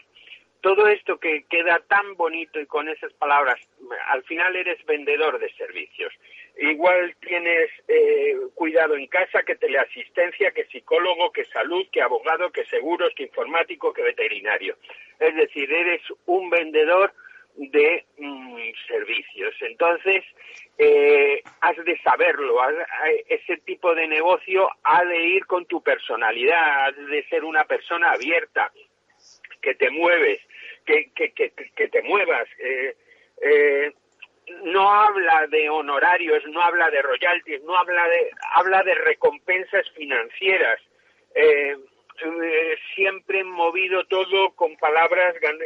Todo 0.61 0.87
esto 0.87 1.19
que 1.19 1.45
queda 1.49 1.79
tan 1.87 2.15
bonito 2.15 2.59
y 2.59 2.65
con 2.65 2.89
esas 2.89 3.13
palabras, 3.13 3.59
al 4.07 4.23
final 4.23 4.55
eres 4.55 4.83
vendedor 4.85 5.39
de 5.39 5.51
servicios. 5.53 6.13
Igual 6.59 7.15
tienes 7.19 7.69
eh, 7.87 8.35
cuidado 8.55 8.95
en 8.95 9.05
casa, 9.07 9.43
que 9.43 9.55
teleasistencia, 9.55 10.51
que 10.51 10.65
psicólogo, 10.65 11.31
que 11.31 11.45
salud, 11.45 11.85
que 11.91 12.01
abogado, 12.01 12.51
que 12.51 12.65
seguros, 12.65 13.13
que 13.15 13.23
informático, 13.23 13.93
que 13.93 14.01
veterinario. 14.01 14.75
Es 15.19 15.35
decir, 15.35 15.71
eres 15.71 16.01
un 16.25 16.49
vendedor 16.49 17.13
de 17.57 18.05
mm, 18.17 18.57
servicios. 18.87 19.55
Entonces, 19.61 20.23
eh, 20.77 21.41
has 21.61 21.75
de 21.83 21.99
saberlo. 22.01 22.57
eh, 22.69 23.25
ese 23.27 23.57
tipo 23.57 23.93
de 23.95 24.07
negocio 24.07 24.69
ha 24.83 25.03
de 25.03 25.21
ir 25.23 25.45
con 25.45 25.65
tu 25.65 25.81
personalidad, 25.81 26.85
has 26.87 26.95
de 27.07 27.23
ser 27.29 27.43
una 27.43 27.63
persona 27.65 28.11
abierta, 28.11 28.71
que 29.61 29.75
te 29.75 29.89
mueves, 29.89 30.39
que, 30.85 31.11
que, 31.13 31.31
que, 31.31 31.87
te 31.89 32.01
muevas. 32.03 32.47
eh, 32.59 32.95
eh, 33.41 33.91
no 34.63 34.89
habla 34.89 35.45
de 35.47 35.69
honorarios, 35.69 36.41
no 36.47 36.61
habla 36.61 36.89
de 36.89 37.01
royalties, 37.01 37.61
no 37.63 37.77
habla 37.77 38.07
de, 38.07 38.31
habla 38.55 38.81
de 38.83 38.95
recompensas 38.95 39.89
financieras. 39.91 40.79
Eh, 41.35 41.75
eh, 42.23 42.75
siempre 42.95 43.43
movido 43.43 44.05
todo 44.05 44.51
con 44.55 44.75
palabras 44.77 45.35
gran- 45.41 45.59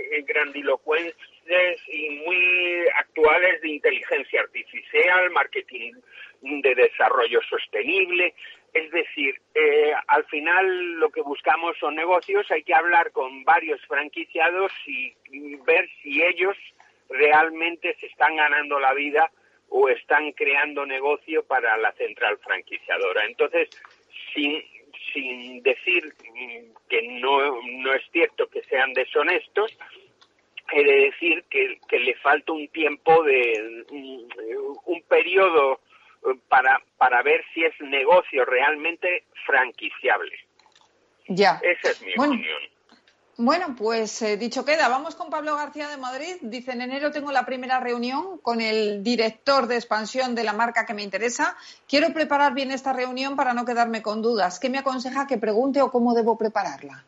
y 1.87 2.09
muy 2.25 2.85
actuales 2.95 3.61
de 3.61 3.69
inteligencia 3.69 4.41
artificial, 4.41 5.29
marketing 5.31 5.93
de 6.41 6.75
desarrollo 6.75 7.41
sostenible. 7.49 8.33
Es 8.73 8.89
decir, 8.91 9.35
eh, 9.53 9.93
al 10.07 10.23
final 10.25 10.93
lo 10.93 11.09
que 11.09 11.21
buscamos 11.21 11.77
son 11.77 11.95
negocios, 11.95 12.49
hay 12.51 12.63
que 12.63 12.73
hablar 12.73 13.11
con 13.11 13.43
varios 13.43 13.81
franquiciados 13.85 14.71
y, 14.87 15.13
ver 15.65 15.87
si 16.01 16.21
ellos 16.21 16.57
realmente 17.09 17.95
se 17.99 18.07
están 18.07 18.35
ganando 18.35 18.79
la 18.79 18.93
vida 18.93 19.29
o 19.69 19.89
están 19.89 20.31
creando 20.31 20.85
negocio 20.85 21.43
para 21.43 21.77
la 21.77 21.91
central 21.93 22.37
franquiciadora. 22.39 23.25
Entonces, 23.25 23.69
sin, 24.33 24.61
sin 25.13 25.61
decir 25.63 26.13
que 26.89 27.01
no, 27.19 27.61
no 27.61 27.93
es 27.93 28.03
cierto 28.11 28.47
que 28.47 28.63
sean 28.63 28.93
deshonestos, 28.93 29.77
he 30.73 30.83
de 30.83 31.05
decir 31.11 31.43
que, 31.49 31.79
que 31.87 31.99
le 31.99 32.15
falta 32.15 32.51
un 32.51 32.67
tiempo 32.69 33.23
de 33.23 33.85
mm, 33.91 34.77
un 34.85 35.01
periodo 35.03 35.79
eh, 36.25 36.39
para, 36.47 36.81
para 36.97 37.21
ver 37.23 37.43
si 37.53 37.63
es 37.63 37.73
negocio 37.81 38.45
realmente 38.45 39.25
franquiciable. 39.45 40.33
Ya. 41.27 41.59
Esa 41.61 41.91
es 41.91 42.01
mi 42.01 42.13
Bueno. 42.15 42.33
opinión. 42.33 42.61
Bueno, 43.37 43.75
pues 43.75 44.21
eh, 44.21 44.37
dicho 44.37 44.63
queda, 44.65 44.87
vamos 44.87 45.15
con 45.15 45.31
Pablo 45.31 45.55
García 45.55 45.87
de 45.87 45.97
Madrid. 45.97 46.35
Dice, 46.41 46.73
en 46.73 46.81
enero 46.81 47.11
tengo 47.11 47.31
la 47.31 47.43
primera 47.45 47.79
reunión 47.79 48.37
con 48.39 48.61
el 48.61 49.03
director 49.03 49.65
de 49.65 49.77
expansión 49.77 50.35
de 50.35 50.43
la 50.43 50.53
marca 50.53 50.85
que 50.85 50.93
me 50.93 51.01
interesa. 51.01 51.55
Quiero 51.87 52.13
preparar 52.13 52.53
bien 52.53 52.69
esta 52.69 52.93
reunión 52.93 53.35
para 53.35 53.53
no 53.53 53.65
quedarme 53.65 54.03
con 54.03 54.21
dudas. 54.21 54.59
¿Qué 54.59 54.69
me 54.69 54.77
aconseja 54.77 55.25
que 55.25 55.39
pregunte 55.39 55.81
o 55.81 55.91
cómo 55.91 56.13
debo 56.13 56.37
prepararla? 56.37 57.03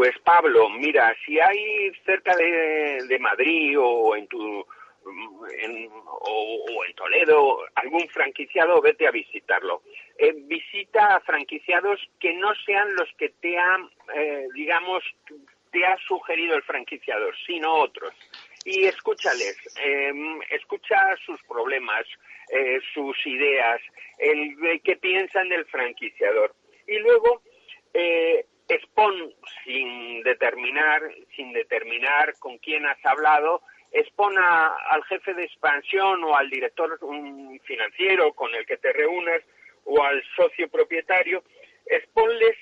Pues 0.00 0.18
Pablo, 0.20 0.70
mira, 0.70 1.14
si 1.26 1.38
hay 1.38 1.92
cerca 2.06 2.34
de, 2.34 3.18
Madrid 3.20 3.78
o 3.78 4.16
en 4.16 4.26
tu 4.28 4.66
en- 5.60 5.90
o, 5.92 6.84
en 6.88 6.94
Toledo 6.94 7.58
algún 7.74 8.08
franquiciado, 8.08 8.80
vete 8.80 9.06
a 9.06 9.10
visitarlo. 9.10 9.82
Eh, 10.16 10.32
visita 10.46 11.16
a 11.16 11.20
franquiciados 11.20 12.00
que 12.18 12.32
no 12.32 12.48
sean 12.64 12.94
los 12.94 13.10
que 13.18 13.28
te 13.42 13.58
han, 13.58 13.90
eh, 14.14 14.46
digamos, 14.54 15.04
te 15.70 15.84
ha 15.84 15.98
sugerido 16.08 16.56
el 16.56 16.62
franquiciador, 16.62 17.36
sino 17.46 17.70
otros. 17.74 18.14
Y 18.64 18.86
escúchales, 18.86 19.58
eh, 19.84 20.14
escucha 20.48 21.14
sus 21.26 21.42
problemas, 21.42 22.06
eh, 22.48 22.80
sus 22.94 23.18
ideas, 23.26 23.82
el, 24.16 24.56
el 24.64 24.80
que 24.80 24.96
piensan 24.96 25.50
del 25.50 25.66
franquiciador. 25.66 26.54
Y 26.86 26.96
luego 27.00 27.42
eh, 27.92 28.46
expon 28.74 29.32
sin 29.64 30.22
determinar, 30.22 31.02
sin 31.36 31.52
determinar 31.52 32.34
con 32.38 32.58
quién 32.58 32.86
has 32.86 33.04
hablado, 33.04 33.62
expon 33.92 34.36
a- 34.38 34.74
al 34.90 35.02
jefe 35.04 35.34
de 35.34 35.44
expansión 35.44 36.22
o 36.24 36.36
al 36.36 36.48
director 36.50 36.98
financiero 37.64 38.32
con 38.34 38.54
el 38.54 38.64
que 38.66 38.76
te 38.76 38.92
reúnas 38.92 39.42
o 39.84 40.02
al 40.02 40.22
socio 40.36 40.68
propietario, 40.68 41.42
exponles, 41.86 42.56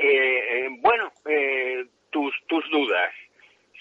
eh, 0.00 0.68
bueno, 0.80 1.12
eh, 1.26 1.84
tus, 2.10 2.34
tus 2.46 2.68
dudas. 2.70 3.12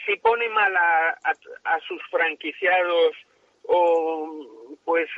Si 0.05 0.15
pone 0.17 0.47
mal 0.49 0.75
a, 0.75 1.09
a- 1.09 1.73
a 1.75 1.79
sus 1.87 2.01
franquiciados, 2.09 3.15
o 3.65 4.75
pues 4.83 5.09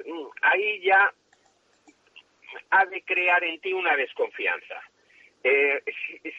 ahí 0.44 0.80
ya 0.82 1.12
ha 2.70 2.86
de 2.86 3.02
crear 3.04 3.44
en 3.44 3.60
ti 3.60 3.74
una 3.74 3.96
desconfianza. 3.96 4.80
Eh, 5.48 5.84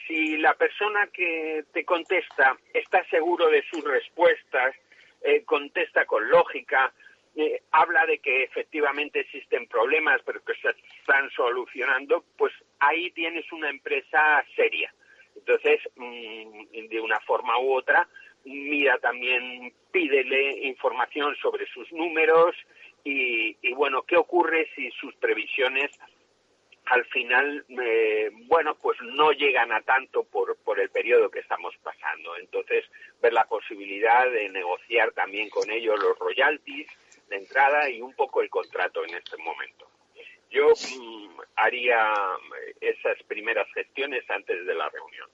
si, 0.08 0.36
la 0.38 0.54
persona 0.54 1.06
que 1.12 1.62
te 1.72 1.84
contesta 1.84 2.58
está 2.74 3.08
seguro 3.08 3.48
de 3.48 3.62
sus 3.70 3.84
respuestas, 3.84 4.74
eh, 5.22 5.44
contesta 5.44 6.04
con 6.06 6.28
lógica, 6.28 6.92
eh, 7.36 7.62
habla 7.70 8.04
de 8.04 8.18
que 8.18 8.42
efectivamente 8.42 9.20
existen 9.20 9.68
problemas, 9.68 10.20
pero 10.26 10.44
que 10.44 10.54
se 10.54 10.70
están 10.98 11.30
solucionando, 11.30 12.24
pues 12.36 12.52
ahí 12.80 13.12
tienes 13.12 13.44
una 13.52 13.70
empresa 13.70 14.44
seria. 14.56 14.92
Entonces, 15.36 15.78
mm, 15.94 16.88
de 16.88 17.00
una 17.00 17.20
forma 17.20 17.60
u 17.60 17.74
otra, 17.74 18.08
mira 18.44 18.98
también, 18.98 19.72
pídele 19.92 20.66
información 20.66 21.36
sobre 21.36 21.64
sus 21.68 21.92
números 21.92 22.56
y, 23.04 23.56
y 23.62 23.72
bueno, 23.72 24.02
¿qué 24.02 24.16
ocurre 24.16 24.68
si 24.74 24.90
sus 24.90 25.14
previsiones 25.14 25.92
al 26.86 27.04
final, 27.06 27.64
eh, 27.68 28.30
bueno, 28.46 28.76
pues 28.76 28.96
no 29.02 29.32
llegan 29.32 29.72
a 29.72 29.82
tanto 29.82 30.24
por, 30.24 30.56
por 30.58 30.78
el 30.78 30.90
periodo 30.90 31.30
que 31.30 31.40
estamos 31.40 31.74
pasando. 31.82 32.36
Entonces, 32.36 32.84
ver 33.20 33.32
la 33.32 33.44
posibilidad 33.44 34.30
de 34.30 34.48
negociar 34.50 35.12
también 35.12 35.50
con 35.50 35.68
ellos 35.70 35.98
los 36.00 36.18
royalties 36.18 36.88
de 37.28 37.36
entrada 37.36 37.90
y 37.90 38.00
un 38.00 38.14
poco 38.14 38.40
el 38.40 38.50
contrato 38.50 39.04
en 39.04 39.14
este 39.14 39.36
momento. 39.38 39.88
Yo 40.50 40.68
mm, 40.68 41.40
haría 41.56 42.12
esas 42.80 43.20
primeras 43.24 43.66
gestiones 43.74 44.28
antes 44.30 44.64
de 44.64 44.74
la 44.74 44.88
reunión. 44.88 45.28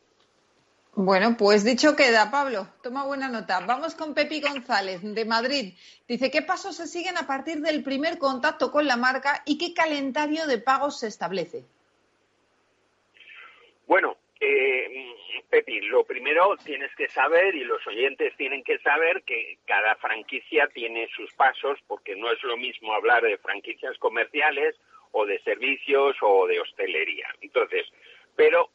Bueno, 0.94 1.36
pues 1.38 1.64
dicho 1.64 1.96
queda, 1.96 2.30
Pablo. 2.30 2.66
Toma 2.82 3.06
buena 3.06 3.28
nota. 3.28 3.60
Vamos 3.66 3.94
con 3.94 4.12
Pepi 4.12 4.42
González, 4.42 5.00
de 5.02 5.24
Madrid. 5.24 5.72
Dice, 6.06 6.30
¿qué 6.30 6.42
pasos 6.42 6.76
se 6.76 6.86
siguen 6.86 7.16
a 7.16 7.26
partir 7.26 7.60
del 7.60 7.82
primer 7.82 8.18
contacto 8.18 8.70
con 8.70 8.86
la 8.86 8.98
marca 8.98 9.42
y 9.46 9.56
qué 9.56 9.72
calendario 9.72 10.46
de 10.46 10.58
pagos 10.58 11.00
se 11.00 11.06
establece? 11.06 11.64
Bueno, 13.86 14.18
eh, 14.38 15.14
Pepi, 15.48 15.80
lo 15.80 16.04
primero 16.04 16.58
tienes 16.62 16.94
que 16.94 17.08
saber 17.08 17.54
y 17.54 17.64
los 17.64 17.86
oyentes 17.86 18.36
tienen 18.36 18.62
que 18.62 18.78
saber 18.80 19.22
que 19.22 19.58
cada 19.64 19.96
franquicia 19.96 20.68
tiene 20.74 21.08
sus 21.16 21.32
pasos 21.32 21.78
porque 21.86 22.16
no 22.16 22.30
es 22.30 22.42
lo 22.42 22.58
mismo 22.58 22.92
hablar 22.92 23.22
de 23.22 23.38
franquicias 23.38 23.96
comerciales 23.96 24.76
o 25.12 25.24
de 25.24 25.38
servicios 25.40 26.16
o 26.20 26.46
de 26.46 26.60
hostelería. 26.60 27.28
Entonces, 27.40 27.86
pero 28.36 28.70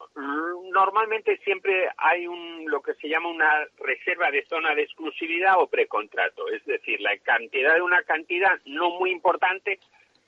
normalmente 0.71 1.37
siempre 1.43 1.89
hay 1.97 2.27
un 2.27 2.65
lo 2.69 2.81
que 2.81 2.93
se 2.95 3.09
llama 3.09 3.29
una 3.29 3.65
reserva 3.79 4.29
de 4.31 4.45
zona 4.45 4.75
de 4.75 4.83
exclusividad 4.83 5.59
o 5.59 5.67
precontrato, 5.67 6.47
es 6.49 6.63
decir, 6.65 7.01
la 7.01 7.17
cantidad 7.17 7.75
de 7.75 7.81
una 7.81 8.03
cantidad 8.03 8.59
no 8.65 8.91
muy 8.91 9.11
importante 9.11 9.79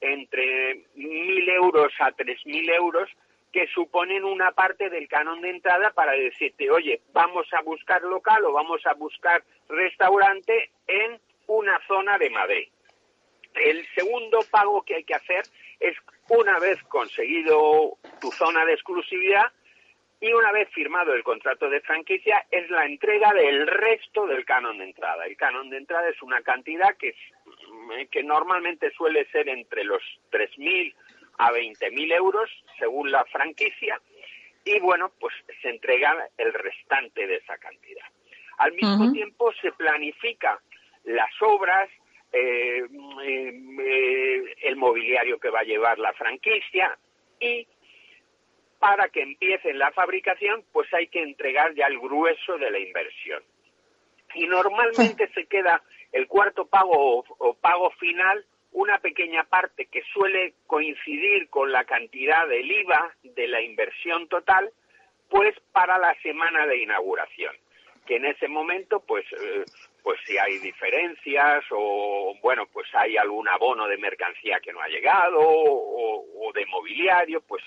entre 0.02 0.86
mil 0.96 1.50
euros 1.50 1.92
a 2.00 2.12
tres 2.14 2.44
mil 2.46 2.70
euros 2.70 3.10
que 3.52 3.68
suponen 3.68 4.24
una 4.24 4.52
parte 4.52 4.90
del 4.90 5.08
canon 5.08 5.42
de 5.42 5.50
entrada 5.50 5.92
para 5.92 6.12
decirte, 6.12 6.70
oye, 6.70 7.02
vamos 7.14 7.48
a 7.54 7.62
buscar 7.62 8.02
local 8.04 8.46
o 8.46 8.54
vamos 8.54 8.86
a 8.86 8.94
buscar 8.94 9.44
restaurante 9.68 10.70
en 10.88 11.20
una 11.48 11.80
zona 11.88 12.18
de 12.18 12.30
Madrid. 12.30 12.70
El 13.64 13.86
segundo 13.96 14.40
pago 14.50 14.84
que 14.84 14.96
hay 14.96 15.04
que 15.04 15.16
hacer 15.16 15.44
es 15.80 15.96
una 16.30 16.60
vez 16.60 16.82
conseguido 16.84 17.98
tu 18.22 18.32
zona 18.32 18.66
de 18.66 18.74
exclusividad 18.74 19.52
y 20.22 20.34
una 20.34 20.52
vez 20.52 20.70
firmado 20.74 21.14
el 21.14 21.24
contrato 21.24 21.70
de 21.70 21.80
franquicia 21.82 22.46
es 22.52 22.70
la 22.70 22.86
entrega 22.86 23.32
del 23.34 23.66
resto 23.68 24.28
del 24.28 24.44
canon 24.46 24.78
de 24.80 24.84
entrada. 24.86 25.26
El 25.26 25.38
canon 25.38 25.70
de 25.70 25.78
entrada 25.78 26.10
es 26.10 26.22
una 26.22 26.42
cantidad 26.42 26.96
que, 26.98 27.10
es- 27.10 28.10
que 28.10 28.24
normalmente 28.24 28.92
suele 28.92 29.26
ser 29.32 29.48
entre 29.50 29.84
los 29.86 30.02
3.000 30.32 30.94
a 31.38 31.52
20.000 31.52 32.12
euros 32.14 32.50
según 32.78 33.12
la 33.12 33.24
franquicia 33.26 34.00
y 34.66 34.78
bueno, 34.80 35.12
pues 35.20 35.34
se 35.62 35.70
entrega 35.70 36.28
el 36.38 36.54
restante 36.54 37.26
de 37.26 37.38
esa 37.38 37.58
cantidad. 37.58 38.06
Al 38.58 38.74
mismo 38.74 39.06
tiempo 39.14 39.54
se 39.62 39.72
planifica 39.72 40.60
las 41.06 41.32
obras, 41.42 41.90
eh, 42.32 42.84
eh, 43.24 43.62
eh, 43.80 44.56
el 44.64 44.76
mobiliario 44.76 45.40
que 45.40 45.50
va 45.50 45.62
a 45.62 45.64
llevar 45.64 45.98
la 46.00 46.14
franquicia 46.14 46.98
y 47.40 47.68
para 48.80 49.10
que 49.10 49.22
empiece 49.22 49.74
la 49.74 49.92
fabricación, 49.92 50.64
pues 50.72 50.94
hay 50.94 51.08
que 51.08 51.22
entregar 51.22 51.74
ya 51.76 51.88
el 51.88 52.00
grueso 52.00 52.58
de 52.58 52.72
la 52.72 52.80
inversión. 52.80 53.44
Y 54.36 54.48
normalmente 54.48 55.28
se 55.34 55.46
queda 55.48 55.82
el 56.12 56.28
cuarto 56.28 56.66
pago 56.66 57.20
o, 57.20 57.26
o 57.40 57.54
pago 57.56 57.92
final, 57.92 58.46
una 58.72 59.00
pequeña 59.00 59.44
parte 59.44 59.88
que 59.88 60.04
suele 60.14 60.54
coincidir 60.68 61.50
con 61.50 61.72
la 61.72 61.84
cantidad 61.86 62.48
del 62.48 62.72
IVA 62.72 63.16
de 63.24 63.48
la 63.48 63.62
inversión 63.62 64.28
total, 64.28 64.72
pues 65.30 65.56
para 65.72 65.98
la 65.98 66.16
semana 66.22 66.66
de 66.68 66.78
inauguración. 66.78 67.56
Que 68.06 68.16
en 68.16 68.26
ese 68.26 68.48
momento, 68.48 69.02
pues, 69.02 69.26
eh, 69.34 69.66
pues 70.04 70.20
si 70.26 70.38
hay 70.38 70.58
diferencias 70.60 71.64
o, 71.72 72.34
bueno, 72.42 72.66
pues 72.72 72.88
hay 72.94 73.18
algún 73.18 73.48
abono 73.48 73.88
de 73.88 73.98
mercancía 73.98 74.60
que 74.60 74.72
no 74.74 74.82
ha 74.82 74.88
llegado 74.88 75.40
o, 75.40 76.26
o 76.48 76.54
de 76.54 76.66
mobiliario, 76.68 77.42
pues 77.42 77.64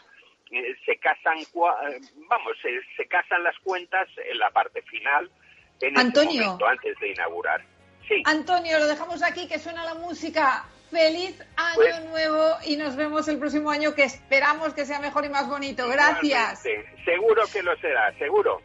eh, 0.51 0.75
se 0.85 0.97
casan, 0.99 1.39
cua- 1.53 1.77
vamos, 2.29 2.53
se, 2.61 2.81
se 2.97 3.07
casan 3.09 3.43
las 3.43 3.59
cuentas 3.61 4.09
en 4.31 4.39
la 4.39 4.51
parte 4.51 4.83
final, 4.83 5.31
en 5.81 5.99
Antonio. 5.99 6.43
momento, 6.45 6.67
antes 6.67 6.99
de 7.01 7.09
inaugurar. 7.11 7.65
Sí. 8.09 8.23
Antonio, 8.27 8.79
lo 8.79 8.87
dejamos 8.87 9.23
aquí, 9.23 9.49
que 9.49 9.59
suena 9.59 9.85
la 9.85 9.95
música. 9.95 10.65
Feliz 10.91 11.41
año 11.57 11.75
Pues- 11.77 12.05
nuevo 12.05 12.51
y 12.67 12.77
nos 12.77 12.97
vemos 12.97 13.27
el 13.29 13.39
próximo 13.39 13.71
año 13.71 13.95
que 13.95 14.03
esperamos 14.05 14.75
que 14.75 14.85
sea 14.85 14.99
mejor 15.01 15.25
y 15.25 15.31
más 15.31 15.49
bonito. 15.49 15.89
Gracias. 15.89 16.63
Seguro 17.05 17.45
que 17.51 17.63
lo 17.63 17.75
será, 17.79 18.13
seguro. 18.19 18.61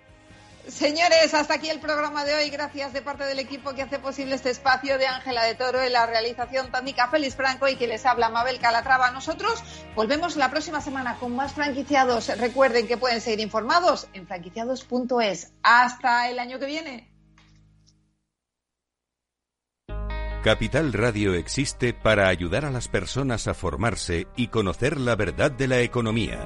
Señores, 0.67 1.33
hasta 1.33 1.55
aquí 1.55 1.69
el 1.69 1.79
programa 1.79 2.25
de 2.25 2.35
hoy. 2.35 2.49
Gracias 2.49 2.91
de 2.91 3.01
parte 3.01 3.23
del 3.23 3.39
equipo 3.39 3.73
que 3.73 3.83
hace 3.83 3.99
posible 3.99 4.35
este 4.35 4.49
espacio 4.49 4.97
de 4.97 5.07
Ángela 5.07 5.43
de 5.43 5.55
Toro 5.55 5.81
en 5.81 5.93
la 5.93 6.05
realización 6.05 6.71
técnica 6.71 7.07
Félix 7.07 7.35
Franco 7.35 7.67
y 7.69 7.77
que 7.77 7.87
les 7.87 8.05
habla 8.05 8.29
Mabel 8.29 8.59
Calatrava. 8.59 9.11
Nosotros 9.11 9.63
volvemos 9.95 10.35
la 10.35 10.51
próxima 10.51 10.81
semana 10.81 11.17
con 11.19 11.35
más 11.35 11.53
franquiciados. 11.53 12.37
Recuerden 12.37 12.85
que 12.85 12.97
pueden 12.97 13.21
seguir 13.21 13.39
informados 13.39 14.09
en 14.13 14.27
franquiciados.es. 14.27 15.53
Hasta 15.63 16.29
el 16.29 16.37
año 16.37 16.59
que 16.59 16.65
viene. 16.65 17.17
Capital 20.43 20.93
Radio 20.93 21.33
existe 21.33 21.93
para 21.93 22.27
ayudar 22.27 22.65
a 22.65 22.71
las 22.71 22.87
personas 22.87 23.47
a 23.47 23.53
formarse 23.53 24.27
y 24.35 24.47
conocer 24.47 24.99
la 24.99 25.15
verdad 25.15 25.51
de 25.51 25.67
la 25.67 25.79
economía. 25.79 26.45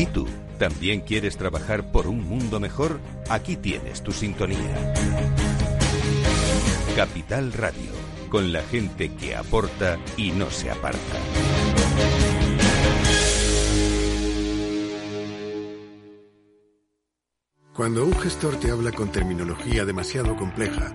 ¿Y 0.00 0.06
tú? 0.06 0.26
¿También 0.58 1.02
quieres 1.02 1.36
trabajar 1.36 1.92
por 1.92 2.06
un 2.06 2.26
mundo 2.26 2.58
mejor? 2.58 3.00
Aquí 3.28 3.56
tienes 3.56 4.02
tu 4.02 4.12
sintonía. 4.12 4.94
Capital 6.96 7.52
Radio, 7.52 7.90
con 8.30 8.50
la 8.50 8.62
gente 8.62 9.12
que 9.12 9.36
aporta 9.36 9.98
y 10.16 10.30
no 10.30 10.50
se 10.50 10.70
aparta. 10.70 10.98
Cuando 17.74 18.06
un 18.06 18.18
gestor 18.18 18.56
te 18.56 18.70
habla 18.70 18.92
con 18.92 19.12
terminología 19.12 19.84
demasiado 19.84 20.34
compleja, 20.34 20.94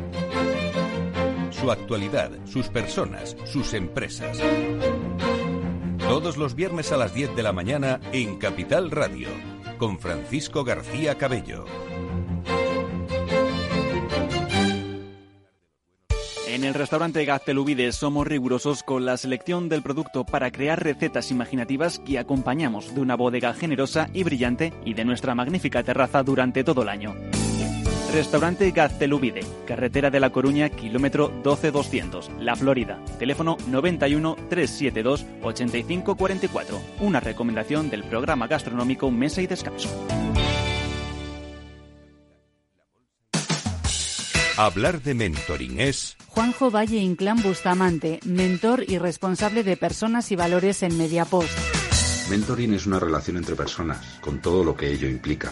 Su 1.61 1.69
actualidad, 1.69 2.31
sus 2.45 2.69
personas, 2.69 3.37
sus 3.45 3.75
empresas. 3.75 4.39
Todos 5.99 6.35
los 6.35 6.55
viernes 6.55 6.91
a 6.91 6.97
las 6.97 7.13
10 7.13 7.35
de 7.35 7.43
la 7.43 7.53
mañana 7.53 7.99
en 8.11 8.39
Capital 8.39 8.89
Radio, 8.89 9.27
con 9.77 9.99
Francisco 9.99 10.63
García 10.63 11.19
Cabello. 11.19 11.65
En 16.47 16.63
el 16.63 16.73
restaurante 16.73 17.23
Gaztelubides 17.25 17.95
somos 17.95 18.25
rigurosos 18.25 18.81
con 18.81 19.05
la 19.05 19.15
selección 19.17 19.69
del 19.69 19.83
producto 19.83 20.25
para 20.25 20.51
crear 20.51 20.83
recetas 20.83 21.29
imaginativas 21.29 21.99
que 21.99 22.17
acompañamos 22.17 22.95
de 22.95 23.01
una 23.01 23.15
bodega 23.15 23.53
generosa 23.53 24.09
y 24.13 24.23
brillante 24.23 24.73
y 24.83 24.95
de 24.95 25.05
nuestra 25.05 25.35
magnífica 25.35 25.83
terraza 25.83 26.23
durante 26.23 26.63
todo 26.63 26.81
el 26.81 26.89
año. 26.89 27.13
Restaurante 28.13 28.69
Gaztelubide, 28.71 29.39
carretera 29.65 30.09
de 30.09 30.19
La 30.19 30.31
Coruña, 30.31 30.67
kilómetro 30.67 31.29
12200, 31.43 32.29
La 32.39 32.57
Florida. 32.57 32.99
Teléfono 33.17 33.55
91 33.67 34.35
372 34.49 35.25
8544. 35.41 36.81
Una 36.99 37.21
recomendación 37.21 37.89
del 37.89 38.03
programa 38.03 38.47
gastronómico 38.47 39.09
Mesa 39.11 39.41
y 39.41 39.47
Descanso. 39.47 39.89
Hablar 44.57 45.01
de 45.01 45.13
mentoring 45.13 45.79
es 45.79 46.17
Juanjo 46.27 46.69
Valle 46.69 46.97
Inclán 46.97 47.41
Bustamante, 47.41 48.19
mentor 48.25 48.83
y 48.85 48.97
responsable 48.97 49.63
de 49.63 49.77
personas 49.77 50.31
y 50.33 50.35
valores 50.35 50.83
en 50.83 50.97
Mediapost. 50.97 51.49
Mentoring 52.29 52.73
es 52.73 52.85
una 52.85 52.99
relación 52.99 53.37
entre 53.37 53.55
personas, 53.55 54.19
con 54.21 54.41
todo 54.41 54.63
lo 54.63 54.75
que 54.75 54.91
ello 54.91 55.07
implica. 55.07 55.51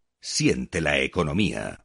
Siente 0.21 0.81
la 0.81 0.99
economía. 0.99 1.83